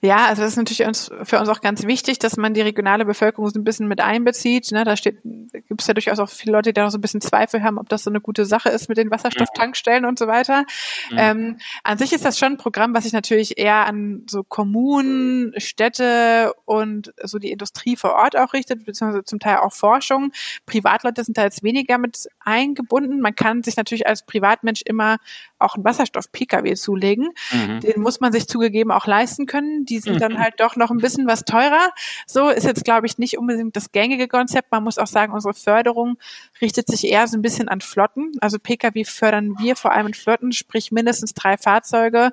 Ja, 0.00 0.26
also 0.26 0.42
das 0.42 0.52
ist 0.52 0.56
natürlich 0.56 0.84
uns, 0.86 1.10
für 1.24 1.38
uns 1.38 1.48
auch 1.48 1.60
ganz 1.60 1.86
wichtig, 1.86 2.18
dass 2.18 2.36
man 2.36 2.54
die 2.54 2.60
regionale 2.60 3.04
Bevölkerung 3.04 3.48
so 3.48 3.58
ein 3.58 3.64
bisschen 3.64 3.88
mit 3.88 4.00
einbezieht. 4.00 4.70
Ne? 4.70 4.84
Da 4.84 4.96
steht, 4.96 5.18
gibt 5.22 5.80
es 5.80 5.86
ja 5.86 5.94
durchaus 5.94 6.18
auch 6.18 6.28
viele 6.28 6.52
Leute, 6.52 6.70
die 6.70 6.74
da 6.74 6.84
noch 6.84 6.90
so 6.90 6.98
ein 6.98 7.00
bisschen 7.00 7.20
Zweifel 7.20 7.62
haben, 7.62 7.78
ob 7.78 7.88
das 7.88 8.04
so 8.04 8.10
eine 8.10 8.20
gute 8.20 8.44
Sache 8.44 8.68
ist 8.68 8.88
mit 8.88 8.98
den 8.98 9.10
Wasserstofftankstellen 9.10 10.04
und 10.04 10.18
so 10.18 10.26
weiter. 10.26 10.64
Mhm. 11.10 11.18
Ähm, 11.18 11.56
an 11.82 11.98
sich 11.98 12.12
ist 12.12 12.24
das 12.24 12.38
schon 12.38 12.52
ein 12.52 12.56
Programm, 12.58 12.94
was 12.94 13.04
sich 13.04 13.12
natürlich 13.12 13.58
eher 13.58 13.86
an 13.86 14.24
so 14.28 14.44
Kommunen, 14.44 15.52
Städte 15.60 16.52
und 16.64 17.12
so 17.22 17.38
die 17.38 17.50
Industrie 17.50 17.96
vor 17.96 18.14
Ort 18.14 18.36
auch 18.36 18.52
richtet, 18.52 18.84
beziehungsweise 18.84 19.24
zum 19.24 19.40
Teil 19.40 19.58
auch 19.58 19.72
Forschung. 19.72 20.32
Privatleute 20.66 21.24
sind 21.24 21.38
da 21.38 21.42
jetzt 21.42 21.62
weniger 21.62 21.98
mit 21.98 22.28
eingebunden. 22.40 23.20
Man 23.20 23.34
kann 23.34 23.62
sich 23.62 23.76
natürlich 23.76 24.06
als 24.06 24.24
Privatmensch 24.24 24.82
immer 24.82 25.18
auch 25.58 25.74
einen 25.74 25.84
Wasserstoff-Pkw 25.84 26.74
zulegen. 26.74 27.30
Mhm. 27.50 27.80
Den 27.80 28.00
muss 28.00 28.20
man 28.20 28.32
sich 28.32 28.46
zugegeben 28.46 28.92
auch 28.92 29.06
leisten 29.06 29.46
können. 29.46 29.84
Die 29.88 29.98
sind 29.98 30.20
dann 30.20 30.34
mhm. 30.34 30.38
halt 30.38 30.54
doch 30.58 30.76
noch 30.76 30.90
ein 30.90 30.98
bisschen 30.98 31.26
was 31.26 31.44
teurer. 31.44 31.92
So 32.26 32.48
ist 32.48 32.64
jetzt, 32.64 32.84
glaube 32.84 33.06
ich, 33.06 33.18
nicht 33.18 33.38
unbedingt 33.38 33.76
das 33.76 33.92
gängige 33.92 34.28
Konzept. 34.28 34.70
Man 34.72 34.84
muss 34.84 34.98
auch 34.98 35.06
sagen, 35.06 35.32
unsere 35.32 35.54
Förderung 35.54 36.18
richtet 36.60 36.88
sich 36.88 37.06
eher 37.06 37.26
so 37.26 37.36
ein 37.36 37.42
bisschen 37.42 37.68
an 37.68 37.80
Flotten. 37.80 38.32
Also 38.40 38.58
Pkw 38.58 39.04
fördern 39.04 39.54
wir 39.58 39.76
vor 39.76 39.92
allem 39.92 40.08
in 40.08 40.14
Flotten, 40.14 40.52
sprich 40.52 40.92
mindestens 40.92 41.34
drei 41.34 41.56
Fahrzeuge 41.56 42.32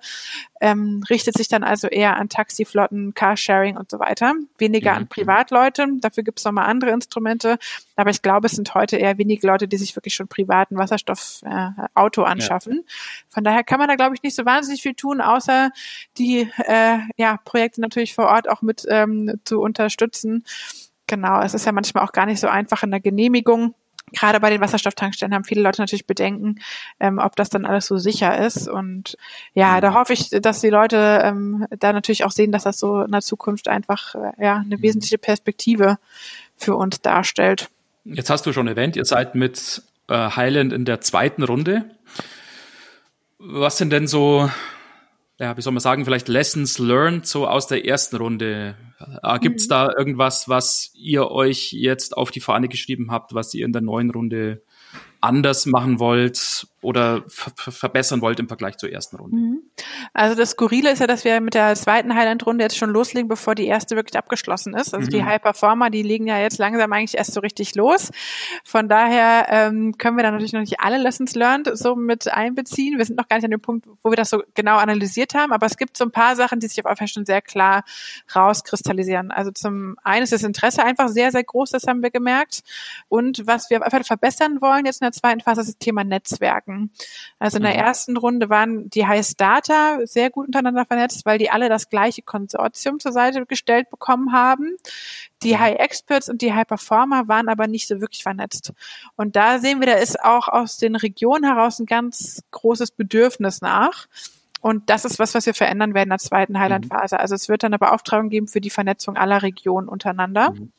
ähm, 0.61 1.03
richtet 1.09 1.35
sich 1.37 1.47
dann 1.47 1.63
also 1.63 1.87
eher 1.87 2.15
an 2.17 2.29
Taxiflotten, 2.29 3.13
Carsharing 3.13 3.77
und 3.77 3.91
so 3.91 3.99
weiter, 3.99 4.33
weniger 4.57 4.91
mhm. 4.91 4.97
an 4.97 5.07
Privatleute. 5.07 5.87
Dafür 5.99 6.23
gibt 6.23 6.39
es 6.39 6.45
nochmal 6.45 6.67
andere 6.67 6.91
Instrumente, 6.91 7.57
aber 7.95 8.09
ich 8.09 8.21
glaube, 8.21 8.47
es 8.47 8.53
sind 8.53 8.73
heute 8.73 8.97
eher 8.97 9.17
wenige 9.17 9.45
Leute, 9.47 9.67
die 9.67 9.77
sich 9.77 9.95
wirklich 9.95 10.15
schon 10.15 10.27
privaten 10.27 10.77
Wasserstoffauto 10.77 12.23
äh, 12.23 12.25
anschaffen. 12.25 12.73
Ja. 12.77 12.93
Von 13.29 13.43
daher 13.43 13.63
kann 13.63 13.79
man 13.79 13.89
da, 13.89 13.95
glaube 13.95 14.15
ich, 14.15 14.23
nicht 14.23 14.35
so 14.35 14.45
wahnsinnig 14.45 14.81
viel 14.81 14.93
tun, 14.93 15.21
außer 15.21 15.71
die 16.17 16.49
äh, 16.57 16.99
ja, 17.17 17.37
Projekte 17.43 17.81
natürlich 17.81 18.15
vor 18.15 18.27
Ort 18.27 18.49
auch 18.49 18.61
mit 18.61 18.85
ähm, 18.89 19.39
zu 19.43 19.59
unterstützen. 19.59 20.45
Genau, 21.07 21.41
es 21.41 21.53
ist 21.53 21.65
ja 21.65 21.71
manchmal 21.71 22.03
auch 22.03 22.13
gar 22.13 22.25
nicht 22.25 22.39
so 22.39 22.47
einfach 22.47 22.81
in 22.83 22.91
der 22.91 22.99
Genehmigung 22.99 23.75
gerade 24.13 24.39
bei 24.39 24.49
den 24.49 24.61
Wasserstofftankstellen 24.61 25.33
haben 25.33 25.43
viele 25.43 25.61
Leute 25.61 25.81
natürlich 25.81 26.07
Bedenken, 26.07 26.59
ähm, 26.99 27.19
ob 27.19 27.35
das 27.35 27.49
dann 27.49 27.65
alles 27.65 27.87
so 27.87 27.97
sicher 27.97 28.37
ist. 28.45 28.67
Und 28.67 29.17
ja, 29.53 29.81
da 29.81 29.93
hoffe 29.93 30.13
ich, 30.13 30.29
dass 30.29 30.61
die 30.61 30.69
Leute 30.69 31.21
ähm, 31.23 31.65
da 31.79 31.93
natürlich 31.93 32.23
auch 32.23 32.31
sehen, 32.31 32.51
dass 32.51 32.63
das 32.63 32.79
so 32.79 33.01
in 33.01 33.11
der 33.11 33.21
Zukunft 33.21 33.67
einfach 33.67 34.15
äh, 34.15 34.43
ja 34.43 34.57
eine 34.57 34.81
wesentliche 34.81 35.17
Perspektive 35.17 35.97
für 36.55 36.75
uns 36.75 37.01
darstellt. 37.01 37.69
Jetzt 38.05 38.29
hast 38.29 38.45
du 38.45 38.53
schon 38.53 38.67
erwähnt, 38.67 38.95
ihr 38.95 39.05
seid 39.05 39.35
mit 39.35 39.81
äh, 40.07 40.13
Highland 40.13 40.73
in 40.73 40.85
der 40.85 41.01
zweiten 41.01 41.43
Runde. 41.43 41.85
Was 43.39 43.77
sind 43.77 43.91
denn 43.91 44.07
so 44.07 44.49
ja, 45.39 45.57
wie 45.57 45.61
soll 45.61 45.73
man 45.73 45.81
sagen, 45.81 46.05
vielleicht 46.05 46.27
Lessons 46.27 46.79
learned 46.79 47.27
so 47.27 47.47
aus 47.47 47.67
der 47.67 47.85
ersten 47.85 48.15
Runde? 48.15 48.75
Äh, 49.21 49.39
Gibt 49.39 49.59
es 49.59 49.67
mhm. 49.67 49.69
da 49.69 49.89
irgendwas, 49.97 50.47
was 50.47 50.91
ihr 50.95 51.29
euch 51.29 51.73
jetzt 51.73 52.15
auf 52.15 52.31
die 52.31 52.39
Fahne 52.39 52.69
geschrieben 52.69 53.11
habt, 53.11 53.33
was 53.33 53.53
ihr 53.53 53.65
in 53.65 53.73
der 53.73 53.81
neuen 53.81 54.11
Runde 54.11 54.63
anders 55.19 55.65
machen 55.65 55.99
wollt 55.99 56.67
oder 56.85 57.23
verbessern 57.27 58.21
wollt 58.21 58.39
im 58.39 58.47
Vergleich 58.47 58.77
zur 58.77 58.91
ersten 58.91 59.17
Runde? 59.17 59.35
Mhm. 59.35 59.63
Also 60.13 60.35
das 60.35 60.51
Skurrile 60.51 60.91
ist 60.91 60.99
ja, 60.99 61.07
dass 61.07 61.25
wir 61.25 61.41
mit 61.41 61.55
der 61.55 61.73
zweiten 61.75 62.15
Highland-Runde 62.15 62.63
jetzt 62.63 62.77
schon 62.77 62.91
loslegen, 62.91 63.27
bevor 63.27 63.55
die 63.55 63.65
erste 63.65 63.95
wirklich 63.95 64.17
abgeschlossen 64.17 64.75
ist. 64.75 64.93
Also 64.93 65.07
mhm. 65.07 65.09
die 65.11 65.23
High 65.23 65.41
Performer, 65.41 65.89
die 65.89 66.03
legen 66.03 66.27
ja 66.27 66.39
jetzt 66.39 66.59
langsam 66.59 66.93
eigentlich 66.93 67.17
erst 67.17 67.33
so 67.33 67.39
richtig 67.39 67.75
los. 67.75 68.11
Von 68.63 68.87
daher 68.87 69.47
ähm, 69.49 69.97
können 69.97 70.15
wir 70.15 70.23
da 70.23 70.31
natürlich 70.31 70.53
noch 70.53 70.61
nicht 70.61 70.79
alle 70.79 70.97
Lessons 70.97 71.33
learned 71.35 71.71
so 71.73 71.95
mit 71.95 72.31
einbeziehen. 72.31 72.97
Wir 72.97 73.05
sind 73.05 73.17
noch 73.17 73.27
gar 73.27 73.37
nicht 73.37 73.45
an 73.45 73.51
dem 73.51 73.61
Punkt, 73.61 73.87
wo 74.03 74.11
wir 74.11 74.17
das 74.17 74.29
so 74.29 74.43
genau 74.53 74.77
analysiert 74.77 75.33
haben, 75.33 75.51
aber 75.51 75.65
es 75.65 75.77
gibt 75.77 75.97
so 75.97 76.03
ein 76.03 76.11
paar 76.11 76.35
Sachen, 76.35 76.59
die 76.59 76.67
sich 76.67 76.79
auf 76.79 76.89
jeden 76.89 76.97
Fall 76.97 77.07
schon 77.07 77.25
sehr 77.25 77.41
klar 77.41 77.83
rauskristallisieren. 78.35 79.31
Also 79.31 79.51
zum 79.51 79.97
einen 80.03 80.23
ist 80.23 80.33
das 80.33 80.43
Interesse 80.43 80.83
einfach 80.83 81.09
sehr, 81.09 81.31
sehr 81.31 81.43
groß, 81.43 81.71
das 81.71 81.87
haben 81.87 82.03
wir 82.03 82.11
gemerkt. 82.11 82.61
Und 83.09 83.47
was 83.47 83.69
wir 83.71 83.83
einfach 83.83 84.05
verbessern 84.05 84.61
wollen 84.61 84.85
jetzt 84.85 85.01
in 85.01 85.05
der 85.05 85.11
zweiten 85.13 85.41
Phase 85.41 85.61
ist 85.61 85.67
das 85.67 85.77
Thema 85.77 86.03
Netzwerken. 86.03 86.74
Also 87.39 87.57
in 87.57 87.63
der 87.63 87.73
mhm. 87.73 87.79
ersten 87.79 88.17
Runde 88.17 88.49
waren 88.49 88.89
die 88.89 89.05
High 89.05 89.25
Data 89.35 89.99
sehr 90.03 90.29
gut 90.29 90.47
untereinander 90.47 90.85
vernetzt, 90.85 91.25
weil 91.25 91.37
die 91.37 91.49
alle 91.49 91.69
das 91.69 91.89
gleiche 91.89 92.21
Konsortium 92.21 92.99
zur 92.99 93.11
Seite 93.11 93.45
gestellt 93.45 93.89
bekommen 93.89 94.31
haben. 94.31 94.75
Die 95.43 95.53
mhm. 95.53 95.59
High 95.59 95.79
Experts 95.79 96.29
und 96.29 96.41
die 96.41 96.53
High 96.53 96.67
Performer 96.67 97.27
waren 97.27 97.49
aber 97.49 97.67
nicht 97.67 97.87
so 97.87 98.01
wirklich 98.01 98.23
vernetzt. 98.23 98.73
Und 99.15 99.35
da 99.35 99.59
sehen 99.59 99.79
wir, 99.79 99.87
da 99.87 99.93
ist 99.93 100.19
auch 100.23 100.47
aus 100.47 100.77
den 100.77 100.95
Regionen 100.95 101.43
heraus 101.43 101.79
ein 101.79 101.85
ganz 101.85 102.43
großes 102.51 102.91
Bedürfnis 102.91 103.61
nach. 103.61 104.07
Und 104.61 104.89
das 104.89 105.05
ist 105.05 105.19
was, 105.19 105.35
was 105.35 105.45
wir 105.45 105.53
verändern 105.53 105.93
werden 105.93 106.07
in 106.07 106.09
der 106.09 106.17
zweiten 106.17 106.59
Highland-Phase. 106.59 107.15
Mhm. 107.15 107.21
Also 107.21 107.35
es 107.35 107.49
wird 107.49 107.61
dann 107.61 107.73
eine 107.73 107.77
Beauftragung 107.77 108.29
geben 108.29 108.47
für 108.47 108.61
die 108.61 108.71
Vernetzung 108.71 109.15
aller 109.15 109.43
Regionen 109.43 109.87
untereinander. 109.87 110.51
Mhm. 110.51 110.71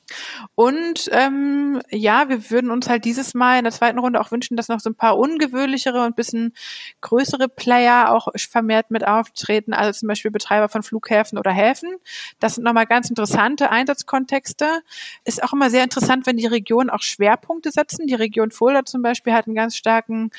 Und 0.55 1.09
ähm, 1.13 1.81
ja, 1.91 2.29
wir 2.29 2.51
würden 2.51 2.71
uns 2.71 2.89
halt 2.89 3.05
dieses 3.05 3.35
Mal 3.35 3.59
in 3.59 3.65
der 3.65 3.73
zweiten 3.73 3.99
Runde 3.99 4.21
auch 4.21 4.31
wünschen, 4.31 4.57
dass 4.57 4.69
noch 4.69 4.81
so 4.81 4.91
ein 4.91 4.95
paar 4.95 5.19
ungewöhnlichere 5.19 6.05
und 6.05 6.17
bisschen 6.17 6.55
größere 7.01 7.49
Player 7.49 8.13
auch 8.13 8.29
vermehrt 8.37 8.91
mit 8.91 9.07
auftreten, 9.07 9.73
also 9.73 9.99
zum 9.99 10.09
Beispiel 10.09 10.31
Betreiber 10.31 10.69
von 10.69 10.83
Flughäfen 10.83 11.39
oder 11.39 11.51
Häfen. 11.51 11.97
Das 12.39 12.55
sind 12.55 12.65
nochmal 12.65 12.87
ganz 12.87 13.09
interessante 13.09 13.71
Einsatzkontexte. 13.71 14.83
Ist 15.25 15.43
auch 15.43 15.53
immer 15.53 15.71
sehr 15.71 15.85
interessant, 15.85 16.27
wenn 16.27 16.37
die 16.37 16.47
Regionen 16.47 16.91
auch 16.91 17.03
Schwerpunkte 17.03 17.71
setzen. 17.71 18.07
Die 18.07 18.15
Region 18.15 18.51
Fulda 18.51 18.85
zum 18.85 19.03
Beispiel 19.03 19.33
hat 19.33 19.47
einen 19.47 19.57
ganz 19.57 19.77
starken 19.77 20.31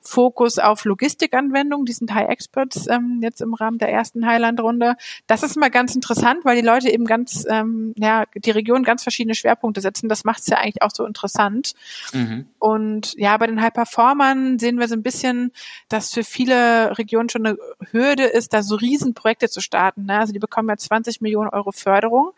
Fokus 0.00 0.58
auf 0.58 0.84
Logistikanwendungen. 0.84 1.86
Die 1.86 1.92
sind 1.92 2.14
High 2.14 2.28
Experts 2.28 2.86
ähm, 2.88 3.20
jetzt 3.22 3.40
im 3.40 3.54
Rahmen 3.54 3.78
der 3.78 3.90
ersten 3.90 4.26
Highland-Runde. 4.26 4.96
Das 5.26 5.42
ist 5.42 5.56
immer 5.56 5.70
ganz 5.70 5.94
interessant, 5.94 6.44
weil 6.44 6.56
die 6.56 6.66
Leute 6.66 6.90
eben 6.90 7.04
ganz, 7.04 7.44
ähm, 7.48 7.94
ja, 7.96 8.24
die 8.34 8.50
Region 8.50 8.82
ganz 8.82 9.02
verschiedene 9.16 9.34
Schwerpunkte 9.34 9.80
setzen. 9.80 10.08
Das 10.08 10.24
macht 10.24 10.40
es 10.40 10.46
ja 10.48 10.58
eigentlich 10.58 10.82
auch 10.82 10.90
so 10.92 11.06
interessant. 11.06 11.72
Mhm. 12.12 12.46
Und 12.58 13.14
ja, 13.16 13.36
bei 13.38 13.46
den 13.46 13.60
High-Performern 13.60 14.58
sehen 14.58 14.78
wir 14.78 14.88
so 14.88 14.94
ein 14.94 15.02
bisschen, 15.02 15.52
dass 15.88 16.12
für 16.12 16.22
viele 16.24 16.98
Regionen 16.98 17.30
schon 17.30 17.46
eine 17.46 17.58
Hürde 17.90 18.24
ist, 18.24 18.52
da 18.52 18.62
so 18.62 18.76
Riesenprojekte 18.76 19.48
zu 19.48 19.60
starten. 19.60 20.04
Ne? 20.04 20.18
Also 20.18 20.32
die 20.32 20.38
bekommen 20.38 20.68
ja 20.68 20.76
20 20.76 21.20
Millionen 21.22 21.48
Euro 21.48 21.72
Förderung 21.72 22.32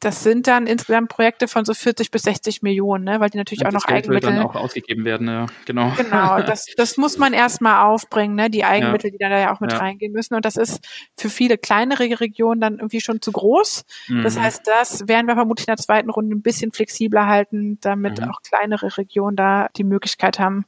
das 0.00 0.22
sind 0.22 0.46
dann 0.46 0.66
insgesamt 0.66 1.08
Projekte 1.08 1.48
von 1.48 1.64
so 1.64 1.72
40 1.72 2.10
bis 2.10 2.22
60 2.22 2.62
Millionen, 2.62 3.04
ne? 3.04 3.18
weil 3.18 3.30
die 3.30 3.38
natürlich 3.38 3.62
ja, 3.62 3.68
auch 3.68 3.72
noch 3.72 3.86
Geld 3.86 4.04
Eigenmittel. 4.04 4.30
Dann 4.34 4.42
auch 4.42 4.54
ausgegeben 4.54 5.06
werden, 5.06 5.26
ja, 5.26 5.46
genau. 5.64 5.92
Genau, 5.96 6.42
das, 6.42 6.66
das 6.76 6.98
muss 6.98 7.16
man 7.16 7.32
erstmal 7.32 7.86
aufbringen, 7.86 8.34
ne? 8.34 8.50
die 8.50 8.64
Eigenmittel, 8.64 9.08
ja. 9.08 9.12
die 9.12 9.18
da 9.18 9.38
ja 9.38 9.54
auch 9.54 9.60
mit 9.60 9.72
ja. 9.72 9.78
reingehen 9.78 10.12
müssen. 10.12 10.34
Und 10.34 10.44
das 10.44 10.56
ist 10.56 10.86
für 11.16 11.30
viele 11.30 11.56
kleinere 11.56 12.20
Regionen 12.20 12.60
dann 12.60 12.74
irgendwie 12.74 13.00
schon 13.00 13.22
zu 13.22 13.32
groß. 13.32 13.84
Mhm. 14.08 14.22
Das 14.22 14.38
heißt, 14.38 14.66
das 14.66 15.08
werden 15.08 15.26
wir 15.28 15.34
vermutlich 15.34 15.66
in 15.66 15.72
der 15.72 15.82
zweiten 15.82 16.10
Runde 16.10 16.36
ein 16.36 16.42
bisschen 16.42 16.72
flexibler 16.72 17.26
halten, 17.26 17.78
damit 17.80 18.20
mhm. 18.20 18.30
auch 18.30 18.42
kleinere 18.42 18.98
Regionen 18.98 19.36
da 19.36 19.68
die 19.76 19.84
Möglichkeit 19.84 20.38
haben, 20.38 20.66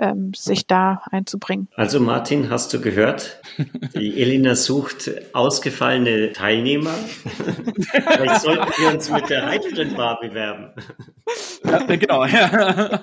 ähm, 0.00 0.32
sich 0.34 0.66
da 0.66 1.02
einzubringen. 1.10 1.68
Also 1.76 2.00
Martin, 2.00 2.50
hast 2.50 2.72
du 2.72 2.80
gehört? 2.80 3.40
Die 3.94 4.20
Elina 4.20 4.54
sucht 4.54 5.10
ausgefallene 5.34 6.32
Teilnehmer. 6.32 6.94
Vielleicht 7.92 8.40
sollten 8.40 8.72
wir 8.78 8.94
uns 8.94 9.10
mit 9.10 9.28
der 9.28 9.50
Hydrogen 9.50 9.94
Bar 9.94 10.18
bewerben. 10.20 10.70
Ja, 11.64 11.78
genau. 11.84 12.24
Ja. 12.24 13.00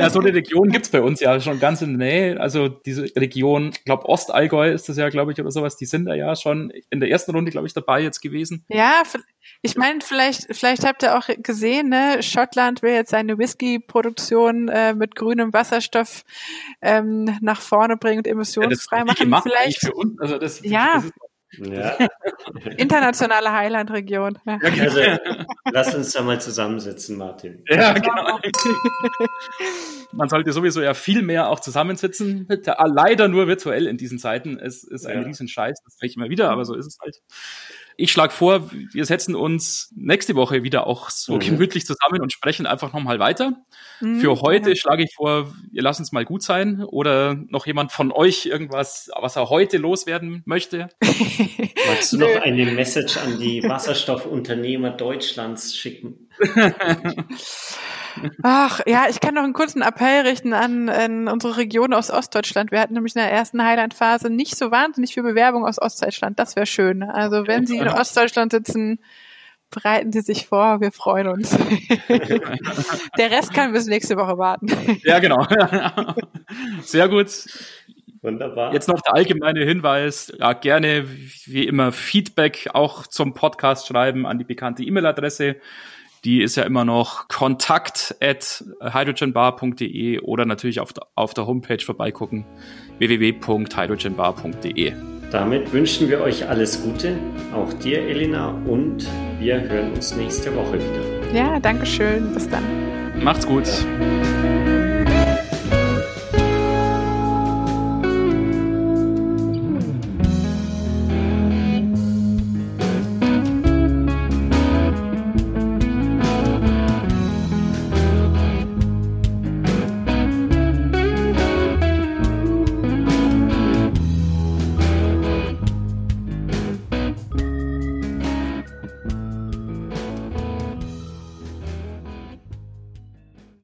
Ja, 0.00 0.10
so 0.10 0.20
eine 0.20 0.34
Region 0.34 0.70
gibt's 0.70 0.88
bei 0.88 1.00
uns 1.00 1.20
ja 1.20 1.40
schon 1.40 1.60
ganz 1.60 1.82
in 1.82 1.98
der 1.98 2.08
Nähe. 2.08 2.40
Also 2.40 2.68
diese 2.68 3.04
Region, 3.16 3.70
ich 3.72 3.84
glaube 3.84 4.08
Ostallgäu 4.08 4.72
ist 4.72 4.88
das 4.88 4.96
ja, 4.96 5.08
glaube 5.08 5.32
ich, 5.32 5.40
oder 5.40 5.50
sowas, 5.50 5.76
die 5.76 5.86
sind 5.86 6.06
da 6.06 6.14
ja 6.14 6.34
schon 6.36 6.72
in 6.90 7.00
der 7.00 7.10
ersten 7.10 7.32
Runde, 7.32 7.50
glaube 7.50 7.66
ich, 7.66 7.74
dabei 7.74 8.00
jetzt 8.00 8.20
gewesen. 8.20 8.64
Ja, 8.68 9.02
ich 9.62 9.76
meine, 9.76 10.00
vielleicht, 10.00 10.54
vielleicht 10.54 10.84
habt 10.84 11.02
ihr 11.02 11.18
auch 11.18 11.28
gesehen, 11.38 11.88
ne, 11.88 12.22
Schottland 12.22 12.82
will 12.82 12.92
jetzt 12.92 13.10
seine 13.10 13.38
Whisky-Produktion 13.38 14.68
äh, 14.68 14.94
mit 14.94 15.16
grünem 15.16 15.52
Wasserstoff 15.52 16.24
ähm, 16.80 17.36
nach 17.40 17.60
vorne 17.60 17.96
bringen 17.96 18.18
und 18.18 18.26
emissionsfrei 18.26 18.98
ja, 18.98 19.04
machen. 19.04 19.42
Vielleicht. 19.42 19.80
Für 19.80 19.92
uns. 19.92 20.18
Also 20.20 20.38
das, 20.38 20.60
ja. 20.62 20.94
Das 20.94 21.04
ist 21.04 21.12
ja. 21.58 21.96
Internationale 22.76 23.52
Highland-Region. 23.52 24.38
Ja. 24.46 24.58
Also, 24.62 25.00
lass 25.72 25.94
uns 25.94 26.12
da 26.12 26.22
mal 26.22 26.40
zusammensitzen, 26.40 27.16
Martin. 27.18 27.64
Ja, 27.68 27.92
genau. 27.92 28.38
Man 30.12 30.28
sollte 30.28 30.52
sowieso 30.52 30.80
ja 30.80 30.94
viel 30.94 31.22
mehr 31.22 31.48
auch 31.48 31.60
zusammensitzen. 31.60 32.48
Leider 32.84 33.28
nur 33.28 33.46
virtuell 33.46 33.86
in 33.86 33.96
diesen 33.96 34.18
Zeiten. 34.18 34.58
Es 34.58 34.82
ist 34.82 35.06
ein 35.06 35.20
ja. 35.20 35.26
Riesenscheiß, 35.26 35.82
das 35.84 35.94
sage 35.96 36.06
ich 36.06 36.16
immer 36.16 36.28
wieder, 36.28 36.50
aber 36.50 36.64
so 36.64 36.74
ist 36.74 36.86
es 36.86 36.98
halt. 37.00 37.20
Ich 38.00 38.12
schlage 38.12 38.32
vor, 38.32 38.70
wir 38.72 39.04
setzen 39.04 39.34
uns 39.34 39.92
nächste 39.94 40.34
Woche 40.34 40.62
wieder 40.62 40.86
auch 40.86 41.10
so 41.10 41.34
mhm. 41.34 41.40
gemütlich 41.40 41.84
zusammen 41.84 42.22
und 42.22 42.32
sprechen 42.32 42.64
einfach 42.64 42.94
nochmal 42.94 43.18
weiter. 43.18 43.52
Mhm. 44.00 44.20
Für 44.20 44.40
heute 44.40 44.74
schlage 44.74 45.04
ich 45.04 45.14
vor, 45.14 45.52
wir 45.70 45.82
lassen 45.82 46.02
es 46.02 46.10
mal 46.10 46.24
gut 46.24 46.42
sein 46.42 46.82
oder 46.82 47.34
noch 47.34 47.66
jemand 47.66 47.92
von 47.92 48.10
euch 48.10 48.46
irgendwas, 48.46 49.10
was 49.20 49.36
er 49.36 49.50
heute 49.50 49.76
loswerden 49.76 50.42
möchte. 50.46 50.88
Magst 51.88 52.14
du 52.14 52.16
noch 52.16 52.40
eine 52.40 52.72
Message 52.72 53.18
an 53.18 53.38
die 53.38 53.62
Wasserstoffunternehmer 53.62 54.90
Deutschlands 54.90 55.76
schicken? 55.76 56.30
Ach, 58.42 58.80
ja, 58.86 59.06
ich 59.08 59.20
kann 59.20 59.34
noch 59.34 59.42
einen 59.42 59.52
kurzen 59.52 59.82
Appell 59.82 60.22
richten 60.26 60.52
an, 60.52 60.88
an 60.88 61.28
unsere 61.28 61.56
Region 61.56 61.92
aus 61.94 62.10
Ostdeutschland. 62.10 62.70
Wir 62.70 62.80
hatten 62.80 62.94
nämlich 62.94 63.14
in 63.14 63.22
der 63.22 63.32
ersten 63.32 63.64
Highland-Phase 63.64 64.30
nicht 64.30 64.56
so 64.56 64.70
wahnsinnig 64.70 65.14
viel 65.14 65.22
Bewerbung 65.22 65.66
aus 65.66 65.80
Ostdeutschland. 65.80 66.38
Das 66.38 66.56
wäre 66.56 66.66
schön. 66.66 67.02
Also 67.02 67.46
wenn 67.46 67.66
Sie 67.66 67.78
in 67.78 67.88
Ostdeutschland 67.88 68.52
sitzen, 68.52 69.00
bereiten 69.70 70.12
Sie 70.12 70.20
sich 70.20 70.46
vor. 70.46 70.80
Wir 70.80 70.92
freuen 70.92 71.28
uns. 71.28 71.50
der 73.18 73.30
Rest 73.30 73.54
kann 73.54 73.72
bis 73.72 73.86
nächste 73.86 74.16
Woche 74.16 74.36
warten. 74.38 74.68
Ja, 75.04 75.18
genau. 75.18 75.46
Sehr 76.82 77.08
gut. 77.08 77.28
Wunderbar. 78.22 78.74
Jetzt 78.74 78.88
noch 78.88 79.00
der 79.00 79.14
allgemeine 79.14 79.64
Hinweis, 79.64 80.30
ja, 80.38 80.52
gerne 80.52 81.06
wie 81.46 81.66
immer 81.66 81.90
Feedback 81.90 82.68
auch 82.74 83.06
zum 83.06 83.32
Podcast 83.32 83.86
schreiben 83.86 84.26
an 84.26 84.38
die 84.38 84.44
bekannte 84.44 84.82
E-Mail-Adresse 84.82 85.56
die 86.24 86.42
ist 86.42 86.56
ja 86.56 86.64
immer 86.64 86.84
noch 86.84 87.28
kontakt 87.28 88.16
at 88.20 88.64
hydrogenbar.de 88.80 90.20
oder 90.20 90.44
natürlich 90.44 90.80
auf, 90.80 90.92
auf 91.14 91.34
der 91.34 91.46
Homepage 91.46 91.78
vorbeigucken 91.84 92.44
www.hydrogenbar.de. 92.98 94.92
Damit 95.30 95.72
wünschen 95.72 96.10
wir 96.10 96.20
euch 96.20 96.48
alles 96.48 96.82
Gute, 96.82 97.16
auch 97.54 97.72
dir, 97.74 98.00
Elena, 98.00 98.48
und 98.66 99.06
wir 99.38 99.60
hören 99.60 99.92
uns 99.92 100.16
nächste 100.16 100.54
Woche 100.56 100.74
wieder. 100.74 101.32
Ja, 101.32 101.60
danke 101.60 101.86
schön. 101.86 102.34
Bis 102.34 102.48
dann. 102.48 102.64
Macht's 103.22 103.46
gut. 103.46 103.66
Ja. 103.66 104.39